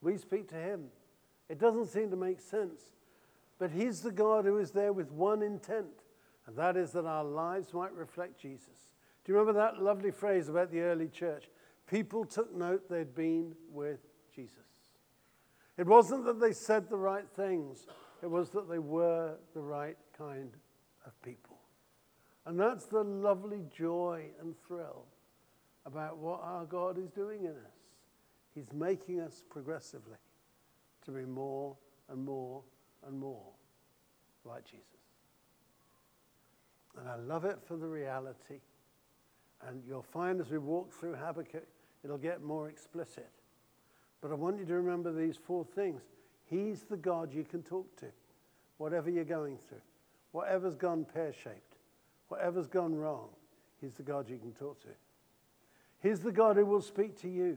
we 0.00 0.16
speak 0.16 0.48
to 0.48 0.56
Him. 0.56 0.86
It 1.50 1.58
doesn't 1.58 1.88
seem 1.88 2.10
to 2.10 2.16
make 2.16 2.40
sense, 2.40 2.80
but 3.58 3.72
He's 3.72 4.00
the 4.02 4.12
God 4.12 4.44
who 4.44 4.58
is 4.58 4.70
there 4.70 4.92
with 4.92 5.10
one 5.10 5.42
intent, 5.42 6.04
and 6.46 6.56
that 6.56 6.76
is 6.76 6.92
that 6.92 7.06
our 7.06 7.24
lives 7.24 7.74
might 7.74 7.92
reflect 7.92 8.40
Jesus. 8.40 8.92
Do 9.24 9.32
you 9.32 9.38
remember 9.38 9.58
that 9.58 9.82
lovely 9.82 10.12
phrase 10.12 10.48
about 10.48 10.70
the 10.70 10.80
early 10.80 11.08
church? 11.08 11.48
People 11.88 12.24
took 12.24 12.54
note 12.54 12.88
they'd 12.88 13.16
been 13.16 13.56
with 13.68 13.98
Jesus. 14.34 14.58
It 15.76 15.86
wasn't 15.86 16.24
that 16.26 16.38
they 16.38 16.52
said 16.52 16.88
the 16.88 16.96
right 16.96 17.28
things, 17.34 17.88
it 18.22 18.30
was 18.30 18.50
that 18.50 18.68
they 18.70 18.78
were 18.78 19.34
the 19.52 19.60
right 19.60 19.96
kind 20.16 20.52
of 21.04 21.20
people. 21.22 21.58
And 22.46 22.60
that's 22.60 22.86
the 22.86 23.02
lovely 23.02 23.64
joy 23.76 24.26
and 24.40 24.54
thrill 24.66 25.04
about 25.84 26.18
what 26.18 26.42
our 26.44 26.64
God 26.64 26.96
is 26.96 27.10
doing 27.10 27.44
in 27.44 27.50
us. 27.50 27.76
He's 28.54 28.72
making 28.72 29.20
us 29.20 29.42
progressively 29.50 30.16
to 31.04 31.10
be 31.10 31.24
more 31.24 31.76
and 32.08 32.24
more 32.24 32.62
and 33.06 33.18
more 33.18 33.46
like 34.44 34.64
Jesus. 34.64 34.84
And 36.98 37.08
I 37.08 37.16
love 37.16 37.44
it 37.44 37.58
for 37.64 37.76
the 37.76 37.86
reality. 37.86 38.60
And 39.66 39.82
you'll 39.86 40.02
find 40.02 40.40
as 40.40 40.50
we 40.50 40.58
walk 40.58 40.92
through 40.92 41.14
Habakkuk, 41.14 41.66
it'll 42.02 42.18
get 42.18 42.42
more 42.42 42.68
explicit. 42.68 43.30
But 44.20 44.30
I 44.30 44.34
want 44.34 44.58
you 44.58 44.64
to 44.66 44.74
remember 44.74 45.12
these 45.12 45.36
four 45.36 45.64
things. 45.64 46.02
He's 46.46 46.82
the 46.82 46.96
God 46.96 47.32
you 47.32 47.44
can 47.44 47.62
talk 47.62 47.94
to, 48.00 48.06
whatever 48.78 49.08
you're 49.08 49.24
going 49.24 49.56
through, 49.56 49.80
whatever's 50.32 50.74
gone 50.74 51.04
pear 51.04 51.32
shaped, 51.32 51.76
whatever's 52.28 52.66
gone 52.66 52.94
wrong. 52.94 53.28
He's 53.80 53.94
the 53.94 54.02
God 54.02 54.28
you 54.28 54.36
can 54.36 54.52
talk 54.52 54.80
to. 54.82 54.88
He's 56.02 56.20
the 56.20 56.32
God 56.32 56.56
who 56.56 56.66
will 56.66 56.82
speak 56.82 57.18
to 57.20 57.28
you 57.28 57.56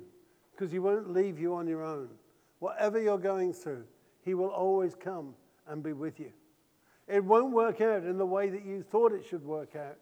because 0.51 0.71
He 0.71 0.79
won't 0.79 1.11
leave 1.11 1.39
you 1.39 1.55
on 1.55 1.67
your 1.67 1.83
own. 1.83 2.09
Whatever 2.63 2.97
you're 2.97 3.17
going 3.17 3.51
through, 3.51 3.83
He 4.23 4.33
will 4.35 4.47
always 4.47 4.95
come 4.95 5.33
and 5.67 5.83
be 5.83 5.91
with 5.91 6.17
you. 6.17 6.31
It 7.09 7.21
won't 7.21 7.51
work 7.51 7.81
out 7.81 8.05
in 8.05 8.17
the 8.17 8.25
way 8.25 8.49
that 8.49 8.63
you 8.63 8.83
thought 8.83 9.11
it 9.11 9.25
should 9.29 9.43
work 9.43 9.75
out, 9.75 9.97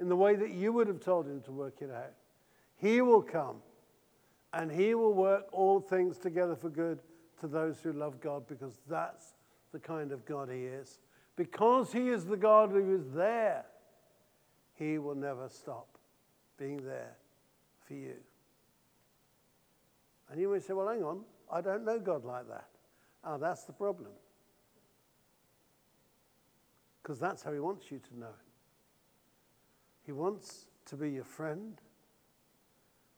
in 0.00 0.08
the 0.08 0.16
way 0.16 0.34
that 0.34 0.52
you 0.52 0.72
would 0.72 0.86
have 0.86 1.00
told 1.00 1.26
Him 1.26 1.42
to 1.42 1.52
work 1.52 1.82
it 1.82 1.90
out. 1.90 2.14
He 2.78 3.02
will 3.02 3.20
come 3.20 3.56
and 4.54 4.72
he 4.72 4.94
will 4.94 5.12
work 5.12 5.48
all 5.52 5.80
things 5.80 6.16
together 6.16 6.56
for 6.56 6.70
good 6.70 7.00
to 7.40 7.46
those 7.46 7.78
who 7.82 7.92
love 7.92 8.22
God 8.22 8.48
because 8.48 8.78
that's 8.88 9.34
the 9.72 9.78
kind 9.78 10.10
of 10.10 10.24
God 10.24 10.48
he 10.48 10.62
is. 10.62 11.00
Because 11.36 11.92
he 11.92 12.08
is 12.08 12.24
the 12.24 12.38
God 12.38 12.70
who 12.70 12.94
is 12.94 13.12
there, 13.12 13.66
he 14.76 14.96
will 14.96 15.14
never 15.14 15.50
stop 15.50 15.98
being 16.58 16.86
there 16.86 17.18
for 17.86 17.92
you. 17.92 18.14
And 20.30 20.40
you 20.40 20.50
may 20.50 20.60
say, 20.60 20.72
well, 20.72 20.88
hang 20.88 21.04
on, 21.04 21.20
I 21.50 21.60
don't 21.60 21.84
know 21.84 21.98
God 21.98 22.24
like 22.24 22.48
that. 22.48 22.68
Ah, 23.24 23.34
oh, 23.34 23.38
that's 23.38 23.64
the 23.64 23.72
problem. 23.72 24.10
Because 27.02 27.18
that's 27.18 27.42
how 27.42 27.52
he 27.52 27.58
wants 27.58 27.90
you 27.90 27.98
to 27.98 28.18
know 28.18 28.26
him. 28.26 28.48
He 30.04 30.12
wants 30.12 30.66
to 30.86 30.96
be 30.96 31.10
your 31.10 31.24
friend, 31.24 31.80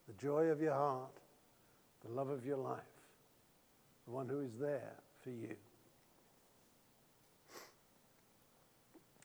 the 0.06 0.14
joy 0.14 0.44
of 0.44 0.60
your 0.60 0.74
heart, 0.74 1.20
the 2.04 2.12
love 2.12 2.28
of 2.28 2.44
your 2.44 2.56
life, 2.56 2.80
the 4.06 4.12
one 4.12 4.28
who 4.28 4.40
is 4.40 4.56
there 4.58 4.94
for 5.22 5.30
you. 5.30 5.54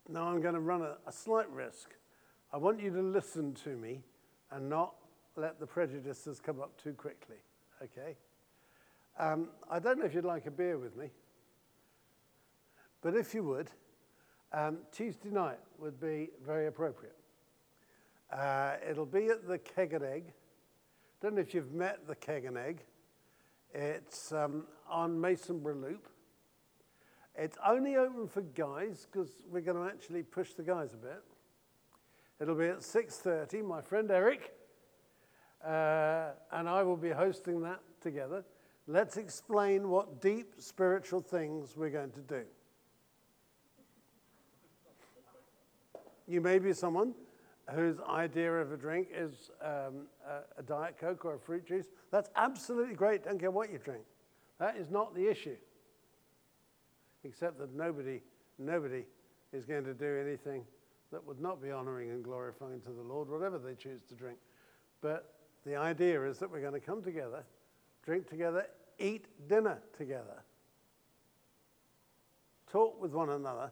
Now 0.10 0.28
I'm 0.28 0.42
going 0.42 0.54
to 0.54 0.60
run 0.60 0.82
a, 0.82 0.98
a 1.08 1.12
slight 1.12 1.50
risk. 1.50 1.96
I 2.54 2.58
want 2.58 2.80
you 2.80 2.92
to 2.92 3.02
listen 3.02 3.54
to 3.64 3.70
me 3.70 4.02
and 4.52 4.70
not 4.70 4.96
let 5.36 5.60
the 5.60 5.66
prejudices 5.66 6.40
come 6.40 6.62
up 6.62 6.80
too 6.82 6.94
quickly, 6.94 7.38
okay? 7.82 8.16
Um, 9.18 9.50
I 9.70 9.80
don't 9.80 10.00
know 10.00 10.06
if 10.06 10.14
you'd 10.14 10.26
like 10.26 10.46
a 10.46 10.52
beer 10.52 10.78
with 10.78 10.96
me, 10.98 11.10
but 13.02 13.16
if 13.16 13.34
you 13.34 13.44
would, 13.44 13.70
um, 14.52 14.80
Tuesday 14.92 15.30
night 15.30 15.60
would 15.80 16.00
be 16.00 16.30
very 16.46 16.68
appropriate. 16.68 17.16
Uh, 18.32 18.74
it'll 18.90 19.06
be 19.06 19.28
at 19.28 19.48
the 19.48 19.58
Keg 19.58 19.94
and 19.94 20.04
Egg 20.04 20.34
don't 21.26 21.34
know 21.34 21.42
if 21.42 21.56
you've 21.56 21.74
met 21.74 22.06
the 22.06 22.14
Keg 22.14 22.46
and 22.46 22.56
Egg. 22.56 22.84
It's 23.74 24.32
um, 24.32 24.66
on 24.88 25.18
Masonboro 25.18 25.82
Loop. 25.82 26.08
It's 27.36 27.58
only 27.66 27.96
open 27.96 28.28
for 28.28 28.42
guys 28.42 29.08
because 29.12 29.32
we're 29.50 29.62
going 29.62 29.78
to 29.78 29.92
actually 29.92 30.22
push 30.22 30.54
the 30.54 30.62
guys 30.62 30.94
a 30.94 30.98
bit. 30.98 31.24
It'll 32.40 32.54
be 32.54 32.68
at 32.68 32.82
6.30. 32.82 33.66
My 33.66 33.82
friend 33.82 34.12
Eric 34.12 34.54
uh, 35.66 36.34
and 36.52 36.70
I 36.70 36.84
will 36.84 36.96
be 36.96 37.10
hosting 37.10 37.62
that 37.62 37.80
together. 38.02 38.44
Let's 38.88 39.18
explain 39.18 39.90
what 39.90 40.22
deep 40.22 40.54
spiritual 40.60 41.22
things 41.22 41.76
we're 41.76 41.90
going 41.90 42.12
to 42.12 42.22
do. 42.22 42.44
You 46.28 46.42
may 46.42 46.60
be 46.60 46.74
someone 46.74 47.14
whose 47.74 48.00
idea 48.08 48.52
of 48.52 48.72
a 48.72 48.78
drink 48.78 49.08
is 49.14 49.50
um, 49.62 50.08
a, 50.28 50.60
a, 50.60 50.64
Diet 50.64 50.98
Coke 51.00 51.26
or 51.26 51.36
a 51.36 51.40
fruit 51.40 51.66
juice, 51.66 51.88
that's 52.12 52.30
absolutely 52.36 52.96
great. 52.96 53.24
Don't 53.24 53.40
care 53.40 53.52
what 53.52 53.72
you 53.72 53.80
drink. 53.80 54.04
That 54.60 54.78
is 54.78 54.92
not 54.92 55.16
the 55.16 55.28
issue. 55.28 55.56
Except 57.24 57.58
that 57.58 57.74
nobody, 57.74 58.22
nobody 58.60 59.06
is 59.52 59.66
going 59.66 59.84
to 59.86 59.94
do 59.94 60.20
anything 60.24 60.64
that 61.12 61.26
would 61.26 61.40
not 61.40 61.62
be 61.62 61.72
honoring 61.72 62.12
and 62.12 62.24
glorifying 62.24 62.82
to 62.82 62.92
the 62.92 63.02
Lord, 63.02 63.30
whatever 63.30 63.58
they 63.58 63.74
choose 63.74 64.04
to 64.10 64.16
drink. 64.16 64.38
But 65.02 65.34
the 65.66 65.76
idea 65.76 66.24
is 66.26 66.38
that 66.40 66.52
we're 66.52 66.62
going 66.62 66.74
to 66.74 66.80
come 66.80 67.02
together, 67.02 67.44
drink 68.06 68.30
together, 68.30 68.68
eat 69.00 69.26
dinner 69.48 69.80
together, 69.98 70.44
talk 72.72 73.02
with 73.02 73.12
one 73.12 73.30
another, 73.30 73.72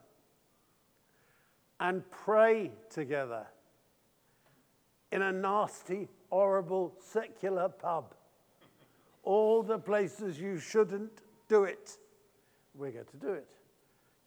and 1.80 2.04
pray 2.12 2.72
together 2.90 3.46
in 5.12 5.22
a 5.22 5.32
nasty, 5.32 6.08
horrible, 6.30 6.94
secular 7.00 7.70
pub. 7.70 8.16
All 9.24 9.62
the 9.62 9.78
places 9.78 10.40
you 10.40 10.58
shouldn't 10.58 11.22
do 11.48 11.66
it. 11.66 11.98
We're 12.76 12.92
going 12.92 13.06
to 13.06 13.18
do 13.18 13.34
it. 13.34 13.50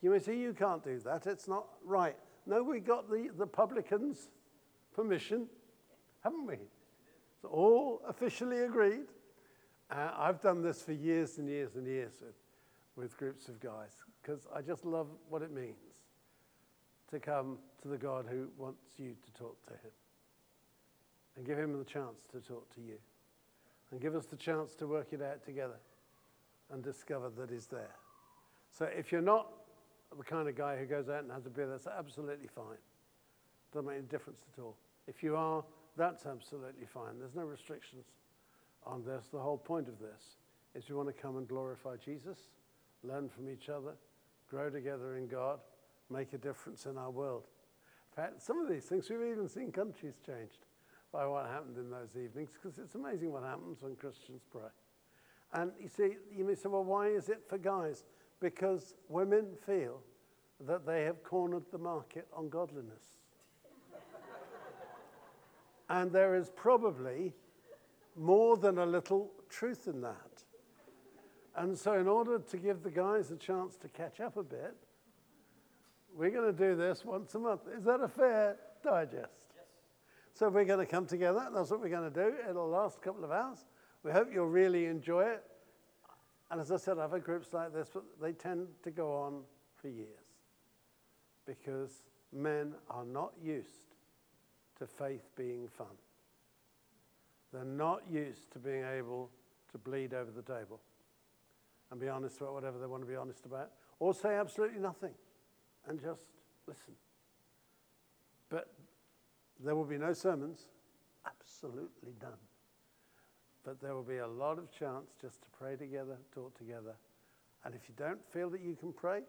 You 0.00 0.10
may 0.10 0.20
say, 0.20 0.38
you 0.38 0.52
can't 0.52 0.84
do 0.84 0.98
that. 1.00 1.26
It's 1.26 1.48
not 1.48 1.66
right. 1.84 2.16
No, 2.46 2.62
we 2.62 2.78
got 2.78 3.10
the, 3.10 3.30
the 3.36 3.46
publicans' 3.46 4.28
permission, 4.94 5.46
haven't 6.22 6.46
we? 6.46 6.54
It's 6.54 7.44
all 7.44 8.00
officially 8.06 8.60
agreed. 8.60 9.06
Uh, 9.90 10.10
I've 10.16 10.40
done 10.40 10.62
this 10.62 10.82
for 10.82 10.92
years 10.92 11.38
and 11.38 11.48
years 11.48 11.76
and 11.76 11.86
years 11.86 12.14
with, 12.20 12.34
with 12.96 13.16
groups 13.16 13.48
of 13.48 13.60
guys 13.60 13.92
because 14.20 14.46
I 14.54 14.60
just 14.60 14.84
love 14.84 15.06
what 15.28 15.42
it 15.42 15.52
means. 15.52 15.76
to 17.10 17.20
come 17.20 17.58
to 17.82 17.88
the 17.88 17.96
God 17.96 18.26
who 18.28 18.48
wants 18.58 18.82
you 18.98 19.14
to 19.24 19.32
talk 19.38 19.64
to 19.66 19.74
him. 19.74 19.92
And 21.36 21.46
give 21.46 21.58
him 21.58 21.78
the 21.78 21.84
chance 21.84 22.22
to 22.32 22.40
talk 22.40 22.74
to 22.74 22.80
you. 22.80 22.96
And 23.90 24.00
give 24.00 24.16
us 24.16 24.26
the 24.26 24.36
chance 24.36 24.74
to 24.76 24.86
work 24.86 25.08
it 25.12 25.22
out 25.22 25.44
together 25.44 25.78
and 26.72 26.82
discover 26.82 27.30
that 27.38 27.50
he's 27.50 27.66
there. 27.66 27.94
So 28.76 28.86
if 28.86 29.12
you're 29.12 29.20
not 29.20 29.48
the 30.16 30.24
kind 30.24 30.48
of 30.48 30.56
guy 30.56 30.76
who 30.76 30.86
goes 30.86 31.08
out 31.08 31.22
and 31.22 31.30
has 31.30 31.46
a 31.46 31.50
beer, 31.50 31.68
that's 31.68 31.86
absolutely 31.86 32.48
fine. 32.48 32.78
Doesn't 33.72 33.86
make 33.86 33.98
any 33.98 34.06
difference 34.06 34.40
at 34.52 34.62
all. 34.62 34.76
If 35.06 35.22
you 35.22 35.36
are, 35.36 35.62
that's 35.96 36.26
absolutely 36.26 36.86
fine. 36.86 37.18
There's 37.20 37.34
no 37.34 37.44
restrictions 37.44 38.06
on 38.86 39.04
this. 39.04 39.26
The 39.32 39.38
whole 39.38 39.58
point 39.58 39.88
of 39.88 39.98
this 39.98 40.36
is 40.74 40.88
we 40.88 40.94
want 40.94 41.08
to 41.08 41.22
come 41.22 41.36
and 41.36 41.48
glorify 41.48 41.96
Jesus, 41.96 42.38
learn 43.02 43.28
from 43.28 43.50
each 43.50 43.68
other, 43.68 43.94
grow 44.48 44.70
together 44.70 45.16
in 45.16 45.26
God, 45.26 45.58
make 46.10 46.32
a 46.32 46.38
difference 46.38 46.86
in 46.86 46.96
our 46.96 47.10
world. 47.10 47.44
In 48.12 48.22
fact, 48.22 48.42
some 48.42 48.58
of 48.60 48.68
these 48.68 48.84
things, 48.84 49.10
we've 49.10 49.20
even 49.20 49.48
seen 49.48 49.72
countries 49.72 50.14
changed 50.24 50.64
by 51.12 51.26
what 51.26 51.46
happened 51.46 51.76
in 51.76 51.90
those 51.90 52.10
evenings, 52.16 52.50
because 52.52 52.78
it's 52.78 52.94
amazing 52.94 53.32
what 53.32 53.42
happens 53.42 53.78
when 53.80 53.96
Christians 53.96 54.42
pray. 54.50 54.68
And 55.52 55.72
you 55.80 55.88
see, 55.88 56.16
you 56.34 56.44
may 56.44 56.54
say, 56.54 56.68
well, 56.68 56.84
why 56.84 57.08
is 57.08 57.28
it 57.28 57.42
for 57.48 57.58
guys? 57.58 58.04
Because 58.40 58.94
women 59.08 59.46
feel 59.64 60.00
that 60.66 60.86
they 60.86 61.04
have 61.04 61.22
cornered 61.22 61.64
the 61.70 61.78
market 61.78 62.26
on 62.32 62.48
godliness. 62.48 63.18
and 65.88 66.10
there 66.10 66.34
is 66.34 66.50
probably 66.54 67.32
more 68.16 68.56
than 68.56 68.78
a 68.78 68.86
little 68.86 69.30
truth 69.48 69.86
in 69.86 70.00
that. 70.00 70.42
And 71.56 71.76
so, 71.76 71.94
in 71.94 72.06
order 72.06 72.38
to 72.38 72.56
give 72.56 72.82
the 72.82 72.90
guys 72.90 73.30
a 73.30 73.36
chance 73.36 73.76
to 73.76 73.88
catch 73.88 74.20
up 74.20 74.36
a 74.36 74.42
bit, 74.42 74.74
we're 76.14 76.30
going 76.30 76.54
to 76.54 76.58
do 76.58 76.76
this 76.76 77.04
once 77.04 77.34
a 77.34 77.38
month. 77.38 77.62
Is 77.76 77.84
that 77.84 78.00
a 78.00 78.08
fair 78.08 78.56
digest? 78.82 79.46
Yes. 79.54 79.64
So, 80.34 80.48
we're 80.50 80.64
going 80.64 80.84
to 80.84 80.90
come 80.90 81.06
together. 81.06 81.48
That's 81.54 81.70
what 81.70 81.80
we're 81.80 81.88
going 81.88 82.12
to 82.12 82.24
do. 82.24 82.34
It'll 82.48 82.68
last 82.68 82.98
a 82.98 83.00
couple 83.00 83.24
of 83.24 83.30
hours. 83.30 83.64
We 84.02 84.12
hope 84.12 84.28
you'll 84.32 84.46
really 84.46 84.84
enjoy 84.86 85.24
it. 85.24 85.42
And 86.50 86.60
as 86.60 86.70
I 86.70 86.76
said, 86.76 86.98
I've 86.98 87.12
had 87.12 87.24
groups 87.24 87.52
like 87.52 87.72
this, 87.72 87.88
but 87.92 88.04
they 88.20 88.32
tend 88.32 88.68
to 88.84 88.90
go 88.90 89.12
on 89.12 89.42
for 89.74 89.88
years 89.88 90.08
because 91.46 92.02
men 92.32 92.74
are 92.90 93.04
not 93.04 93.32
used 93.42 93.94
to 94.78 94.86
faith 94.86 95.28
being 95.36 95.68
fun. 95.68 95.86
They're 97.56 97.64
not 97.64 98.02
used 98.10 98.52
to 98.52 98.58
being 98.58 98.84
able 98.84 99.30
to 99.72 99.78
bleed 99.78 100.12
over 100.12 100.30
the 100.30 100.42
table 100.42 100.78
and 101.90 101.98
be 101.98 102.06
honest 102.06 102.38
about 102.38 102.52
whatever 102.52 102.78
they 102.78 102.86
want 102.86 103.02
to 103.02 103.08
be 103.08 103.16
honest 103.16 103.46
about, 103.46 103.70
or 103.98 104.12
say 104.12 104.34
absolutely 104.34 104.78
nothing 104.78 105.14
and 105.88 105.98
just 105.98 106.26
listen. 106.66 106.92
But 108.50 108.74
there 109.64 109.74
will 109.74 109.86
be 109.86 109.96
no 109.96 110.12
sermons, 110.12 110.64
absolutely 111.24 112.12
none. 112.20 112.36
But 113.64 113.80
there 113.80 113.94
will 113.94 114.02
be 114.02 114.18
a 114.18 114.28
lot 114.28 114.58
of 114.58 114.70
chance 114.70 115.12
just 115.18 115.40
to 115.40 115.48
pray 115.58 115.76
together, 115.76 116.18
talk 116.34 116.58
together. 116.58 116.94
And 117.64 117.74
if 117.74 117.88
you 117.88 117.94
don't 117.96 118.22
feel 118.34 118.50
that 118.50 118.60
you 118.60 118.76
can 118.76 118.92
pray, 118.92 119.20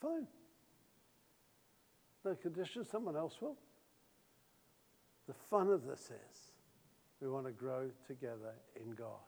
fine. 0.00 0.28
No 2.24 2.36
condition, 2.36 2.84
someone 2.84 3.16
else 3.16 3.40
will. 3.40 3.56
The 5.26 5.34
fun 5.34 5.68
of 5.68 5.84
this 5.84 6.12
is 6.30 6.49
we 7.20 7.28
want 7.28 7.46
to 7.46 7.52
grow 7.52 7.90
together 8.06 8.54
in 8.76 8.92
God 8.92 9.18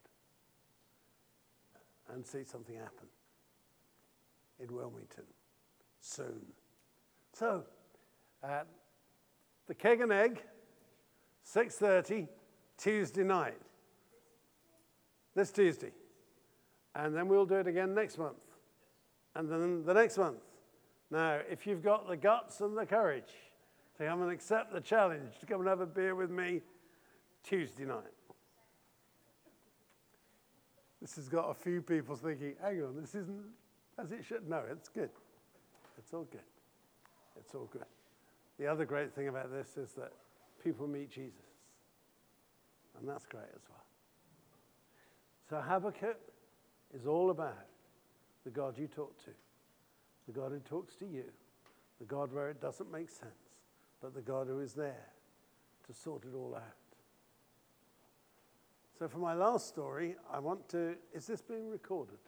and 2.13 2.27
see 2.27 2.45
something 2.45 2.75
happen 2.75 3.09
in 4.61 4.75
Wilmington 4.75 5.25
soon. 6.01 6.43
So, 7.33 7.65
uh, 8.43 8.63
the 9.67 9.75
keg 9.75 10.01
and 10.01 10.13
egg, 10.13 10.43
6.30, 11.47 12.29
Tuesday 12.77 13.25
night. 13.25 13.59
This 15.35 15.51
Tuesday. 15.51 15.93
And 16.95 17.15
then 17.17 17.29
we'll 17.29 17.47
do 17.47 17.57
it 17.57 17.67
again 17.67 17.95
next 17.95 18.19
month. 18.19 18.37
And 19.35 19.51
then 19.51 19.85
the 19.85 19.95
next 19.95 20.19
month. 20.19 20.41
Now, 21.11 21.41
if 21.49 21.67
you've 21.67 21.83
got 21.83 22.09
the 22.09 22.17
guts 22.17 22.61
and 22.61 22.77
the 22.77 22.85
courage 22.85 23.33
to 23.99 24.07
come 24.07 24.23
and 24.23 24.31
accept 24.31 24.73
the 24.73 24.81
challenge 24.81 25.39
to 25.41 25.47
come 25.47 25.61
and 25.61 25.69
have 25.69 25.81
a 25.81 25.87
beer 25.87 26.15
with 26.15 26.31
me 26.31 26.61
Tuesday 27.43 27.85
night. 27.85 28.03
This 31.01 31.17
has 31.17 31.29
got 31.29 31.51
a 31.51 31.55
few 31.55 31.83
people 31.83 32.15
thinking, 32.15 32.55
hang 32.63 32.83
on, 32.83 32.97
this 33.01 33.15
isn't 33.15 33.45
as 33.99 34.13
it 34.13 34.25
should. 34.25 34.49
No, 34.49 34.63
it's 34.71 34.89
good. 34.89 35.11
It's 35.99 36.15
all 36.15 36.27
good. 36.31 36.41
It's 37.37 37.55
all 37.55 37.69
good. 37.73 37.85
The 38.59 38.67
other 38.67 38.85
great 38.85 39.13
thing 39.13 39.29
about 39.29 39.51
this 39.51 39.77
is 39.77 39.93
that 39.93 40.13
people 40.63 40.87
meet 40.87 41.11
Jesus. 41.11 41.41
And 42.99 43.09
that's 43.09 43.27
great 43.27 43.51
as 43.55 43.63
well. 43.69 43.85
So 45.51 45.57
Habakkuk 45.57 46.19
is 46.95 47.07
all 47.07 47.31
about 47.31 47.67
the 48.45 48.51
God 48.51 48.79
you 48.79 48.87
talk 48.87 49.17
to, 49.25 49.31
the 50.27 50.33
God 50.33 50.53
who 50.53 50.61
talks 50.61 50.95
to 50.97 51.07
you, 51.07 51.25
the 51.99 52.05
God 52.05 52.33
where 52.33 52.51
it 52.51 52.61
doesn't 52.61 52.91
make 52.93 53.09
sense, 53.09 53.57
but 54.01 54.15
the 54.15 54.21
God 54.21 54.47
who 54.47 54.61
is 54.61 54.73
there 54.73 55.09
to 55.87 55.93
sort 55.93 56.25
it 56.25 56.37
all 56.37 56.55
out. 56.55 56.82
So, 58.99 59.09
for 59.09 59.19
my 59.19 59.35
last 59.35 59.69
story, 59.69 60.17
I 60.33 60.39
want 60.39 60.69
to. 60.71 60.97
Is 61.13 61.27
this 61.27 61.41
being 61.41 61.69
recorded? 61.69 62.19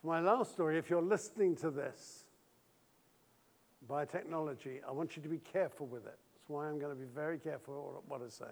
For 0.00 0.08
my 0.08 0.20
last 0.20 0.52
story, 0.52 0.78
if 0.78 0.90
you're 0.90 1.02
listening 1.02 1.56
to 1.56 1.70
this 1.70 2.24
by 3.88 4.04
technology, 4.04 4.80
I 4.86 4.92
want 4.92 5.16
you 5.16 5.22
to 5.22 5.28
be 5.28 5.38
careful 5.38 5.86
with 5.86 6.06
it. 6.06 6.18
That's 6.34 6.48
why 6.48 6.66
I'm 6.66 6.78
going 6.78 6.92
to 6.92 7.00
be 7.00 7.06
very 7.14 7.38
careful 7.38 8.02
what 8.08 8.20
I 8.20 8.28
say. 8.28 8.44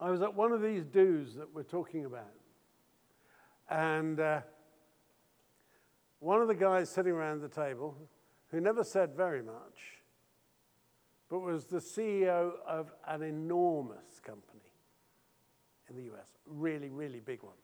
I 0.00 0.10
was 0.10 0.20
at 0.20 0.34
one 0.34 0.52
of 0.52 0.60
these 0.60 0.84
do's 0.84 1.36
that 1.36 1.54
we're 1.54 1.62
talking 1.62 2.04
about, 2.04 2.34
and 3.70 4.18
uh, 4.18 4.40
one 6.18 6.42
of 6.42 6.48
the 6.48 6.54
guys 6.54 6.90
sitting 6.90 7.12
around 7.12 7.40
the 7.40 7.48
table, 7.48 7.96
who 8.50 8.60
never 8.60 8.84
said 8.84 9.14
very 9.16 9.42
much, 9.42 10.01
but 11.32 11.40
was 11.40 11.64
the 11.64 11.78
CEO 11.78 12.52
of 12.68 12.92
an 13.08 13.22
enormous 13.22 14.20
company 14.22 14.60
in 15.88 15.96
the 15.96 16.02
US, 16.12 16.28
really, 16.44 16.90
really 16.90 17.20
big 17.20 17.42
one. 17.42 17.56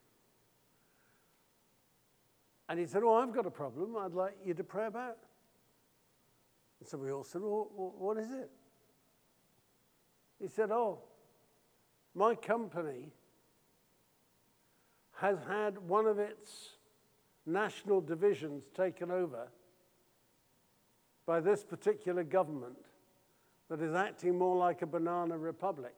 And 2.71 2.81
he 2.81 2.87
said, 2.87 3.03
Oh, 3.05 3.17
I've 3.17 3.35
got 3.35 3.45
a 3.45 3.51
problem 3.51 3.95
I'd 3.95 4.15
like 4.15 4.39
you 4.43 4.55
to 4.55 4.65
pray 4.65 4.87
about. 4.87 5.19
And 6.81 6.89
so 6.89 6.97
we 6.97 7.13
all 7.13 7.25
said, 7.25 7.43
Well, 7.43 7.69
what 7.99 8.17
is 8.17 8.31
it? 8.31 8.51
He 10.41 10.49
said, 10.49 10.71
Oh, 10.71 11.01
my 12.15 12.37
company 12.37 13.13
has 15.17 15.37
had 15.47 15.77
one 15.77 16.07
of 16.07 16.19
its 16.19 16.71
national 17.45 18.01
divisions 18.01 18.65
taken 18.75 19.11
over 19.11 19.49
by 21.27 21.41
this 21.41 21.65
particular 21.65 22.25
government 22.25 22.88
that 23.69 23.83
is 23.83 23.95
acting 23.95 24.39
more 24.39 24.57
like 24.57 24.83
a 24.83 24.87
banana 24.87 25.37
republic 25.37 25.95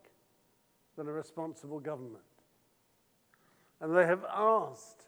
than 0.97 1.07
a 1.07 1.12
responsible 1.12 1.81
government. 1.81 2.25
And 3.81 3.97
they 3.97 4.07
have 4.07 4.25
asked 4.33 5.05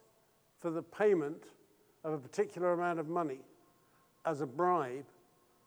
for 0.58 0.70
the 0.70 0.82
payment 0.82 1.44
of 2.04 2.12
a 2.14 2.18
particular 2.18 2.72
amount 2.72 2.98
of 2.98 3.08
money 3.08 3.40
as 4.24 4.40
a 4.40 4.46
bribe 4.46 5.06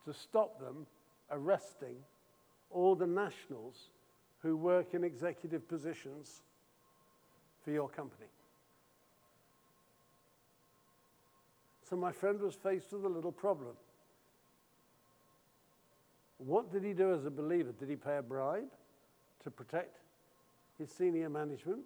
to 0.05 0.13
stop 0.13 0.59
them 0.59 0.85
arresting 1.31 1.95
all 2.69 2.95
the 2.95 3.07
nationals 3.07 3.89
who 4.41 4.55
work 4.55 4.93
in 4.93 5.03
executive 5.03 5.67
positions 5.67 6.41
for 7.63 7.71
your 7.71 7.89
company. 7.89 8.27
So 11.89 11.95
my 11.95 12.11
friend 12.11 12.39
was 12.39 12.55
faced 12.55 12.91
with 12.93 13.05
a 13.05 13.09
little 13.09 13.31
problem. 13.31 13.75
What 16.37 16.71
did 16.71 16.83
he 16.83 16.93
do 16.93 17.13
as 17.13 17.25
a 17.25 17.31
believer? 17.31 17.71
Did 17.71 17.89
he 17.89 17.95
pay 17.95 18.17
a 18.17 18.21
bribe 18.21 18.71
to 19.43 19.51
protect 19.51 19.99
his 20.77 20.91
senior 20.91 21.29
management? 21.29 21.81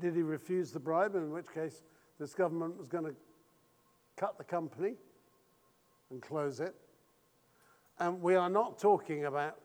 Did 0.00 0.14
he 0.14 0.22
refuse 0.22 0.70
the 0.70 0.80
bribe, 0.80 1.14
in 1.14 1.30
which 1.30 1.46
case 1.52 1.82
this 2.18 2.34
government 2.34 2.76
was 2.76 2.88
going 2.88 3.04
to 3.04 3.14
cut 4.16 4.36
the 4.38 4.44
company 4.44 4.94
and 6.10 6.20
close 6.20 6.60
it? 6.60 6.74
And 7.98 8.20
we 8.20 8.34
are 8.34 8.50
not 8.50 8.78
talking 8.78 9.26
about 9.26 9.58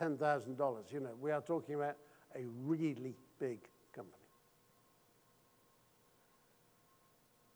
$10,000, 0.00 0.92
you 0.92 1.00
know, 1.00 1.10
we 1.20 1.30
are 1.30 1.42
talking 1.42 1.74
about 1.74 1.96
a 2.34 2.44
really 2.64 3.14
big 3.38 3.58
company. 3.94 4.16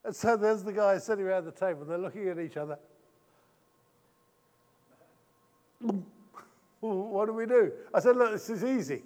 And 0.04 0.14
so 0.14 0.36
there's 0.36 0.62
the 0.62 0.72
guys 0.72 1.04
sitting 1.04 1.24
around 1.24 1.46
the 1.46 1.52
table, 1.52 1.84
they're 1.84 1.98
looking 1.98 2.28
at 2.28 2.38
each 2.38 2.56
other. 2.56 2.78
What 6.80 7.26
do 7.26 7.32
we 7.32 7.46
do? 7.46 7.72
I 7.92 8.00
said, 8.00 8.16
look, 8.16 8.32
this 8.32 8.50
is 8.50 8.64
easy. 8.64 9.02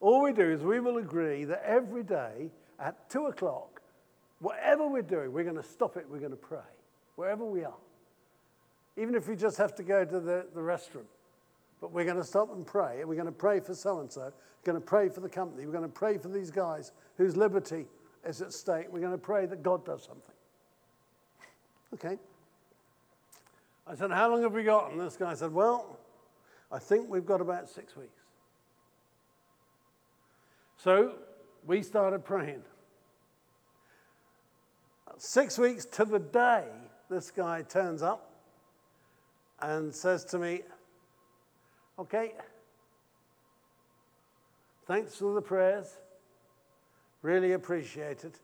All 0.00 0.22
we 0.22 0.32
do 0.32 0.50
is 0.50 0.62
we 0.62 0.80
will 0.80 0.98
agree 0.98 1.44
that 1.44 1.62
every 1.64 2.02
day 2.02 2.50
at 2.78 3.10
two 3.10 3.26
o'clock, 3.26 3.82
whatever 4.40 4.86
we're 4.88 5.02
doing, 5.02 5.32
we're 5.32 5.44
going 5.44 5.56
to 5.56 5.62
stop 5.62 5.96
it, 5.96 6.06
we're 6.08 6.18
going 6.18 6.30
to 6.30 6.36
pray, 6.36 6.58
wherever 7.16 7.44
we 7.44 7.64
are. 7.64 7.74
Even 8.96 9.14
if 9.14 9.28
we 9.28 9.36
just 9.36 9.56
have 9.58 9.74
to 9.76 9.82
go 9.82 10.04
to 10.04 10.20
the, 10.20 10.46
the 10.54 10.62
restaurant. 10.62 11.06
But 11.80 11.92
we're 11.92 12.04
going 12.04 12.16
to 12.16 12.24
stop 12.24 12.52
and 12.54 12.66
pray. 12.66 13.00
And 13.00 13.08
we're 13.08 13.14
going 13.14 13.26
to 13.26 13.32
pray 13.32 13.60
for 13.60 13.74
so 13.74 14.00
and 14.00 14.10
so. 14.10 14.20
We're 14.22 14.72
going 14.72 14.80
to 14.80 14.86
pray 14.86 15.08
for 15.08 15.20
the 15.20 15.28
company. 15.28 15.64
We're 15.64 15.72
going 15.72 15.84
to 15.84 15.88
pray 15.88 16.18
for 16.18 16.28
these 16.28 16.50
guys 16.50 16.92
whose 17.16 17.36
liberty 17.36 17.86
is 18.26 18.42
at 18.42 18.52
stake. 18.52 18.86
We're 18.90 19.00
going 19.00 19.12
to 19.12 19.18
pray 19.18 19.46
that 19.46 19.62
God 19.62 19.84
does 19.84 20.02
something. 20.04 20.34
Okay. 21.94 22.18
I 23.90 23.96
said, 23.96 24.12
How 24.12 24.30
long 24.30 24.42
have 24.42 24.52
we 24.52 24.62
got? 24.62 24.92
And 24.92 25.00
this 25.00 25.16
guy 25.16 25.34
said, 25.34 25.52
Well, 25.52 25.98
I 26.70 26.78
think 26.78 27.10
we've 27.10 27.26
got 27.26 27.40
about 27.40 27.68
six 27.68 27.96
weeks. 27.96 28.20
So 30.76 31.14
we 31.66 31.82
started 31.82 32.24
praying. 32.24 32.62
Six 35.18 35.58
weeks 35.58 35.84
to 35.86 36.04
the 36.04 36.20
day, 36.20 36.64
this 37.10 37.32
guy 37.32 37.62
turns 37.62 38.00
up 38.00 38.30
and 39.60 39.92
says 39.92 40.24
to 40.26 40.38
me, 40.38 40.62
Okay, 41.98 42.32
thanks 44.86 45.16
for 45.16 45.34
the 45.34 45.42
prayers. 45.42 45.96
Really 47.22 47.52
appreciate 47.52 48.24
it. 48.24 48.38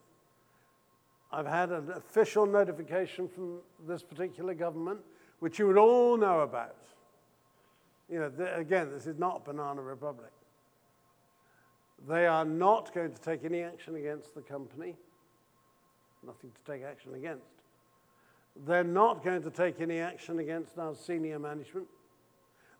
I've 1.32 1.46
had 1.46 1.70
an 1.70 1.92
official 1.92 2.46
notification 2.46 3.28
from 3.28 3.60
this 3.86 4.02
particular 4.02 4.52
government, 4.52 5.00
which 5.40 5.58
you 5.58 5.66
would 5.66 5.78
all 5.78 6.16
know 6.16 6.40
about. 6.40 6.76
You 8.10 8.20
know, 8.20 8.32
again, 8.54 8.90
this 8.92 9.06
is 9.06 9.18
not 9.18 9.44
Banana 9.44 9.82
Republic. 9.82 10.30
They 12.08 12.26
are 12.26 12.44
not 12.44 12.94
going 12.94 13.12
to 13.12 13.20
take 13.20 13.44
any 13.44 13.62
action 13.62 13.96
against 13.96 14.34
the 14.34 14.42
company. 14.42 14.94
Nothing 16.24 16.50
to 16.50 16.72
take 16.72 16.82
action 16.82 17.14
against. 17.14 17.44
They're 18.64 18.84
not 18.84 19.24
going 19.24 19.42
to 19.42 19.50
take 19.50 19.80
any 19.80 19.98
action 19.98 20.38
against 20.38 20.78
our 20.78 20.94
senior 20.94 21.38
management. 21.38 21.86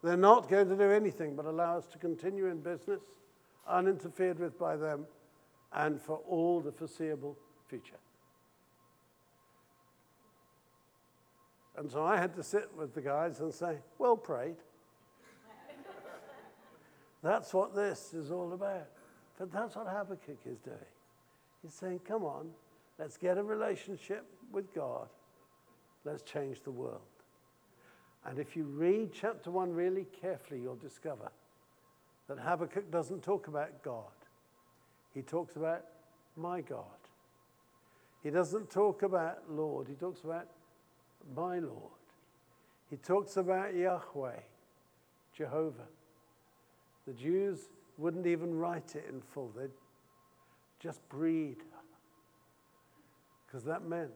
They're 0.03 0.17
not 0.17 0.49
going 0.49 0.69
to 0.69 0.77
do 0.77 0.91
anything 0.91 1.35
but 1.35 1.45
allow 1.45 1.77
us 1.79 1.87
to 1.89 1.99
continue 1.99 2.47
in 2.47 2.61
business, 2.61 3.03
uninterfered 3.69 4.39
with 4.39 4.59
by 4.59 4.77
them, 4.77 5.07
and 5.73 6.01
for 6.01 6.21
all 6.29 6.61
the 6.61 6.73
foreseeable 6.73 7.37
future. 7.69 7.99
And 11.77 11.91
so 11.91 12.05
I 12.05 12.17
had 12.17 12.35
to 12.37 12.43
sit 12.43 12.71
with 12.77 12.95
the 12.95 13.03
guys 13.03 13.41
and 13.41 13.53
say, 13.53 13.79
Well 13.99 14.17
prayed. 14.17 14.57
that's 17.23 17.53
what 17.53 17.75
this 17.75 18.15
is 18.15 18.31
all 18.31 18.53
about. 18.53 18.89
But 19.39 19.53
that's 19.53 19.77
what 19.77 19.87
Habakkuk 19.87 20.39
is 20.47 20.59
doing. 20.59 20.77
He's 21.63 21.75
saying, 21.75 22.01
Come 22.07 22.25
on, 22.25 22.51
let's 22.99 23.17
get 23.17 23.37
a 23.37 23.43
relationship 23.43 24.25
with 24.51 24.73
God, 24.75 25.09
let's 26.05 26.23
change 26.23 26.63
the 26.63 26.71
world. 26.71 27.01
And 28.25 28.39
if 28.39 28.57
you 28.57 28.65
read 28.65 29.11
chapter 29.13 29.51
1 29.51 29.73
really 29.73 30.07
carefully, 30.21 30.61
you'll 30.61 30.77
discover 30.77 31.31
that 32.29 32.39
Habakkuk 32.39 32.91
doesn't 32.91 33.23
talk 33.23 33.49
about 33.49 33.83
God, 33.83 34.05
he 35.15 35.23
talks 35.23 35.57
about 35.57 35.85
my 36.37 36.61
God. 36.61 36.85
He 38.23 38.31
doesn't 38.31 38.71
talk 38.71 39.03
about 39.03 39.49
Lord, 39.49 39.87
he 39.89 39.95
talks 39.95 40.23
about 40.25 40.49
my 41.35 41.59
Lord. 41.59 41.93
He 42.91 42.97
talks 42.97 43.37
about 43.37 43.75
Yahweh, 43.75 44.41
Jehovah. 45.37 45.89
The 47.07 47.13
Jews 47.13 47.61
wouldn't 47.99 48.27
even 48.27 48.57
write 48.57 48.95
it 48.95 49.07
in 49.09 49.21
full, 49.21 49.53
they'd 49.57 49.71
just 50.81 51.07
breed, 51.09 51.57
because 53.47 53.65
that 53.65 53.85
meant 53.85 54.11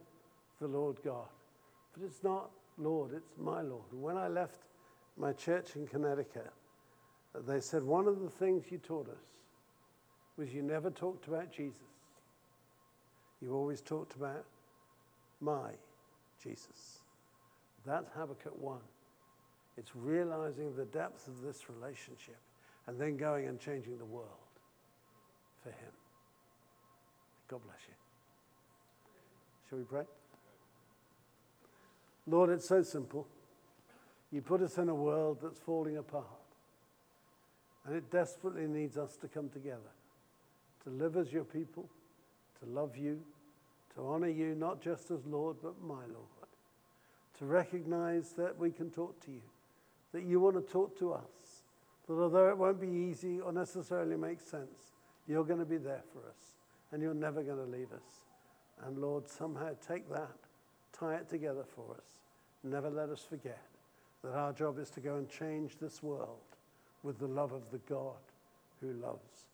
the 0.61 0.68
Lord 0.68 0.98
God. 1.03 1.28
But 1.94 2.05
it's 2.05 2.22
not 2.22 2.51
Lord, 2.78 3.12
it's 3.12 3.36
my 3.38 3.61
Lord. 3.61 3.84
When 3.92 4.16
I 4.16 4.28
left 4.28 4.61
my 5.16 5.32
church 5.32 5.76
in 5.76 5.86
Connecticut, 5.86 6.53
they 7.46 7.61
said 7.61 7.82
one 7.82 8.07
of 8.07 8.20
the 8.20 8.30
things 8.30 8.64
you 8.70 8.78
taught 8.78 9.09
us 9.09 9.44
was 10.36 10.53
you 10.53 10.62
never 10.62 10.90
talked 10.90 11.28
about 11.28 11.53
Jesus. 11.53 11.80
You 13.40 13.55
always 13.55 13.80
talked 13.80 14.16
about 14.16 14.44
my 15.40 15.70
Jesus. 16.43 17.01
That's 17.86 18.09
Habakkuk 18.14 18.59
1. 18.59 18.78
It's 19.76 19.95
realizing 19.95 20.74
the 20.76 20.84
depth 20.84 21.26
of 21.28 21.43
this 21.43 21.68
relationship 21.68 22.38
and 22.86 23.01
then 23.01 23.16
going 23.16 23.47
and 23.47 23.59
changing 23.59 23.99
the 23.99 24.05
world 24.05 24.28
for 25.62 25.70
Him. 25.70 25.93
God 27.49 27.61
bless 27.64 27.78
you. 27.88 27.95
Shall 29.68 29.78
we 29.78 29.84
pray? 29.84 30.05
Lord, 32.26 32.51
it's 32.51 32.68
so 32.68 32.82
simple. 32.82 33.26
You 34.30 34.43
put 34.43 34.62
us 34.62 34.78
in 34.78 34.88
a 34.88 34.95
world 34.95 35.38
that's 35.43 35.59
falling 35.59 35.97
apart. 35.97 36.26
And 37.86 37.97
it 37.97 38.11
desperately 38.11 38.66
needs 38.66 38.99
us 38.99 39.16
to 39.16 39.28
come 39.28 39.49
together, 39.49 39.91
to 40.84 40.91
live 40.91 41.16
as 41.16 41.32
your 41.32 41.45
people, 41.45 41.88
to 42.61 42.68
love 42.68 42.97
you, 42.97 43.20
to 43.95 44.07
honor 44.07 44.28
you 44.28 44.55
not 44.55 44.80
just 44.80 45.11
as 45.11 45.26
Lord, 45.26 45.57
but 45.62 45.80
my 45.82 45.95
Lord, 45.95 46.51
to 47.38 47.45
recognize 47.45 48.32
that 48.32 48.59
we 48.59 48.70
can 48.70 48.91
talk 48.91 49.18
to 49.24 49.30
you, 49.30 49.43
that 50.12 50.24
you 50.24 50.41
want 50.41 50.57
to 50.57 50.72
talk 50.72 50.99
to 50.99 51.12
us, 51.12 51.62
that 52.09 52.14
although 52.14 52.49
it 52.49 52.59
won't 52.59 52.80
be 52.80 52.88
easy 52.88 53.41
or 53.41 53.53
necessarily 53.53 54.16
make 54.16 54.41
sense, 54.41 54.93
you're 55.26 55.45
going 55.45 55.61
to 55.61 55.66
be 55.66 55.76
there 55.76 56.03
for 56.12 56.20
us 56.28 56.57
and 56.93 57.03
you're 57.03 57.14
never 57.14 57.43
going 57.43 57.59
to 57.59 57.76
leave 57.76 57.93
us. 57.93 58.24
And 58.84 58.99
Lord, 58.99 59.28
somehow 59.28 59.70
take 59.86 60.09
that 60.11 60.36
tie 61.01 61.14
it 61.14 61.28
together 61.28 61.64
for 61.64 61.95
us. 61.95 62.18
Never 62.62 62.91
let 62.91 63.09
us 63.09 63.24
forget 63.28 63.62
that 64.22 64.34
our 64.34 64.53
job 64.53 64.78
is 64.78 64.91
to 64.91 65.01
go 65.01 65.16
and 65.16 65.28
change 65.28 65.78
this 65.80 66.03
world 66.03 66.38
with 67.03 67.18
the 67.18 67.26
love 67.26 67.53
of 67.53 67.70
the 67.70 67.78
God 67.88 68.20
who 68.80 68.93
loves. 68.93 69.49